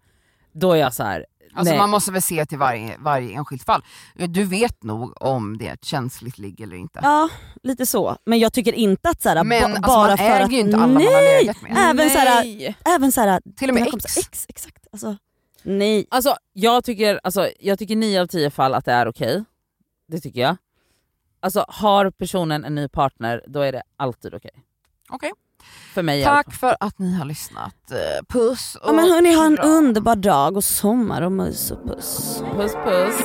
då 0.52 0.72
är 0.72 0.76
jag 0.76 0.94
så 0.94 1.02
här. 1.02 1.26
Alltså 1.54 1.70
nej. 1.72 1.78
man 1.78 1.90
måste 1.90 2.12
väl 2.12 2.22
se 2.22 2.46
till 2.46 2.58
varje, 2.58 2.96
varje 2.98 3.34
enskilt 3.36 3.64
fall. 3.64 3.82
Du 4.28 4.44
vet 4.44 4.82
nog 4.82 5.22
om 5.22 5.58
det 5.58 5.68
är 5.68 5.74
ett 5.74 5.84
känsligt 5.84 6.38
ligg 6.38 6.60
eller 6.60 6.76
inte. 6.76 7.00
Ja, 7.02 7.28
lite 7.62 7.86
så. 7.86 8.16
Men 8.24 8.38
jag 8.38 8.52
tycker 8.52 8.72
inte 8.72 9.08
att 9.08 9.22
så 9.22 9.28
här, 9.28 9.44
Men 9.44 9.60
ba- 9.62 9.66
alltså, 9.66 9.82
bara 9.82 10.08
man 10.08 10.18
för 10.18 10.24
äger 10.24 10.40
att 10.44 10.52
ju 10.52 10.58
inte 10.58 10.76
alla 10.76 10.86
man 10.86 11.02
har 11.02 11.10
nej, 11.12 11.40
legat 11.44 11.62
med. 11.62 11.76
även 11.90 12.10
så 12.10 12.18
här, 12.18 12.44
Nej. 12.44 12.76
även 12.84 13.12
så 13.12 13.20
här, 13.20 13.40
Till 13.56 13.68
och 13.68 13.74
med 13.74 13.86
ex. 13.94 14.16
ex. 14.18 14.46
Exakt. 14.48 14.86
Alltså, 14.92 15.16
nej. 15.62 16.06
Alltså, 16.10 16.36
jag 16.52 16.84
tycker, 16.84 17.20
alltså, 17.24 17.48
jag 17.60 17.78
tycker 17.78 17.96
9 17.96 18.20
av 18.22 18.26
10 18.26 18.50
fall 18.50 18.74
att 18.74 18.84
det 18.84 18.92
är 18.92 19.08
okej. 19.08 19.44
Det 20.08 20.20
tycker 20.20 20.40
jag. 20.40 20.56
Alltså 21.40 21.64
har 21.68 22.10
personen 22.10 22.64
en 22.64 22.74
ny 22.74 22.88
partner, 22.88 23.44
då 23.46 23.60
är 23.60 23.72
det 23.72 23.82
alltid 23.96 24.34
okej. 24.34 24.50
Okej. 25.10 25.32
För 25.94 26.02
mig. 26.02 26.24
Tack 26.24 26.54
för 26.54 26.76
att 26.80 26.98
ni 26.98 27.14
har 27.14 27.24
lyssnat. 27.24 27.74
Eh, 27.90 28.24
Puss 28.28 28.74
och 28.74 28.88
Ja, 28.88 28.92
men 28.92 29.10
hörni, 29.10 29.34
ha 29.34 29.46
en 29.46 29.58
underbar 29.58 30.16
dag 30.16 30.56
och 30.56 30.64
sommar 30.64 31.22
och 31.22 31.32
mys 31.32 31.70
och 31.70 31.84
puss. 31.84 32.42
Puss 32.56 32.72
puss. 32.84 33.22